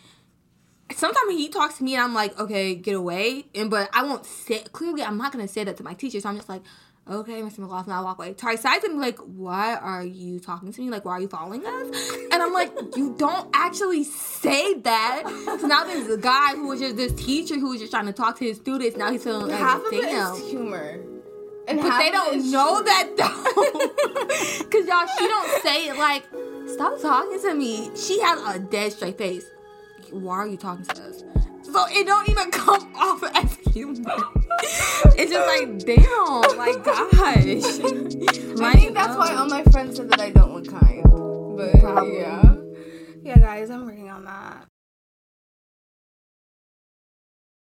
Sometimes 0.91 1.33
he 1.33 1.49
talks 1.51 1.77
to 1.79 1.85
me 1.85 1.95
and 1.95 2.03
I'm 2.03 2.15
like, 2.15 2.39
okay, 2.41 2.75
get 2.75 2.95
away. 2.95 3.45
And 3.55 3.71
but 3.71 3.91
I 3.93 4.03
won't 4.05 4.25
say 4.25 4.61
clearly 4.73 5.03
I'm 5.03 5.19
not 5.19 5.33
gonna 5.33 5.47
say 5.47 5.63
that 5.65 5.77
to 5.77 5.83
my 5.83 5.95
teacher. 5.95 6.21
So 6.21 6.29
I'm 6.31 6.37
just 6.37 6.49
like, 6.49 6.63
okay, 7.11 7.41
Mr. 7.43 7.59
McLaughlin, 7.59 7.95
I'll 7.97 8.05
walk 8.05 8.19
away. 8.19 8.35
Tarisai's 8.35 8.83
gonna 8.83 8.95
be 8.95 9.01
like, 9.01 9.19
why 9.19 9.75
are 9.75 10.05
you 10.05 10.39
talking 10.41 10.73
to 10.73 10.81
me? 10.81 10.91
Like, 10.91 11.05
why 11.05 11.13
are 11.13 11.21
you 11.21 11.29
following 11.29 11.65
us? 11.65 12.13
And 12.33 12.43
I'm 12.43 12.53
like, 12.53 12.73
you 12.97 13.15
don't 13.19 13.49
actually 13.55 14.05
say 14.05 14.75
that. 14.75 15.23
So 15.61 15.67
now 15.67 15.85
there's 15.85 16.09
a 16.09 16.19
guy 16.19 16.55
who 16.55 16.69
was 16.69 16.81
just 16.81 16.97
this 16.97 17.13
teacher 17.15 17.55
who 17.59 17.71
was 17.71 17.81
just 17.81 17.93
trying 17.93 18.07
to 18.07 18.13
talk 18.13 18.39
to 18.39 18.45
his 18.45 18.59
students. 18.59 18.97
Now 18.97 19.11
he's 19.11 19.25
feeling 19.25 19.49
like, 19.49 19.59
Half 19.59 19.85
of 19.87 19.93
it 19.93 20.03
damn. 20.03 20.35
is 20.35 20.51
humor. 20.51 21.01
And 21.67 21.81
But 21.81 21.99
they 21.99 22.11
don't 22.11 22.51
know 22.51 22.83
that 22.83 23.11
though. 23.17 24.65
Cause 24.71 24.87
y'all, 24.87 25.07
she 25.19 25.27
don't 25.27 25.63
say 25.63 25.89
it 25.89 25.97
like, 25.99 26.25
stop 26.67 27.01
talking 27.01 27.41
to 27.41 27.55
me. 27.55 27.91
She 27.97 28.21
has 28.21 28.57
a 28.57 28.59
dead 28.59 28.93
straight 28.93 29.19
face. 29.19 29.45
Why 30.11 30.37
are 30.37 30.47
you 30.47 30.57
talking 30.57 30.87
to 30.87 31.03
us? 31.03 31.23
So 31.73 31.85
it 31.91 32.07
don't 32.07 32.29
even 32.29 32.51
come 32.53 32.95
off 32.97 33.23
as 33.35 33.57
humor. 33.73 34.17
It's 35.17 35.31
just 35.31 35.47
like, 35.47 35.79
damn, 35.87 36.57
like 36.57 36.83
gosh. 36.85 37.15
I 38.61 38.73
think 38.75 38.95
that's 38.95 39.17
why 39.17 39.33
um, 39.33 39.39
all 39.39 39.49
my 39.49 39.63
friends 39.65 39.97
said 39.97 40.11
that 40.11 40.21
I 40.21 40.31
don't 40.31 40.55
look 40.55 40.69
kind. 40.69 41.03
But 41.05 41.81
Probably. 41.81 42.19
yeah. 42.21 42.55
Yeah, 43.23 43.39
guys, 43.39 43.71
I'm 43.71 43.85
working 43.85 44.09
on 44.09 44.25
that. 44.25 44.69